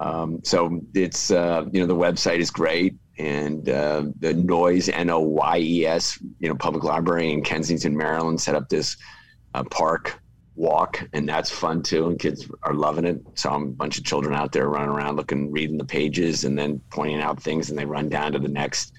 Um, 0.00 0.40
so 0.42 0.80
it's 0.94 1.30
uh, 1.30 1.64
you 1.70 1.80
know 1.80 1.86
the 1.86 1.96
website 1.96 2.38
is 2.40 2.50
great, 2.50 2.96
and 3.18 3.68
uh, 3.68 4.06
the 4.20 4.34
Noyes 4.34 4.88
N 4.88 5.10
O 5.10 5.20
Y 5.20 5.58
E 5.58 5.86
S 5.86 6.18
you 6.40 6.48
know 6.48 6.54
public 6.54 6.84
library 6.84 7.30
in 7.30 7.42
Kensington, 7.42 7.96
Maryland, 7.96 8.40
set 8.40 8.54
up 8.54 8.68
this 8.68 8.96
uh, 9.54 9.64
park 9.64 10.21
walk, 10.54 11.06
and 11.12 11.28
that's 11.28 11.50
fun 11.50 11.82
too. 11.82 12.08
And 12.08 12.18
kids 12.18 12.50
are 12.62 12.74
loving 12.74 13.04
it. 13.04 13.20
Saw 13.34 13.56
a 13.56 13.64
bunch 13.66 13.98
of 13.98 14.04
children 14.04 14.34
out 14.34 14.52
there 14.52 14.68
running 14.68 14.90
around, 14.90 15.16
looking, 15.16 15.50
reading 15.50 15.78
the 15.78 15.84
pages, 15.84 16.44
and 16.44 16.58
then 16.58 16.80
pointing 16.90 17.20
out 17.20 17.42
things, 17.42 17.70
and 17.70 17.78
they 17.78 17.84
run 17.84 18.08
down 18.08 18.32
to 18.32 18.38
the 18.38 18.48
next 18.48 18.92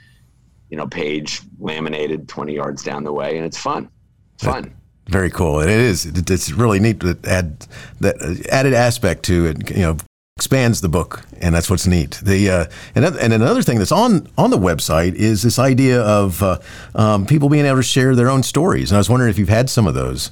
you 0.73 0.77
know, 0.77 0.87
page 0.87 1.41
laminated 1.59 2.27
20 2.27 2.55
yards 2.55 2.81
down 2.81 3.03
the 3.03 3.13
way, 3.13 3.37
and 3.37 3.45
it's 3.45 3.59
fun. 3.59 3.87
It's 4.33 4.43
fun. 4.43 4.73
Very 5.07 5.29
cool. 5.29 5.59
It 5.59 5.69
is. 5.69 6.07
It's 6.07 6.51
really 6.51 6.79
neat 6.79 6.99
to 7.01 7.15
add 7.25 7.67
that 7.99 8.15
added 8.51 8.73
aspect 8.73 9.21
to 9.25 9.45
it. 9.45 9.69
You 9.69 9.83
know, 9.83 9.97
expands 10.35 10.81
the 10.81 10.89
book, 10.89 11.25
and 11.41 11.53
that's 11.53 11.69
what's 11.69 11.85
neat. 11.85 12.19
The 12.23 12.49
uh, 12.49 12.65
and 12.95 13.05
and 13.05 13.33
another 13.33 13.61
thing 13.61 13.77
that's 13.77 13.91
on 13.91 14.27
on 14.35 14.49
the 14.49 14.57
website 14.57 15.13
is 15.13 15.43
this 15.43 15.59
idea 15.59 16.01
of 16.01 16.41
uh, 16.41 16.57
um, 16.95 17.27
people 17.27 17.49
being 17.49 17.67
able 17.67 17.77
to 17.77 17.83
share 17.83 18.15
their 18.15 18.31
own 18.31 18.41
stories. 18.41 18.89
And 18.89 18.95
I 18.95 18.99
was 18.99 19.11
wondering 19.11 19.29
if 19.29 19.37
you've 19.37 19.49
had 19.49 19.69
some 19.69 19.85
of 19.85 19.93
those. 19.93 20.31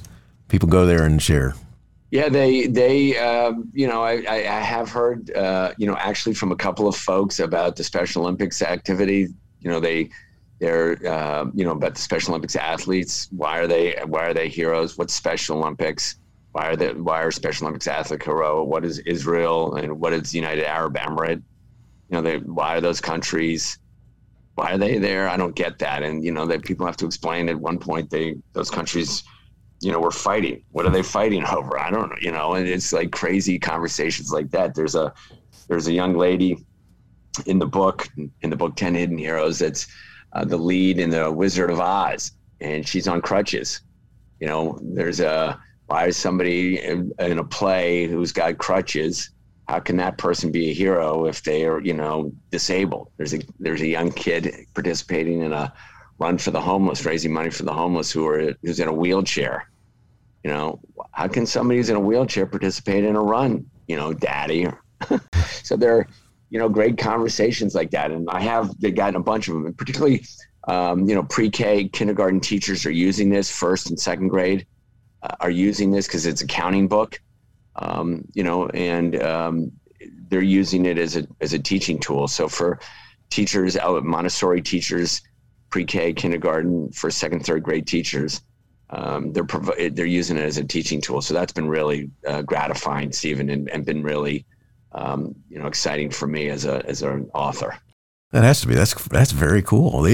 People 0.52 0.68
go 0.68 0.84
there 0.84 1.04
and 1.04 1.20
share. 1.22 1.54
Yeah, 2.10 2.28
they 2.28 2.66
they 2.66 3.16
um, 3.16 3.70
you 3.72 3.88
know 3.88 4.02
I, 4.02 4.16
I 4.28 4.60
have 4.60 4.90
heard 4.90 5.34
uh, 5.34 5.72
you 5.78 5.86
know 5.86 5.96
actually 5.96 6.34
from 6.34 6.52
a 6.52 6.56
couple 6.56 6.86
of 6.86 6.94
folks 6.94 7.40
about 7.40 7.74
the 7.76 7.82
Special 7.82 8.24
Olympics 8.24 8.60
activity. 8.60 9.28
You 9.62 9.70
know 9.70 9.80
they 9.80 10.10
they're 10.60 10.98
uh, 11.06 11.46
you 11.54 11.64
know 11.64 11.70
about 11.70 11.94
the 11.94 12.02
Special 12.02 12.32
Olympics 12.32 12.54
athletes. 12.54 13.28
Why 13.30 13.60
are 13.60 13.66
they 13.66 13.98
why 14.04 14.26
are 14.26 14.34
they 14.34 14.50
heroes? 14.50 14.98
What's 14.98 15.14
Special 15.14 15.56
Olympics? 15.56 16.16
Why 16.52 16.66
are 16.68 16.76
the 16.76 16.90
why 16.90 17.22
are 17.22 17.30
Special 17.30 17.66
Olympics 17.66 17.86
athletes 17.86 18.26
hero? 18.26 18.62
What 18.62 18.84
is 18.84 18.98
Israel 18.98 19.76
and 19.76 19.98
what 19.98 20.12
is 20.12 20.34
United 20.34 20.66
Arab 20.66 20.96
Emirate? 20.98 21.42
You 22.10 22.16
know, 22.16 22.20
they, 22.20 22.36
why 22.40 22.76
are 22.76 22.82
those 22.82 23.00
countries? 23.00 23.78
Why 24.56 24.74
are 24.74 24.78
they 24.78 24.98
there? 24.98 25.30
I 25.30 25.38
don't 25.38 25.56
get 25.56 25.78
that. 25.78 26.02
And 26.02 26.22
you 26.22 26.30
know, 26.30 26.44
that 26.44 26.62
people 26.62 26.84
have 26.84 26.98
to 26.98 27.06
explain. 27.06 27.48
At 27.48 27.58
one 27.58 27.78
point, 27.78 28.10
they 28.10 28.36
those 28.52 28.68
countries 28.68 29.24
you 29.82 29.90
know, 29.90 30.00
we're 30.00 30.10
fighting. 30.10 30.62
What 30.70 30.86
are 30.86 30.90
they 30.90 31.02
fighting 31.02 31.44
over? 31.52 31.78
I 31.78 31.90
don't 31.90 32.08
know, 32.08 32.16
you 32.20 32.32
know, 32.32 32.54
and 32.54 32.66
it's 32.66 32.92
like 32.92 33.12
crazy 33.12 33.58
conversations 33.58 34.32
like 34.32 34.50
that. 34.50 34.74
There's 34.74 34.94
a 34.94 35.12
there's 35.68 35.88
a 35.88 35.92
young 35.92 36.16
lady 36.16 36.64
in 37.46 37.58
the 37.58 37.66
book 37.66 38.08
in 38.42 38.50
the 38.50 38.56
book 38.56 38.76
10 38.76 38.94
hidden 38.94 39.18
heroes 39.18 39.58
that's 39.58 39.86
uh, 40.34 40.44
the 40.44 40.56
lead 40.56 40.98
in 40.98 41.10
the 41.10 41.30
wizard 41.30 41.70
of 41.70 41.80
oz 41.80 42.32
and 42.60 42.86
she's 42.86 43.08
on 43.08 43.22
crutches 43.22 43.80
you 44.40 44.46
know 44.46 44.78
there's 44.82 45.20
a 45.20 45.58
why 45.86 46.06
is 46.06 46.16
somebody 46.16 46.78
in, 46.78 47.10
in 47.18 47.38
a 47.38 47.44
play 47.44 48.06
who's 48.06 48.32
got 48.32 48.58
crutches 48.58 49.30
how 49.68 49.80
can 49.80 49.96
that 49.96 50.18
person 50.18 50.52
be 50.52 50.70
a 50.70 50.74
hero 50.74 51.26
if 51.26 51.42
they 51.42 51.64
are 51.64 51.80
you 51.80 51.94
know 51.94 52.30
disabled 52.50 53.10
there's 53.16 53.34
a 53.34 53.40
there's 53.58 53.82
a 53.82 53.86
young 53.86 54.12
kid 54.12 54.54
participating 54.74 55.40
in 55.42 55.52
a 55.52 55.72
run 56.18 56.36
for 56.36 56.50
the 56.50 56.60
homeless 56.60 57.04
raising 57.06 57.32
money 57.32 57.50
for 57.50 57.62
the 57.62 57.72
homeless 57.72 58.12
who 58.12 58.26
are 58.26 58.52
who's 58.62 58.80
in 58.80 58.88
a 58.88 58.92
wheelchair 58.92 59.66
you 60.44 60.50
know, 60.50 60.80
how 61.12 61.28
can 61.28 61.46
somebody 61.46 61.78
who's 61.78 61.90
in 61.90 61.96
a 61.96 62.00
wheelchair 62.00 62.46
participate 62.46 63.04
in 63.04 63.16
a 63.16 63.22
run? 63.22 63.66
You 63.86 63.96
know, 63.96 64.12
daddy. 64.12 64.66
so 65.62 65.76
there 65.76 65.96
are, 65.98 66.08
you 66.50 66.58
know, 66.58 66.68
great 66.68 66.98
conversations 66.98 67.74
like 67.74 67.90
that. 67.90 68.10
And 68.10 68.28
I 68.30 68.40
have 68.40 68.78
gotten 68.94 69.16
a 69.16 69.22
bunch 69.22 69.48
of 69.48 69.54
them, 69.54 69.72
particularly, 69.74 70.24
um, 70.68 71.08
you 71.08 71.14
know, 71.14 71.22
pre-K 71.22 71.88
kindergarten 71.88 72.40
teachers 72.40 72.86
are 72.86 72.90
using 72.90 73.30
this 73.30 73.50
first 73.50 73.90
and 73.90 73.98
second 73.98 74.28
grade 74.28 74.66
uh, 75.22 75.36
are 75.40 75.50
using 75.50 75.90
this 75.90 76.06
because 76.06 76.26
it's 76.26 76.42
a 76.42 76.46
counting 76.46 76.88
book, 76.88 77.20
um, 77.76 78.24
you 78.34 78.42
know, 78.42 78.68
and 78.68 79.20
um, 79.22 79.72
they're 80.28 80.42
using 80.42 80.86
it 80.86 80.98
as 80.98 81.16
a, 81.16 81.26
as 81.40 81.52
a 81.52 81.58
teaching 81.58 81.98
tool. 81.98 82.28
So 82.28 82.48
for 82.48 82.80
teachers 83.30 83.76
out 83.76 84.02
Montessori 84.04 84.60
teachers, 84.60 85.22
pre-K 85.70 86.12
kindergarten 86.14 86.90
for 86.92 87.10
second, 87.10 87.46
third 87.46 87.62
grade 87.62 87.86
teachers, 87.86 88.42
um, 88.92 89.32
they're 89.32 89.44
prov- 89.44 89.74
they're 89.92 90.06
using 90.06 90.36
it 90.36 90.44
as 90.44 90.58
a 90.58 90.64
teaching 90.64 91.00
tool. 91.00 91.22
So 91.22 91.34
that's 91.34 91.52
been 91.52 91.68
really 91.68 92.10
uh, 92.26 92.42
gratifying, 92.42 93.12
Steven, 93.12 93.48
and, 93.50 93.68
and 93.70 93.84
been 93.84 94.02
really 94.02 94.44
um, 94.92 95.34
you 95.48 95.58
know 95.58 95.66
exciting 95.66 96.10
for 96.10 96.26
me 96.26 96.48
as 96.48 96.64
a 96.64 96.84
as 96.86 97.02
an 97.02 97.30
author. 97.34 97.76
That 98.32 98.44
has 98.44 98.62
to 98.62 98.66
be. 98.66 98.74
That's 98.74 98.94
that's 99.08 99.32
very 99.32 99.60
cool. 99.60 100.06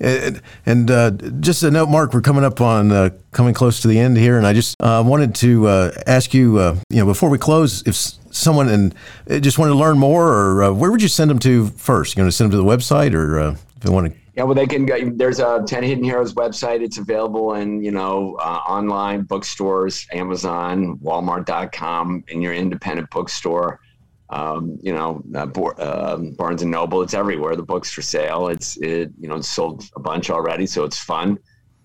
And, 0.00 0.40
and 0.64 0.90
uh, 0.90 1.10
just 1.40 1.62
a 1.62 1.70
note, 1.70 1.90
Mark. 1.90 2.14
We're 2.14 2.22
coming 2.22 2.44
up 2.44 2.60
on 2.60 2.90
uh, 2.90 3.10
coming 3.32 3.52
close 3.52 3.80
to 3.80 3.88
the 3.88 3.98
end 3.98 4.16
here, 4.16 4.38
and 4.38 4.46
I 4.46 4.54
just 4.54 4.76
uh, 4.80 5.02
wanted 5.06 5.34
to 5.36 5.66
uh, 5.66 5.90
ask 6.06 6.32
you, 6.32 6.58
uh, 6.58 6.76
you 6.88 6.98
know, 6.98 7.06
before 7.06 7.28
we 7.28 7.36
close, 7.36 7.82
if 7.86 7.94
someone 8.34 8.68
and 8.68 8.94
just 9.42 9.58
wanted 9.58 9.72
to 9.72 9.78
learn 9.78 9.98
more, 9.98 10.28
or 10.28 10.72
where 10.72 10.90
would 10.90 11.02
you 11.02 11.08
send 11.08 11.30
them 11.30 11.38
to 11.40 11.68
first? 11.68 12.16
You 12.16 12.24
to 12.24 12.32
send 12.32 12.50
them 12.50 12.58
to 12.58 12.64
the 12.64 12.70
website, 12.70 13.12
or 13.12 13.38
if 13.40 13.80
they 13.80 13.90
want 13.90 14.12
to 14.12 14.18
yeah, 14.36 14.42
well, 14.42 14.54
they 14.54 14.66
can 14.66 14.84
go. 14.84 15.10
There's 15.10 15.40
a 15.40 15.64
10 15.66 15.82
Hidden 15.82 16.04
Heroes 16.04 16.34
website. 16.34 16.82
It's 16.82 16.98
available 16.98 17.54
in, 17.54 17.82
you 17.82 17.90
know, 17.90 18.36
uh, 18.38 18.60
online 18.68 19.22
bookstores, 19.22 20.06
Amazon, 20.12 20.98
Walmart.com, 20.98 22.24
in 22.28 22.42
your 22.42 22.52
independent 22.52 23.08
bookstore. 23.08 23.80
Um, 24.28 24.78
you 24.82 24.92
know, 24.92 25.22
uh, 25.34 25.46
uh, 25.78 26.16
Barnes 26.36 26.60
and 26.60 26.70
Noble. 26.70 27.00
It's 27.00 27.14
everywhere. 27.14 27.56
The 27.56 27.62
book's 27.62 27.90
for 27.90 28.02
sale. 28.02 28.48
It's, 28.48 28.76
it, 28.78 29.10
you 29.18 29.28
know, 29.28 29.36
it's 29.36 29.48
sold 29.48 29.84
a 29.96 30.00
bunch 30.00 30.28
already. 30.28 30.66
So 30.66 30.84
it's 30.84 30.98
fun 30.98 31.38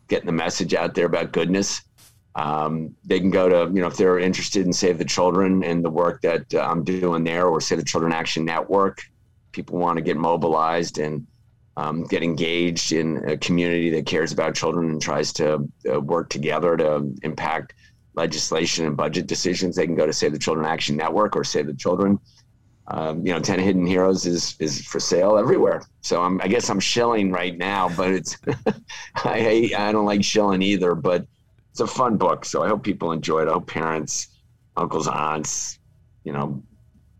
getting 0.09 0.25
the 0.25 0.33
message 0.33 0.73
out 0.73 0.93
there 0.93 1.05
about 1.05 1.31
goodness. 1.31 1.81
Um, 2.35 2.93
they 3.05 3.19
can 3.21 3.29
go 3.29 3.47
to, 3.47 3.73
you 3.73 3.79
know, 3.79 3.87
if 3.87 3.95
they're 3.95 4.19
interested 4.19 4.65
in 4.65 4.73
Save 4.73 4.97
the 4.97 5.05
Children 5.05 5.63
and 5.63 5.85
the 5.85 5.89
work 5.89 6.21
that 6.23 6.53
uh, 6.53 6.59
I'm 6.59 6.83
doing 6.83 7.23
there 7.23 7.47
or 7.47 7.61
Save 7.61 7.77
the 7.77 7.85
Children 7.85 8.11
Action 8.11 8.43
Network, 8.43 9.03
people 9.53 9.77
want 9.77 9.97
to 9.97 10.01
get 10.01 10.17
mobilized 10.17 10.97
and, 10.97 11.25
um, 11.81 12.03
get 12.03 12.21
engaged 12.21 12.91
in 12.91 13.17
a 13.27 13.37
community 13.37 13.89
that 13.89 14.05
cares 14.05 14.31
about 14.31 14.53
children 14.53 14.91
and 14.91 15.01
tries 15.01 15.33
to 15.33 15.67
uh, 15.91 15.99
work 15.99 16.29
together 16.29 16.77
to 16.77 17.13
impact 17.23 17.73
legislation 18.13 18.85
and 18.85 18.95
budget 18.95 19.25
decisions, 19.25 19.75
they 19.75 19.85
can 19.85 19.95
go 19.95 20.05
to 20.05 20.13
Save 20.13 20.33
the 20.33 20.39
Children 20.39 20.65
Action 20.65 20.95
Network 20.95 21.35
or 21.35 21.43
Save 21.43 21.67
the 21.67 21.73
Children. 21.73 22.19
Um, 22.87 23.25
you 23.25 23.33
know, 23.33 23.39
Ten 23.39 23.59
Hidden 23.59 23.85
Heroes 23.85 24.25
is 24.25 24.55
is 24.59 24.85
for 24.85 24.99
sale 24.99 25.37
everywhere. 25.37 25.81
So 26.01 26.21
I'm, 26.21 26.41
I 26.41 26.47
guess 26.47 26.69
I'm 26.69 26.79
shilling 26.79 27.31
right 27.31 27.57
now, 27.57 27.89
but 27.95 28.11
it's 28.11 28.37
I 29.23 29.39
hate, 29.39 29.73
I 29.75 29.91
don't 29.91 30.05
like 30.05 30.23
shilling 30.23 30.61
either, 30.61 30.93
but 30.93 31.25
it's 31.71 31.79
a 31.79 31.87
fun 31.87 32.17
book. 32.17 32.43
So 32.45 32.63
I 32.63 32.67
hope 32.67 32.83
people 32.83 33.11
enjoy 33.11 33.43
it. 33.43 33.47
I 33.47 33.53
hope 33.53 33.67
parents, 33.67 34.27
uncles, 34.75 35.07
aunts, 35.07 35.79
you 36.25 36.33
know, 36.33 36.61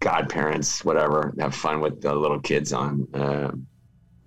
godparents, 0.02 0.84
whatever, 0.84 1.34
have 1.40 1.56
fun 1.56 1.80
with 1.80 2.02
the 2.02 2.14
little 2.14 2.40
kids 2.40 2.74
on 2.74 3.08
uh, 3.14 3.52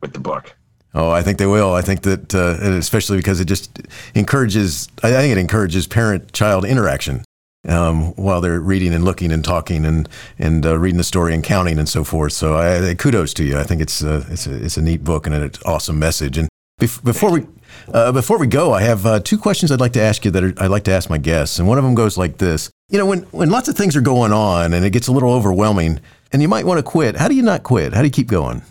with 0.04 0.12
the 0.12 0.20
book. 0.20 0.54
Oh, 0.92 1.10
I 1.10 1.22
think 1.22 1.38
they 1.38 1.46
will. 1.46 1.72
I 1.72 1.80
think 1.80 2.02
that, 2.02 2.34
uh, 2.34 2.58
especially 2.76 3.16
because 3.16 3.40
it 3.40 3.46
just 3.46 3.80
encourages, 4.14 4.88
I 5.02 5.10
think 5.10 5.32
it 5.32 5.38
encourages 5.38 5.86
parent 5.86 6.32
child 6.32 6.64
interaction 6.64 7.24
um, 7.66 8.12
while 8.14 8.42
they're 8.42 8.60
reading 8.60 8.92
and 8.92 9.02
looking 9.02 9.32
and 9.32 9.42
talking 9.42 9.86
and, 9.86 10.08
and 10.38 10.64
uh, 10.64 10.78
reading 10.78 10.98
the 10.98 11.04
story 11.04 11.34
and 11.34 11.42
counting 11.42 11.78
and 11.78 11.88
so 11.88 12.04
forth. 12.04 12.34
So 12.34 12.54
I, 12.54 12.90
I 12.90 12.94
kudos 12.94 13.32
to 13.34 13.44
you. 13.44 13.58
I 13.58 13.64
think 13.64 13.80
it's, 13.80 14.04
uh, 14.04 14.24
it's, 14.28 14.46
a, 14.46 14.64
it's 14.64 14.76
a 14.76 14.82
neat 14.82 15.02
book 15.02 15.26
and 15.26 15.34
an 15.34 15.50
awesome 15.64 15.98
message. 15.98 16.38
And 16.38 16.48
bef- 16.78 17.02
before 17.02 17.32
we, 17.32 17.46
uh, 17.92 18.12
before 18.12 18.38
we 18.38 18.46
go, 18.46 18.72
I 18.72 18.82
have 18.82 19.06
uh, 19.06 19.20
two 19.20 19.38
questions 19.38 19.72
I'd 19.72 19.80
like 19.80 19.94
to 19.94 20.02
ask 20.02 20.24
you 20.24 20.30
that 20.32 20.44
are, 20.44 20.54
I'd 20.58 20.70
like 20.70 20.84
to 20.84 20.92
ask 20.92 21.08
my 21.08 21.18
guests. 21.18 21.58
And 21.58 21.66
one 21.66 21.78
of 21.78 21.84
them 21.84 21.94
goes 21.94 22.18
like 22.18 22.36
this. 22.36 22.70
You 22.90 22.98
know, 22.98 23.06
when, 23.06 23.22
when 23.32 23.50
lots 23.50 23.68
of 23.68 23.76
things 23.76 23.96
are 23.96 24.02
going 24.02 24.32
on 24.32 24.74
and 24.74 24.84
it 24.84 24.90
gets 24.90 25.08
a 25.08 25.12
little 25.12 25.32
overwhelming 25.32 25.98
and 26.30 26.40
you 26.40 26.46
might 26.46 26.66
want 26.66 26.78
to 26.78 26.84
quit, 26.84 27.16
how 27.16 27.26
do 27.26 27.34
you 27.34 27.42
not 27.42 27.64
quit? 27.64 27.94
How 27.94 28.02
do 28.02 28.06
you 28.06 28.12
keep 28.12 28.28
going? 28.28 28.62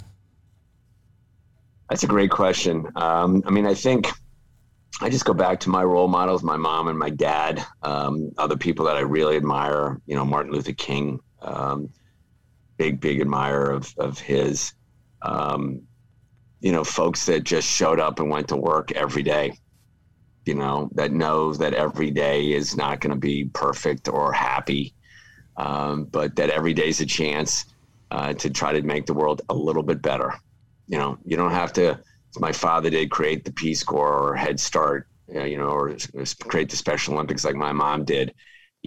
That's 1.90 2.04
a 2.04 2.08
great 2.08 2.32
question. 2.32 2.88
Um, 2.96 3.44
I 3.46 3.52
mean, 3.52 3.66
I 3.66 3.74
think 3.74 4.10
I 5.02 5.10
just 5.10 5.26
go 5.26 5.34
back 5.34 5.60
to 5.62 5.70
my 5.70 5.84
role 5.84 6.08
models, 6.08 6.44
my 6.44 6.56
mom 6.56 6.88
and 6.88 6.98
my 6.98 7.10
dad, 7.10 7.66
um, 7.82 8.32
other 8.38 8.56
people 8.56 8.86
that 8.86 8.96
I 8.96 9.02
really 9.02 9.36
admire. 9.36 10.00
You 10.06 10.16
know, 10.16 10.26
Martin 10.26 10.52
Luther 10.52 10.74
King, 10.74 11.20
um, 11.42 11.90
big, 12.78 13.00
big 13.00 13.22
admirer 13.22 13.72
of, 13.72 13.94
of 13.98 14.20
his. 14.20 14.74
Um, 15.22 15.82
you 16.62 16.72
know, 16.72 16.84
folks 16.84 17.26
that 17.26 17.44
just 17.44 17.70
showed 17.70 18.00
up 18.00 18.20
and 18.20 18.30
went 18.30 18.48
to 18.50 18.56
work 18.56 18.92
every 18.94 19.24
day. 19.24 19.58
You 20.46 20.56
know, 20.56 20.90
that 20.96 21.12
knows 21.12 21.58
that 21.60 21.74
every 21.74 22.12
day 22.12 22.52
is 22.52 22.76
not 22.76 23.02
going 23.02 23.14
to 23.14 23.20
be 23.20 23.46
perfect 23.46 24.08
or 24.08 24.32
happy, 24.32 24.94
um, 25.58 26.06
but 26.06 26.36
that 26.38 26.50
every 26.50 26.74
day 26.74 26.90
is 26.90 27.02
a 27.02 27.06
chance 27.06 27.66
uh, 28.12 28.34
to 28.34 28.50
try 28.50 28.74
to 28.74 28.82
make 28.82 29.06
the 29.06 29.14
world 29.14 29.42
a 29.50 29.54
little 29.54 29.84
bit 29.84 30.02
better 30.02 30.34
you 30.88 30.98
know, 30.98 31.18
you 31.24 31.38
don't 31.38 31.52
have 31.52 31.74
to, 31.74 32.00
my 32.38 32.52
father 32.52 32.90
did, 32.90 33.12
create 33.12 33.46
the 33.46 33.52
Peace 33.52 33.84
Corps 33.84 34.18
or 34.18 34.36
Head 34.36 34.60
Start, 34.60 35.08
you 35.28 35.58
know, 35.58 35.70
or 35.70 35.96
create 36.48 36.70
the 36.70 36.78
Special 36.78 37.14
Olympics 37.14 37.46
like 37.46 37.56
my 37.56 37.72
mom 37.72 38.04
did. 38.04 38.34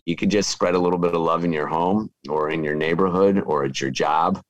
You 0.05 0.17
could 0.17 0.31
just 0.31 0.51
spread 0.51 0.75
a 0.75 0.79
little 0.79 0.99
bit 0.99 1.15
of 1.15 1.21
love 1.23 1.45
in 1.45 1.53
your 1.53 1.67
home 1.67 2.11
or 2.29 2.51
in 2.51 2.63
your 2.63 2.75
neighborhood 2.75 3.43
or 3.47 3.65
at 3.65 3.81
your 3.81 3.91
job 3.91 4.43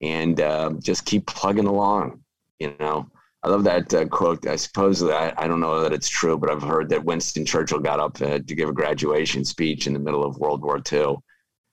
and 0.00 0.40
uh, 0.40 0.72
just 0.80 1.04
keep 1.04 1.26
plugging 1.26 1.66
along, 1.66 2.22
you 2.58 2.74
know. 2.80 3.08
I 3.42 3.48
love 3.48 3.64
that 3.64 3.94
uh, 3.94 4.04
quote. 4.06 4.46
I 4.48 4.56
suppose 4.56 4.98
that 5.00 5.38
I 5.38 5.46
don't 5.46 5.60
know 5.60 5.80
that 5.82 5.92
it's 5.92 6.08
true, 6.08 6.36
but 6.36 6.50
I've 6.50 6.62
heard 6.62 6.88
that 6.88 7.04
Winston 7.04 7.46
Churchill 7.46 7.78
got 7.78 8.00
up 8.00 8.20
uh, 8.20 8.40
to 8.40 8.54
give 8.54 8.68
a 8.68 8.72
graduation 8.72 9.44
speech 9.44 9.86
in 9.86 9.92
the 9.92 10.00
middle 10.00 10.24
of 10.24 10.38
World 10.38 10.62
War 10.62 10.80
II. 10.92 11.16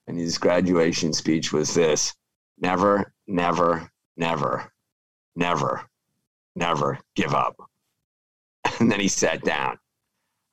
And 0.07 0.19
his 0.19 0.37
graduation 0.37 1.11
speech 1.11 1.51
was 1.51 1.73
this 1.73 2.13
never, 2.59 3.11
never, 3.27 3.89
never 4.15 4.71
never, 5.35 5.81
never 6.55 6.99
give 7.15 7.33
up. 7.33 7.55
And 8.79 8.91
then 8.91 8.99
he 8.99 9.07
sat 9.07 9.43
down. 9.43 9.77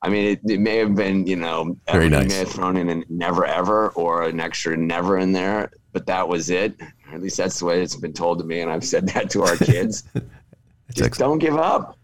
I 0.03 0.09
mean, 0.09 0.33
it, 0.33 0.41
it 0.51 0.61
may 0.61 0.77
have 0.77 0.95
been, 0.95 1.27
you 1.27 1.37
know, 1.37 1.77
Very 1.91 2.09
nice. 2.09 2.29
may 2.29 2.39
have 2.41 2.49
thrown 2.51 2.77
in 2.77 2.89
a 2.91 3.03
never 3.09 3.47
ever 3.47 3.89
or 3.91 4.25
an 4.25 4.39
extra 4.41 4.77
never 4.77 5.17
in 5.19 5.33
there, 5.33 5.71
but 5.93 6.07
that 6.07 6.29
was 6.29 6.51
it. 6.51 6.75
Or 7.09 7.15
at 7.15 7.23
least 7.23 7.37
that's 7.37 7.59
the 7.61 7.65
way 7.65 7.81
it's 7.81 7.97
been 7.97 8.13
told 8.13 8.39
to 8.41 8.45
me, 8.45 8.61
and 8.61 8.71
I've 8.71 8.85
said 8.85 9.09
that 9.09 9.31
to 9.31 9.43
our 9.45 9.57
kids. 9.73 10.03
just 10.13 10.27
excellent. 11.07 11.19
don't 11.19 11.39
give 11.39 11.57
up. 11.57 11.97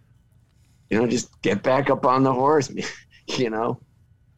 You 0.91 0.99
know, 1.01 1.07
just 1.07 1.41
get 1.43 1.63
back 1.63 1.91
up 1.91 2.07
on 2.07 2.23
the 2.23 2.33
horse. 2.33 2.73
you 3.37 3.51
know, 3.51 3.81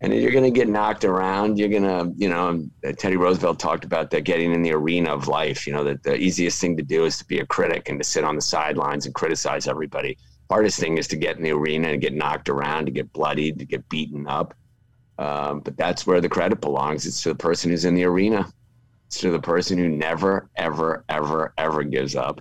and 0.02 0.14
you're 0.14 0.32
going 0.32 0.44
to 0.44 0.50
get 0.50 0.68
knocked 0.68 1.04
around. 1.04 1.58
You're 1.58 1.68
going 1.68 1.82
to, 1.82 2.12
you 2.16 2.28
know, 2.28 2.64
Teddy 2.96 3.16
Roosevelt 3.16 3.58
talked 3.58 3.84
about 3.84 4.10
that 4.10 4.22
getting 4.22 4.52
in 4.52 4.62
the 4.62 4.72
arena 4.72 5.12
of 5.12 5.28
life. 5.28 5.66
You 5.66 5.74
know, 5.74 5.84
that 5.84 6.02
the 6.02 6.16
easiest 6.16 6.60
thing 6.60 6.76
to 6.78 6.82
do 6.82 7.04
is 7.04 7.18
to 7.18 7.24
be 7.26 7.40
a 7.40 7.46
critic 7.46 7.88
and 7.90 8.00
to 8.00 8.04
sit 8.04 8.24
on 8.24 8.34
the 8.34 8.42
sidelines 8.42 9.04
and 9.04 9.14
criticize 9.14 9.68
everybody. 9.68 10.16
Hardest 10.48 10.80
thing 10.80 10.96
is 10.96 11.06
to 11.08 11.16
get 11.16 11.36
in 11.36 11.42
the 11.42 11.52
arena 11.52 11.88
and 11.88 12.00
get 12.00 12.14
knocked 12.14 12.48
around, 12.48 12.86
to 12.86 12.90
get 12.90 13.12
bloodied, 13.12 13.58
to 13.58 13.66
get 13.66 13.88
beaten 13.90 14.26
up. 14.26 14.54
Um, 15.18 15.60
but 15.60 15.76
that's 15.76 16.06
where 16.06 16.22
the 16.22 16.30
credit 16.30 16.62
belongs. 16.62 17.06
It's 17.06 17.22
to 17.24 17.28
the 17.28 17.34
person 17.34 17.70
who's 17.70 17.84
in 17.84 17.94
the 17.94 18.04
arena. 18.04 18.50
It's 19.06 19.20
to 19.20 19.30
the 19.30 19.38
person 19.38 19.76
who 19.76 19.88
never, 19.88 20.48
ever, 20.56 21.04
ever, 21.10 21.52
ever 21.58 21.82
gives 21.82 22.16
up. 22.16 22.40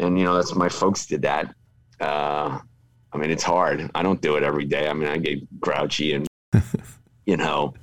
And 0.00 0.18
you 0.18 0.24
know, 0.24 0.34
that's 0.34 0.56
my 0.56 0.68
folks 0.68 1.06
did 1.06 1.22
that. 1.22 1.54
Uh, 2.00 2.58
I 3.12 3.16
mean, 3.16 3.30
it's 3.30 3.44
hard. 3.44 3.88
I 3.94 4.02
don't 4.02 4.20
do 4.20 4.34
it 4.34 4.42
every 4.42 4.64
day. 4.64 4.88
I 4.88 4.92
mean, 4.92 5.08
I 5.08 5.18
get 5.18 5.60
grouchy 5.60 6.14
and 6.14 6.26
you 7.26 7.36
know, 7.36 7.74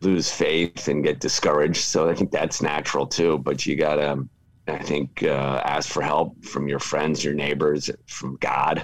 lose 0.00 0.30
faith 0.30 0.88
and 0.88 1.04
get 1.04 1.20
discouraged. 1.20 1.82
So 1.82 2.08
I 2.08 2.14
think 2.14 2.30
that's 2.30 2.62
natural 2.62 3.06
too. 3.06 3.38
But 3.38 3.66
you 3.66 3.76
gotta, 3.76 4.26
I 4.68 4.78
think, 4.78 5.22
uh, 5.22 5.62
ask 5.64 5.88
for 5.90 6.02
help 6.02 6.44
from 6.44 6.68
your 6.68 6.78
friends, 6.78 7.24
your 7.24 7.34
neighbors, 7.34 7.90
from 8.06 8.36
God. 8.36 8.78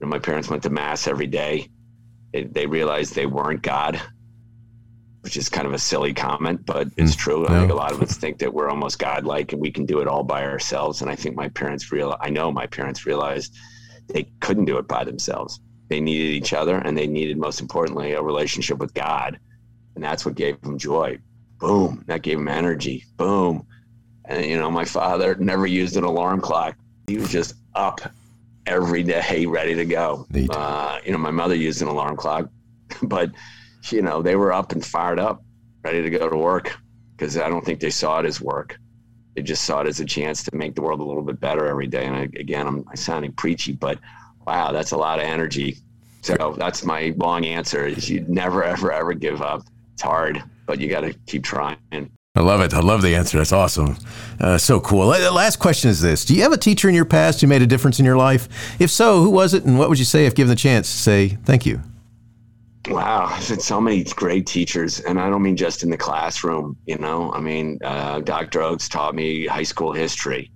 You 0.00 0.06
know, 0.06 0.08
my 0.08 0.18
parents 0.18 0.48
went 0.48 0.62
to 0.64 0.70
mass 0.70 1.06
every 1.06 1.26
day. 1.26 1.68
They, 2.32 2.44
they 2.44 2.66
realized 2.66 3.14
they 3.14 3.26
weren't 3.26 3.62
God, 3.62 4.00
which 5.20 5.36
is 5.36 5.48
kind 5.48 5.66
of 5.66 5.72
a 5.72 5.78
silly 5.78 6.12
comment, 6.12 6.66
but 6.66 6.88
it's 6.96 7.14
mm, 7.14 7.18
true. 7.18 7.46
I 7.46 7.60
think 7.60 7.70
a 7.70 7.76
lot 7.76 7.92
of 7.92 8.02
us 8.02 8.16
think 8.16 8.38
that 8.38 8.52
we're 8.52 8.68
almost 8.68 8.98
godlike 8.98 9.52
and 9.52 9.60
we 9.60 9.70
can 9.70 9.86
do 9.86 10.00
it 10.00 10.08
all 10.08 10.24
by 10.24 10.44
ourselves. 10.44 11.00
And 11.00 11.10
I 11.10 11.14
think 11.14 11.36
my 11.36 11.48
parents 11.48 11.92
real, 11.92 12.16
I 12.20 12.30
know 12.30 12.50
my 12.50 12.66
parents 12.66 13.06
realized 13.06 13.56
they 14.08 14.24
couldn't 14.40 14.66
do 14.66 14.78
it 14.78 14.88
by 14.88 15.04
themselves 15.04 15.60
they 15.88 16.00
needed 16.00 16.32
each 16.32 16.52
other 16.52 16.78
and 16.78 16.96
they 16.96 17.06
needed 17.06 17.36
most 17.36 17.60
importantly 17.60 18.12
a 18.12 18.22
relationship 18.22 18.78
with 18.78 18.94
god. 18.94 19.38
And 19.94 20.02
that's 20.02 20.24
what 20.24 20.34
gave 20.34 20.60
them 20.60 20.78
joy. 20.78 21.18
Boom 21.58 22.04
that 22.06 22.22
gave 22.22 22.38
them 22.38 22.48
energy. 22.48 23.04
Boom. 23.16 23.66
And 24.24 24.44
you 24.44 24.58
know 24.58 24.70
my 24.70 24.84
father 24.84 25.34
never 25.36 25.66
used 25.66 25.96
an 25.96 26.04
alarm 26.04 26.40
clock. 26.40 26.76
He 27.06 27.18
was 27.18 27.30
just 27.30 27.54
up 27.74 28.00
every 28.66 29.02
day 29.02 29.46
ready 29.46 29.74
to 29.74 29.84
go. 29.84 30.26
Uh, 30.50 30.98
you 31.04 31.12
know 31.12 31.18
my 31.18 31.30
mother 31.30 31.54
used 31.54 31.82
an 31.82 31.88
alarm 31.88 32.16
clock 32.16 32.48
but 33.02 33.30
you 33.90 34.02
know 34.02 34.22
they 34.22 34.36
were 34.36 34.52
up 34.52 34.72
and 34.72 34.84
fired 34.84 35.18
up 35.18 35.42
ready 35.82 36.00
to 36.00 36.10
go 36.10 36.28
to 36.28 36.36
work 36.36 36.78
because 37.14 37.36
i 37.36 37.48
don't 37.48 37.64
think 37.64 37.80
they 37.80 37.90
saw 37.90 38.20
it 38.20 38.26
as 38.26 38.40
work. 38.40 38.78
They 39.34 39.42
just 39.42 39.64
saw 39.64 39.80
it 39.80 39.88
as 39.88 39.98
a 39.98 40.04
chance 40.04 40.44
to 40.44 40.54
make 40.54 40.76
the 40.76 40.82
world 40.82 41.00
a 41.00 41.04
little 41.04 41.22
bit 41.22 41.40
better 41.40 41.66
every 41.66 41.88
day. 41.88 42.06
And 42.06 42.16
I, 42.16 42.22
again 42.40 42.66
i'm 42.66 42.84
sounding 42.96 43.32
preachy 43.32 43.72
but 43.72 43.98
wow, 44.46 44.72
that's 44.72 44.92
a 44.92 44.96
lot 44.96 45.18
of 45.18 45.24
energy. 45.24 45.78
So 46.22 46.54
that's 46.58 46.84
my 46.84 47.12
long 47.16 47.44
answer 47.44 47.86
is 47.86 48.08
you 48.08 48.24
never, 48.28 48.64
ever, 48.64 48.90
ever 48.90 49.12
give 49.12 49.42
up. 49.42 49.62
It's 49.92 50.02
hard, 50.02 50.42
but 50.66 50.80
you 50.80 50.88
got 50.88 51.00
to 51.00 51.12
keep 51.26 51.44
trying. 51.44 51.76
I 52.36 52.40
love 52.40 52.62
it. 52.62 52.74
I 52.74 52.80
love 52.80 53.02
the 53.02 53.14
answer. 53.14 53.38
That's 53.38 53.52
awesome. 53.52 53.96
Uh, 54.40 54.58
so 54.58 54.80
cool. 54.80 55.08
The 55.10 55.30
last 55.30 55.58
question 55.58 55.90
is 55.90 56.00
this 56.00 56.24
Do 56.24 56.34
you 56.34 56.42
have 56.42 56.52
a 56.52 56.56
teacher 56.56 56.88
in 56.88 56.94
your 56.94 57.04
past 57.04 57.40
who 57.40 57.46
made 57.46 57.62
a 57.62 57.66
difference 57.66 57.98
in 57.98 58.04
your 58.04 58.16
life? 58.16 58.48
If 58.80 58.90
so, 58.90 59.22
who 59.22 59.30
was 59.30 59.54
it? 59.54 59.64
And 59.64 59.78
what 59.78 59.88
would 59.88 59.98
you 59.98 60.04
say 60.04 60.26
if 60.26 60.34
given 60.34 60.48
the 60.48 60.56
chance 60.56 60.90
to 60.90 60.98
say 60.98 61.28
thank 61.44 61.66
you? 61.66 61.80
Wow, 62.88 63.26
I've 63.30 63.46
had 63.46 63.62
so 63.62 63.80
many 63.80 64.04
great 64.04 64.46
teachers, 64.46 65.00
and 65.00 65.18
I 65.18 65.30
don't 65.30 65.42
mean 65.42 65.56
just 65.56 65.82
in 65.82 65.90
the 65.90 65.96
classroom. 65.96 66.76
You 66.86 66.98
know, 66.98 67.32
I 67.32 67.40
mean, 67.40 67.78
uh, 67.84 68.20
Dr. 68.20 68.62
Oakes 68.62 68.88
taught 68.88 69.14
me 69.14 69.46
high 69.46 69.62
school 69.62 69.92
history 69.92 70.50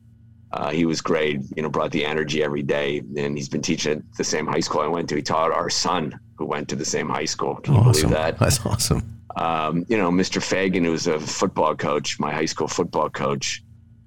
uh, 0.53 0.71
he 0.71 0.87
was 0.87 1.01
great, 1.01 1.41
you 1.57 1.63
know, 1.63 1.69
brought 1.69 1.93
the 1.93 2.05
energy 2.05 2.43
every 2.43 2.63
day. 2.63 3.03
And 3.17 3.37
he's 3.37 3.49
been 3.49 3.63
teaching 3.63 3.99
at 3.99 4.17
the 4.17 4.25
same 4.25 4.47
high 4.47 4.61
school 4.61 4.81
I 4.81 4.87
went 4.87 5.09
to. 5.11 5.17
He 5.17 5.23
taught 5.23 5.53
our 5.53 5.69
son 5.69 6.19
who 6.37 6.47
went 6.47 6.69
to 6.71 6.77
the 6.77 6.85
same 6.85 7.09
high 7.09 7.27
school. 7.27 7.57
Can 7.57 7.75
you 7.75 7.83
believe 7.83 8.11
that? 8.11 8.39
That's 8.39 8.65
awesome. 8.65 9.21
Um, 9.37 9.85
you 9.89 9.99
know, 9.99 10.11
Mr. 10.11 10.43
Fagan, 10.43 10.85
who 10.85 10.93
was 10.93 11.07
a 11.07 11.21
football 11.21 11.77
coach, 11.77 12.19
my 12.19 12.33
high 12.33 12.47
school 12.47 12.67
football 12.67 13.11
coach, 13.11 13.63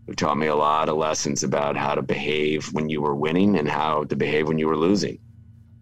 who 0.07 0.13
taught 0.13 0.37
me 0.37 0.47
a 0.47 0.55
lot 0.55 0.89
of 0.89 0.97
lessons 0.97 1.43
about 1.43 1.77
how 1.77 1.93
to 1.95 2.01
behave 2.01 2.67
when 2.73 2.89
you 2.89 3.01
were 3.01 3.15
winning 3.15 3.57
and 3.57 3.69
how 3.69 4.03
to 4.05 4.15
behave 4.15 4.47
when 4.47 4.57
you 4.57 4.67
were 4.67 4.77
losing. 4.77 5.19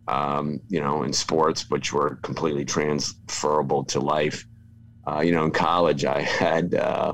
Um, 0.08 0.60
you 0.70 0.82
know, 0.82 1.04
in 1.04 1.14
sports, 1.14 1.70
which 1.70 1.94
were 1.94 2.16
completely 2.18 2.66
transferable 2.66 3.86
to 3.86 4.00
life. 4.00 4.46
Uh, 5.08 5.22
you 5.22 5.32
know, 5.32 5.46
in 5.46 5.52
college, 5.52 6.04
I 6.04 6.22
had 6.22 6.76
uh, 6.76 7.14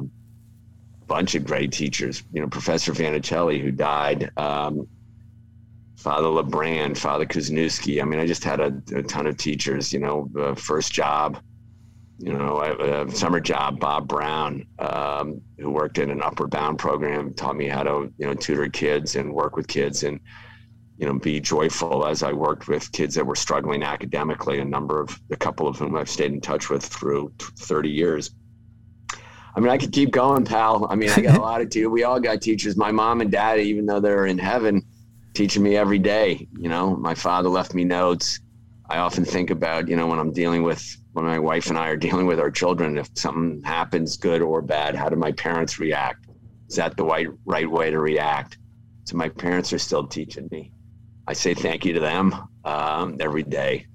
bunch 1.08 1.36
of 1.36 1.46
great 1.46 1.72
teachers. 1.72 2.24
You 2.32 2.42
know, 2.42 2.48
Professor 2.48 2.92
Vannicelli, 2.92 3.62
who 3.62 3.72
died, 3.72 4.32
um, 4.38 4.88
Father 5.98 6.28
LeBrand, 6.28 6.98
Father 6.98 7.26
Kuzniewski. 7.26 8.02
I 8.02 8.06
mean, 8.06 8.20
I 8.20 8.28
just 8.28 8.44
had 8.44 8.60
a, 8.60 8.82
a 8.94 9.04
ton 9.04 9.28
of 9.28 9.38
teachers. 9.38 9.92
You 9.92 10.00
know, 10.00 10.30
uh, 10.38 10.56
first 10.56 10.92
job, 10.92 11.40
you 12.20 12.34
know, 12.34 12.62
a 12.62 13.10
summer 13.12 13.40
job. 13.40 13.80
Bob 13.80 14.08
Brown, 14.08 14.66
um, 14.80 15.42
who 15.58 15.70
worked 15.70 15.98
in 15.98 16.10
an 16.10 16.22
upward 16.22 16.52
bound 16.52 16.80
program, 16.80 17.34
taught 17.34 17.56
me 17.56 17.68
how 17.68 17.84
to 17.84 18.14
you 18.18 18.28
know 18.28 18.34
tutor 18.34 18.70
kids 18.70 19.16
and 19.16 19.34
work 19.34 19.56
with 19.56 19.68
kids 19.68 20.04
and 20.04 20.20
you 20.98 21.06
know 21.06 21.18
be 21.18 21.40
joyful 21.40 22.06
as 22.06 22.24
I 22.24 22.34
worked 22.34 22.68
with 22.68 22.92
kids 22.92 23.16
that 23.16 23.26
were 23.26 23.36
struggling 23.36 23.84
academically. 23.84 24.60
A 24.60 24.66
number 24.66 25.02
of 25.02 25.20
a 25.32 25.36
couple 25.36 25.68
of 25.68 25.78
whom 25.78 25.96
I've 25.96 26.10
stayed 26.10 26.32
in 26.32 26.42
touch 26.42 26.70
with 26.70 26.86
through 26.86 27.34
30 27.40 27.90
years. 27.90 28.32
I 29.56 29.62
mean, 29.62 29.70
I 29.70 29.78
could 29.78 29.94
keep 29.94 30.12
going, 30.12 30.44
pal. 30.44 30.86
I 30.90 30.96
mean, 30.96 31.10
I 31.10 31.22
got 31.22 31.38
a 31.38 31.42
lot 31.52 31.62
of 31.62 31.70
teachers. 31.70 31.90
We 31.90 32.04
all 32.04 32.20
got 32.20 32.42
teachers. 32.42 32.76
My 32.76 32.92
mom 32.92 33.22
and 33.22 33.32
dad, 33.32 33.60
even 33.60 33.86
though 33.86 34.02
they're 34.02 34.26
in 34.26 34.38
heaven, 34.38 34.86
teaching 35.34 35.64
me 35.64 35.78
every 35.78 36.00
day. 36.00 36.48
You 36.60 36.70
know, 36.70 36.96
my 36.96 37.16
father 37.16 37.50
left 37.50 37.74
me 37.74 37.86
notes. 37.86 38.40
I 38.90 38.98
often 38.98 39.24
think 39.26 39.50
about, 39.50 39.88
you 39.88 39.96
know, 39.96 40.08
when 40.08 40.20
I'm 40.20 40.32
dealing 40.32 40.64
with, 40.64 40.84
when 41.14 41.26
my 41.26 41.40
wife 41.40 41.68
and 41.68 41.78
I 41.78 41.88
are 41.88 41.98
dealing 41.98 42.26
with 42.26 42.40
our 42.40 42.52
children, 42.52 42.98
if 42.98 43.10
something 43.16 43.64
happens, 43.64 44.18
good 44.18 44.42
or 44.42 44.62
bad, 44.62 44.96
how 44.96 45.10
do 45.10 45.16
my 45.16 45.32
parents 45.32 45.80
react? 45.80 46.28
Is 46.70 46.76
that 46.76 46.98
the 46.98 47.06
right, 47.06 47.28
right 47.46 47.70
way 47.70 47.92
to 47.92 48.00
react? 48.00 48.58
So 49.06 49.16
my 49.16 49.30
parents 49.30 49.72
are 49.72 49.80
still 49.80 50.06
teaching 50.06 50.50
me. 50.52 50.72
I 51.28 51.34
say 51.34 51.54
thank 51.54 51.86
you 51.86 51.94
to 51.94 52.00
them 52.00 52.36
um, 52.66 53.18
every 53.20 53.44
day. 53.44 53.88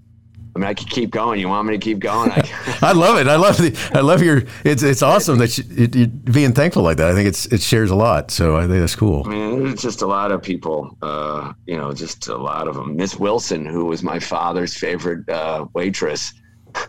I 0.55 0.59
mean, 0.59 0.69
I 0.69 0.75
could 0.75 0.91
keep 0.91 1.11
going. 1.11 1.41
You 1.41 1.49
want 1.49 1.69
me 1.69 1.75
to 1.75 1.79
keep 1.79 2.01
going? 2.01 2.31
I, 2.33 2.79
I 2.83 2.93
love 2.93 3.19
it. 3.19 3.29
I 3.29 3.37
love 3.37 3.57
the. 3.57 3.77
I 3.95 4.01
love 4.01 4.23
your. 4.23 4.43
It's 4.65 4.83
it's 4.83 5.03
awesome 5.03 5.39
that 5.39 5.57
you, 5.57 5.89
you, 5.93 6.07
being 6.07 6.53
thankful 6.53 6.83
like 6.83 6.97
that. 6.97 7.11
I 7.11 7.15
think 7.15 7.29
it's 7.29 7.47
it 7.47 7.61
shares 7.61 7.91
a 7.91 7.95
lot. 7.95 8.31
So 8.31 8.57
I 8.57 8.67
think 8.67 8.81
that's 8.81 8.97
cool. 8.97 9.23
I 9.27 9.29
mean, 9.29 9.67
it's 9.69 9.83
just 9.83 10.03
a 10.03 10.07
lot 10.07 10.33
of 10.33 10.43
people. 10.43 10.97
Uh, 11.03 11.53
you 11.67 11.77
know, 11.77 11.93
just 11.93 12.29
a 12.29 12.37
lot 12.37 12.69
of 12.69 12.75
them. 12.75 12.97
Miss 12.97 13.17
Wilson, 13.17 13.65
who 13.65 13.85
was 13.87 14.03
my 14.03 14.19
father's 14.19 14.77
favorite 14.77 15.29
uh, 15.29 15.67
waitress. 15.73 16.33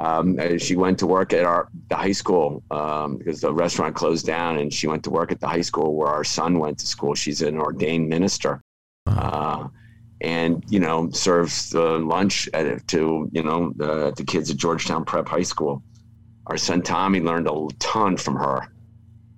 Um, 0.00 0.36
she 0.58 0.76
went 0.76 0.98
to 0.98 1.06
work 1.06 1.32
at 1.32 1.44
our 1.44 1.68
the 1.88 1.96
high 1.96 2.12
school 2.12 2.62
um, 2.70 3.16
because 3.16 3.40
the 3.40 3.54
restaurant 3.54 3.94
closed 3.94 4.26
down, 4.26 4.58
and 4.58 4.72
she 4.72 4.86
went 4.86 5.02
to 5.04 5.10
work 5.10 5.32
at 5.32 5.40
the 5.40 5.46
high 5.46 5.62
school 5.62 5.94
where 5.94 6.08
our 6.08 6.24
son 6.24 6.58
went 6.58 6.78
to 6.80 6.86
school. 6.86 7.14
She's 7.14 7.40
an 7.40 7.58
ordained 7.58 8.08
minister. 8.08 8.60
Uh, 9.06 9.68
and 10.24 10.64
you 10.68 10.80
know 10.80 11.10
serves 11.10 11.68
the 11.68 11.98
lunch 11.98 12.48
at, 12.54 12.88
to 12.88 13.28
you 13.30 13.42
know 13.42 13.72
the, 13.76 14.12
the 14.16 14.24
kids 14.24 14.50
at 14.50 14.56
Georgetown 14.56 15.04
Prep 15.04 15.28
High 15.28 15.42
School. 15.42 15.82
Our 16.46 16.56
son 16.56 16.80
Tommy 16.82 17.20
learned 17.20 17.46
a 17.46 17.68
ton 17.78 18.16
from 18.16 18.36
her, 18.36 18.72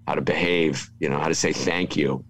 how 0.07 0.15
to 0.15 0.21
behave, 0.21 0.89
you 1.01 1.09
know, 1.09 1.19
how 1.19 1.29
to 1.29 1.35
say 1.35 1.53
thank 1.53 1.97
you. 1.97 2.25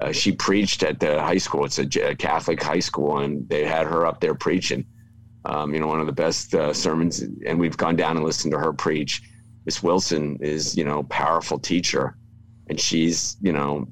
Uh, 0.00 0.12
she 0.12 0.30
preached 0.32 0.82
at 0.82 1.00
the 1.00 1.20
high 1.20 1.38
school. 1.38 1.64
It's 1.64 1.78
a, 1.78 2.10
a, 2.10 2.14
Catholic 2.14 2.62
high 2.62 2.80
school, 2.80 3.18
and 3.18 3.48
they 3.48 3.64
had 3.64 3.86
her 3.86 4.06
up 4.06 4.20
there 4.20 4.34
preaching. 4.34 4.84
Um, 5.44 5.74
you 5.74 5.80
know, 5.80 5.86
one 5.86 6.00
of 6.00 6.06
the 6.06 6.12
best 6.12 6.54
uh, 6.54 6.72
sermons, 6.72 7.22
and 7.46 7.58
we've 7.58 7.76
gone 7.76 7.96
down 7.96 8.16
and 8.16 8.24
listened 8.24 8.52
to 8.52 8.58
her 8.58 8.72
preach. 8.72 9.22
Miss 9.64 9.82
Wilson 9.82 10.38
is, 10.40 10.76
you 10.76 10.84
know, 10.84 11.02
powerful 11.04 11.58
teacher, 11.58 12.16
and 12.68 12.80
she's, 12.80 13.36
you 13.40 13.52
know, 13.52 13.88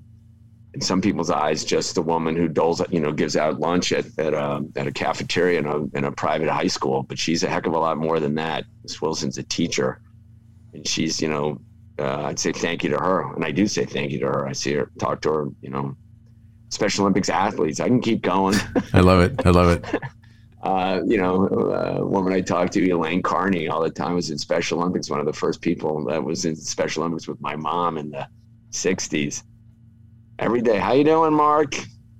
in 0.74 0.80
some 0.80 1.00
people's 1.00 1.30
eyes, 1.30 1.64
just 1.64 1.96
a 1.96 2.02
woman 2.02 2.34
who 2.34 2.48
doles, 2.48 2.82
you 2.90 2.98
know, 2.98 3.12
gives 3.12 3.36
out 3.36 3.60
lunch 3.60 3.92
at 3.92 4.06
at 4.18 4.34
a, 4.34 4.64
at 4.74 4.88
a 4.88 4.92
cafeteria 4.92 5.60
in 5.60 5.66
a, 5.66 5.84
in 5.96 6.04
a 6.04 6.12
private 6.12 6.48
high 6.48 6.66
school. 6.66 7.04
But 7.04 7.18
she's 7.18 7.44
a 7.44 7.48
heck 7.48 7.66
of 7.66 7.74
a 7.74 7.78
lot 7.78 7.96
more 7.96 8.18
than 8.18 8.34
that. 8.34 8.64
Miss 8.82 9.00
Wilson's 9.00 9.38
a 9.38 9.44
teacher, 9.44 10.00
and 10.72 10.86
she's, 10.86 11.22
you 11.22 11.28
know, 11.28 11.60
uh, 11.98 12.24
I'd 12.24 12.40
say 12.40 12.52
thank 12.52 12.82
you 12.82 12.90
to 12.90 12.98
her, 12.98 13.32
and 13.34 13.44
I 13.44 13.52
do 13.52 13.68
say 13.68 13.84
thank 13.84 14.10
you 14.10 14.18
to 14.20 14.26
her. 14.26 14.48
I 14.48 14.52
see 14.52 14.74
her, 14.74 14.90
talk 14.98 15.20
to 15.22 15.32
her, 15.32 15.48
you 15.62 15.70
know, 15.70 15.96
Special 16.70 17.04
Olympics 17.04 17.28
athletes. 17.28 17.78
I 17.78 17.86
can 17.86 18.00
keep 18.00 18.22
going. 18.22 18.56
I 18.92 19.00
love 19.00 19.20
it. 19.20 19.46
I 19.46 19.50
love 19.50 19.70
it. 19.70 20.02
Uh, 20.64 21.02
you 21.06 21.18
know, 21.18 21.44
uh, 21.46 22.02
woman 22.02 22.32
I 22.32 22.40
talked 22.40 22.72
to, 22.72 22.90
Elaine 22.90 23.20
Carney, 23.20 23.68
all 23.68 23.82
the 23.82 23.90
time 23.90 24.14
was 24.14 24.30
in 24.30 24.38
Special 24.38 24.80
Olympics. 24.80 25.10
One 25.10 25.20
of 25.20 25.26
the 25.26 25.32
first 25.34 25.60
people 25.60 26.02
that 26.06 26.24
was 26.24 26.46
in 26.46 26.56
Special 26.56 27.02
Olympics 27.02 27.28
with 27.28 27.38
my 27.42 27.54
mom 27.54 27.98
in 27.98 28.10
the 28.10 28.26
'60s 28.70 29.42
every 30.38 30.60
day. 30.62 30.78
How 30.78 30.92
you 30.92 31.04
doing, 31.04 31.32
Mark? 31.32 31.74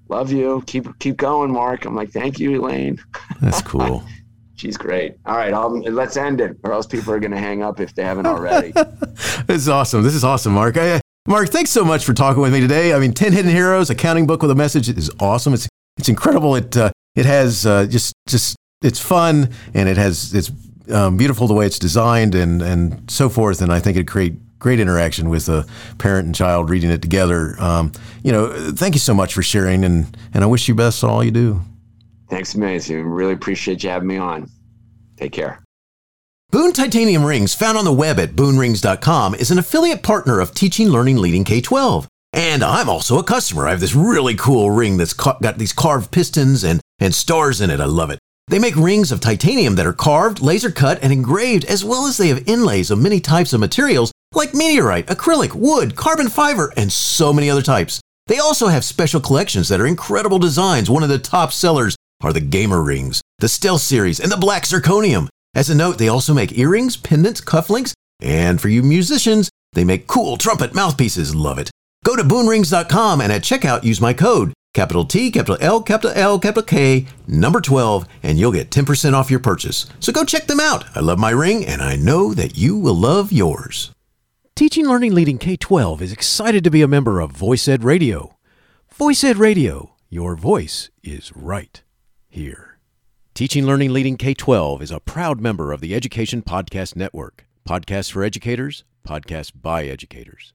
Love 0.09 0.31
you. 0.31 0.63
Keep 0.67 0.99
keep 0.99 1.17
going, 1.17 1.51
Mark. 1.51 1.85
I'm 1.85 1.97
like, 1.97 2.11
thank 2.11 2.39
you, 2.39 2.61
Elaine. 2.61 2.99
That's 3.41 3.63
cool. 3.63 4.05
She's 4.57 4.77
great. 4.77 5.17
All 5.27 5.37
right, 5.37 5.53
I'll, 5.53 5.81
let's 5.81 6.17
end 6.17 6.41
it, 6.41 6.57
or 6.63 6.73
else 6.73 6.87
people 6.87 7.13
are 7.13 7.19
going 7.19 7.33
to 7.33 7.39
hang 7.39 7.63
up 7.63 7.81
if 7.81 7.95
they 7.95 8.05
haven't 8.05 8.27
already. 8.27 8.71
this 9.47 9.57
is 9.57 9.69
awesome. 9.69 10.03
This 10.03 10.15
is 10.15 10.23
awesome, 10.23 10.53
Mark. 10.53 10.77
I, 10.77 11.01
Mark, 11.27 11.49
thanks 11.49 11.71
so 11.71 11.85
much 11.85 12.05
for 12.05 12.13
talking 12.13 12.41
with 12.41 12.53
me 12.53 12.61
today. 12.61 12.93
I 12.93 12.99
mean, 13.01 13.13
10 13.13 13.33
Hidden 13.33 13.51
Heroes, 13.51 13.91
accounting 13.91 14.27
book 14.27 14.43
with 14.43 14.51
a 14.51 14.55
message 14.55 14.89
is 14.89 15.11
awesome. 15.19 15.55
It's, 15.55 15.67
it's 15.97 16.09
incredible. 16.09 16.55
It, 16.55 16.77
uh, 16.77 16.93
it 17.17 17.27
has 17.27 17.67
uh, 17.67 17.87
just, 17.87 18.15
just, 18.29 18.57
it's 18.83 19.01
fun 19.01 19.51
and 19.73 19.89
it 19.89 19.97
has, 19.97 20.35
it's 20.35 20.53
um, 20.93 21.17
beautiful 21.17 21.49
the 21.49 21.55
way 21.55 21.67
it's 21.67 21.79
designed 21.79 22.35
and, 22.35 22.63
and 22.63 23.11
so 23.11 23.29
forth. 23.29 23.61
And 23.61 23.73
I 23.73 23.81
think 23.81 23.97
it 23.97 24.07
create 24.07 24.35
great 24.59 24.81
interaction 24.81 25.29
with 25.29 25.49
a 25.49 25.67
parent 25.99 26.27
and 26.27 26.35
child 26.35 26.71
reading 26.71 26.91
it 26.91 27.03
together. 27.03 27.55
Um, 27.59 27.93
you 28.23 28.33
know, 28.33 28.73
thank 28.73 28.95
you 28.95 29.01
so 29.01 29.15
much 29.15 29.35
for 29.35 29.43
sharing 29.43 29.85
and, 29.85 30.17
and 30.33 30.43
I 30.43 30.47
wish 30.47 30.69
you 30.69 30.75
best 30.75 31.03
in 31.03 31.09
all 31.09 31.23
you 31.23 31.31
do. 31.31 31.61
Thanks, 32.31 32.55
amazing. 32.55 33.07
Really 33.07 33.35
appreciate 33.35 33.85
you 33.85 33.91
having 33.91 34.09
me 34.09 34.17
on. 34.17 34.51
Take 35.17 35.33
care. 35.33 35.63
Boone 36.51 36.73
Titanium 36.73 37.25
Rings, 37.25 37.55
found 37.55 37.77
on 37.77 37.85
the 37.85 37.93
web 37.93 38.19
at 38.19 38.37
boonrings.com, 38.37 39.35
is 39.35 39.51
an 39.51 39.59
affiliate 39.59 40.03
partner 40.03 40.41
of 40.41 40.55
Teaching 40.55 40.89
Learning 40.89 41.17
Leading 41.17 41.45
K 41.45 41.61
12. 41.61 42.07
And 42.33 42.63
I'm 42.63 42.89
also 42.89 43.19
a 43.19 43.25
customer. 43.25 43.67
I 43.67 43.71
have 43.71 43.81
this 43.81 43.95
really 43.95 44.35
cool 44.35 44.71
ring 44.71 44.97
that's 44.97 45.13
ca- 45.13 45.39
got 45.41 45.59
these 45.59 45.73
carved 45.73 46.11
pistons 46.11 46.65
and, 46.65 46.81
and 46.99 47.15
stars 47.15 47.61
in 47.61 47.71
it. 47.71 47.81
I 47.81 47.87
love 47.87 48.11
it. 48.11 48.19
They 48.49 48.59
make 48.59 48.77
rings 48.77 49.11
of 49.11 49.21
titanium 49.21 49.77
that 49.77 49.87
are 49.87 49.93
carved, 49.93 50.41
laser 50.41 50.71
cut, 50.71 50.99
and 51.03 51.13
engraved, 51.13 51.65
as 51.65 51.85
well 51.85 52.07
as 52.07 52.19
they 52.19 52.29
have 52.29 52.47
inlays 52.47 52.91
of 52.91 52.99
many 52.99 53.19
types 53.19 53.53
of 53.53 53.61
materials 53.61 54.13
like 54.37 54.55
meteorite, 54.55 55.07
acrylic, 55.07 55.55
wood, 55.55 55.97
carbon 55.97 56.29
fiber, 56.29 56.73
and 56.77 56.93
so 56.93 57.33
many 57.33 57.51
other 57.51 57.63
types. 57.63 58.01
They 58.27 58.39
also 58.39 58.69
have 58.69 58.85
special 58.85 59.21
collections 59.21 59.69
that 59.69 59.81
are 59.81 59.87
incredible 59.87 60.39
designs. 60.39 60.89
One 60.89 61.03
of 61.03 61.09
the 61.09 61.19
top 61.19 61.53
sellers 61.53 61.97
are 62.23 62.33
the 62.33 62.41
Gamer 62.41 62.83
Rings, 62.83 63.21
the 63.39 63.49
Stealth 63.49 63.83
Series, 63.83 64.19
and 64.19 64.33
the 64.33 64.37
Black 64.37 64.65
Zirconium. 64.65 65.29
As 65.55 65.71
a 65.71 65.75
note, 65.75 65.99
they 65.99 66.09
also 66.09 66.33
make 66.33 66.59
earrings, 66.59 66.97
pendants, 66.97 67.41
cufflinks, 67.41 67.93
and 68.21 68.61
for 68.61 68.69
you 68.69 68.83
musicians, 68.83 69.51
they 69.75 69.85
make 69.85 70.07
cool 70.07 70.37
trumpet 70.37 70.75
mouthpieces. 70.75 71.35
Love 71.35 71.59
it. 71.59 71.71
Go 72.05 72.17
to 72.17 72.23
boonrings.com 72.23 73.21
and 73.21 73.33
at 73.33 73.43
checkout 73.43 73.85
use 73.85 74.01
my 74.01 74.13
code, 74.13 74.53
capital 74.75 75.05
T, 75.05 75.31
capital 75.31 75.59
L, 75.61 75.83
capital 75.83 76.13
L, 76.17 76.39
capital 76.39 76.63
K, 76.63 77.07
number 77.27 77.61
12, 77.61 78.07
and 78.23 78.39
you'll 78.39 78.53
get 78.53 78.71
10% 78.71 79.15
off 79.15 79.31
your 79.31 79.41
purchase. 79.41 79.87
So 80.01 80.13
go 80.13 80.25
check 80.25 80.47
them 80.47 80.61
out. 80.61 80.85
I 80.97 81.01
love 81.01 81.19
my 81.19 81.31
ring, 81.31 81.65
and 81.65 81.83
I 81.83 81.97
know 81.97 82.35
that 82.35 82.57
you 82.59 82.77
will 82.77 82.95
love 82.95 83.33
yours. 83.33 83.94
Teaching 84.57 84.87
Learning 84.87 85.13
Leading 85.13 85.37
K 85.39 85.57
12 85.57 86.01
is 86.01 86.13
excited 86.13 86.63
to 86.63 86.71
be 86.71 86.81
a 86.81 86.87
member 86.87 87.19
of 87.19 87.33
Voice 87.33 87.67
Ed 87.67 87.83
Radio. 87.83 88.37
Voice 88.89 89.25
Ed 89.25 89.37
Radio, 89.37 89.97
your 90.09 90.37
voice 90.37 90.91
is 91.03 91.33
right 91.35 91.83
here. 92.29 92.79
Teaching 93.35 93.67
Learning 93.67 93.93
Leading 93.93 94.17
K 94.17 94.33
12 94.33 94.81
is 94.81 94.93
a 94.93 95.01
proud 95.01 95.41
member 95.41 95.73
of 95.73 95.81
the 95.81 95.93
Education 95.93 96.41
Podcast 96.41 96.95
Network. 96.95 97.49
Podcasts 97.69 98.13
for 98.13 98.23
educators, 98.23 98.85
podcasts 99.05 99.51
by 99.61 99.87
educators. 99.87 100.53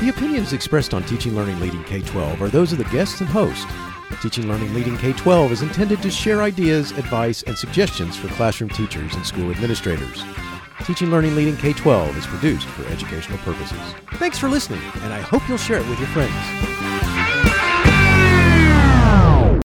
The 0.00 0.08
opinions 0.08 0.54
expressed 0.54 0.94
on 0.94 1.04
Teaching 1.04 1.36
Learning 1.36 1.60
Leading 1.60 1.84
K 1.84 2.00
12 2.00 2.40
are 2.40 2.48
those 2.48 2.72
of 2.72 2.78
the 2.78 2.84
guests 2.84 3.20
and 3.20 3.28
host. 3.28 3.68
Teaching 4.22 4.46
Learning 4.46 4.72
Leading 4.72 4.96
K 4.98 5.12
12 5.14 5.50
is 5.50 5.62
intended 5.62 6.00
to 6.00 6.08
share 6.08 6.42
ideas, 6.42 6.92
advice, 6.92 7.42
and 7.42 7.58
suggestions 7.58 8.16
for 8.16 8.28
classroom 8.28 8.70
teachers 8.70 9.12
and 9.16 9.26
school 9.26 9.50
administrators. 9.50 10.22
Teaching 10.84 11.10
Learning 11.10 11.34
Leading 11.34 11.56
K 11.56 11.72
12 11.72 12.16
is 12.16 12.26
produced 12.28 12.68
for 12.68 12.86
educational 12.86 13.38
purposes. 13.38 13.80
Thanks 14.12 14.38
for 14.38 14.48
listening, 14.48 14.80
and 15.02 15.12
I 15.12 15.20
hope 15.20 15.42
you'll 15.48 15.58
share 15.58 15.80
it 15.80 15.88
with 15.88 15.98
your 15.98 16.06
friends. 16.10 17.11